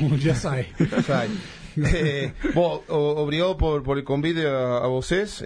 Um 0.00 0.16
dia 0.16 0.34
sai. 0.34 0.66
sai. 1.06 1.28
Eh, 1.94 2.32
o- 2.54 2.82
obrigado 2.88 3.56
por, 3.56 3.82
por 3.82 3.98
el 3.98 4.04
convite 4.04 4.46
a, 4.46 4.78
a 4.78 4.88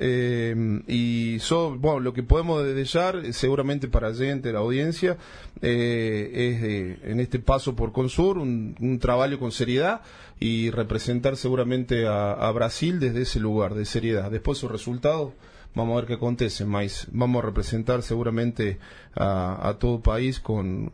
eh, 0.00 0.80
y 0.88 1.38
so, 1.40 1.76
bueno, 1.76 2.00
lo 2.00 2.12
que 2.12 2.22
podemos 2.22 2.64
dejar, 2.64 3.32
seguramente 3.32 3.88
para 3.88 4.14
gente, 4.14 4.52
la 4.52 4.60
audiencia, 4.60 5.16
eh, 5.60 6.30
es 6.34 6.62
de, 6.62 6.98
en 7.10 7.20
este 7.20 7.38
paso 7.38 7.76
por 7.76 7.92
Consur 7.92 8.38
un, 8.38 8.74
un 8.80 8.98
trabajo 8.98 9.38
con 9.38 9.52
seriedad 9.52 10.02
y 10.40 10.70
representar 10.70 11.36
seguramente 11.36 12.06
a, 12.06 12.32
a 12.32 12.50
Brasil 12.52 12.98
desde 12.98 13.22
ese 13.22 13.38
lugar 13.40 13.74
de 13.74 13.84
seriedad. 13.84 14.30
Después 14.30 14.58
sus 14.58 14.70
resultados, 14.70 15.32
vamos 15.74 15.92
a 15.92 15.96
ver 16.00 16.06
qué 16.06 16.14
acontece, 16.14 16.64
mas 16.64 17.06
vamos 17.12 17.42
a 17.42 17.46
representar 17.46 18.02
seguramente 18.02 18.78
a, 19.14 19.68
a 19.68 19.78
todo 19.78 20.00
país 20.00 20.40
con, 20.40 20.92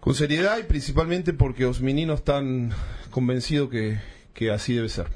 con 0.00 0.14
seriedad 0.14 0.58
y 0.58 0.62
principalmente 0.64 1.32
porque 1.32 1.64
los 1.64 1.80
meninos 1.80 2.20
están 2.20 2.70
convencidos 3.10 3.68
que, 3.70 3.98
que 4.34 4.48
así 4.48 4.74
debe 4.74 4.88
ser. 4.88 5.06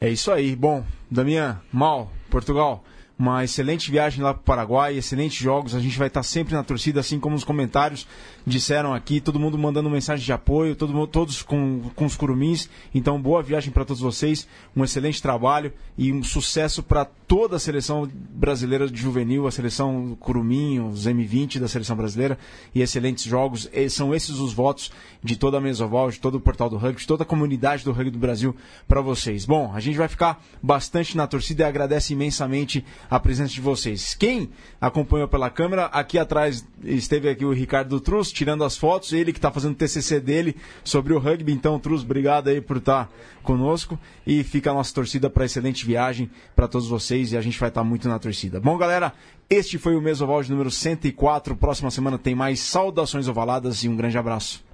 É 0.00 0.08
isso 0.08 0.32
aí. 0.32 0.56
Bom, 0.56 0.84
Damian, 1.10 1.60
Mal, 1.72 2.12
Portugal, 2.28 2.84
uma 3.18 3.44
excelente 3.44 3.90
viagem 3.90 4.22
lá 4.22 4.34
para 4.34 4.40
o 4.40 4.44
Paraguai, 4.44 4.96
excelentes 4.96 5.38
jogos. 5.38 5.74
A 5.74 5.80
gente 5.80 5.98
vai 5.98 6.08
estar 6.08 6.22
sempre 6.22 6.54
na 6.54 6.64
torcida, 6.64 7.00
assim 7.00 7.20
como 7.20 7.36
os 7.36 7.44
comentários 7.44 8.06
disseram 8.46 8.92
aqui. 8.92 9.20
Todo 9.20 9.38
mundo 9.38 9.58
mandando 9.58 9.88
mensagem 9.90 10.24
de 10.24 10.32
apoio, 10.32 10.74
todo 10.74 11.06
todos 11.06 11.42
com, 11.42 11.90
com 11.94 12.04
os 12.04 12.16
curumins. 12.16 12.68
Então, 12.94 13.20
boa 13.20 13.42
viagem 13.42 13.72
para 13.72 13.84
todos 13.84 14.02
vocês, 14.02 14.46
um 14.74 14.84
excelente 14.84 15.20
trabalho 15.22 15.72
e 15.96 16.12
um 16.12 16.22
sucesso 16.22 16.82
para 16.82 17.04
toda 17.04 17.56
a 17.56 17.58
seleção 17.58 18.08
brasileira 18.30 18.88
de 18.88 19.00
juvenil, 19.00 19.46
a 19.46 19.50
seleção 19.50 20.16
curumim, 20.20 20.80
os 20.80 21.06
M20 21.06 21.58
da 21.58 21.68
seleção 21.68 21.96
brasileira 21.96 22.38
e 22.74 22.82
excelentes 22.82 23.24
jogos. 23.24 23.68
E 23.72 23.88
são 23.88 24.14
esses 24.14 24.38
os 24.38 24.52
votos 24.52 24.90
de 25.22 25.36
toda 25.36 25.58
a 25.58 25.60
Mesoval, 25.60 26.10
de 26.10 26.20
todo 26.20 26.36
o 26.36 26.40
portal 26.40 26.68
do 26.68 26.76
rugby, 26.76 27.00
de 27.00 27.06
toda 27.06 27.22
a 27.22 27.26
comunidade 27.26 27.84
do 27.84 27.92
rugby 27.92 28.10
do 28.10 28.18
Brasil 28.18 28.54
para 28.88 29.00
vocês. 29.00 29.44
Bom, 29.44 29.72
a 29.74 29.80
gente 29.80 29.96
vai 29.96 30.08
ficar 30.08 30.42
bastante 30.62 31.16
na 31.16 31.26
torcida 31.26 31.62
e 31.62 31.66
agradece 31.66 32.12
imensamente 32.12 32.84
a 33.08 33.20
presença 33.20 33.52
de 33.52 33.60
vocês. 33.60 34.14
Quem 34.14 34.50
acompanhou 34.80 35.28
pela 35.28 35.50
câmera, 35.50 35.86
aqui 35.86 36.18
atrás 36.18 36.66
esteve 36.82 37.28
aqui 37.28 37.44
o 37.44 37.52
Ricardo 37.52 38.00
Trus 38.00 38.31
tirando 38.32 38.64
as 38.64 38.76
fotos, 38.76 39.12
ele 39.12 39.32
que 39.32 39.38
está 39.38 39.50
fazendo 39.50 39.72
o 39.72 39.76
TCC 39.76 40.20
dele 40.20 40.56
sobre 40.82 41.12
o 41.12 41.18
rugby. 41.18 41.52
Então, 41.52 41.78
Trus, 41.78 42.02
obrigado 42.02 42.48
aí 42.48 42.60
por 42.60 42.78
estar 42.78 43.10
conosco 43.42 43.98
e 44.26 44.42
fica 44.42 44.70
a 44.70 44.74
nossa 44.74 44.94
torcida 44.94 45.28
para 45.28 45.44
excelente 45.44 45.84
viagem 45.84 46.30
para 46.54 46.68
todos 46.68 46.88
vocês 46.88 47.32
e 47.32 47.36
a 47.36 47.40
gente 47.40 47.58
vai 47.58 47.68
estar 47.68 47.84
muito 47.84 48.08
na 48.08 48.18
torcida. 48.18 48.60
Bom, 48.60 48.76
galera, 48.78 49.12
este 49.48 49.78
foi 49.78 49.96
o 49.96 50.00
Mesoval 50.00 50.42
de 50.42 50.50
número 50.50 50.70
104. 50.70 51.56
Próxima 51.56 51.90
semana 51.90 52.18
tem 52.18 52.34
mais 52.34 52.60
saudações 52.60 53.28
ovaladas 53.28 53.84
e 53.84 53.88
um 53.88 53.96
grande 53.96 54.16
abraço. 54.16 54.71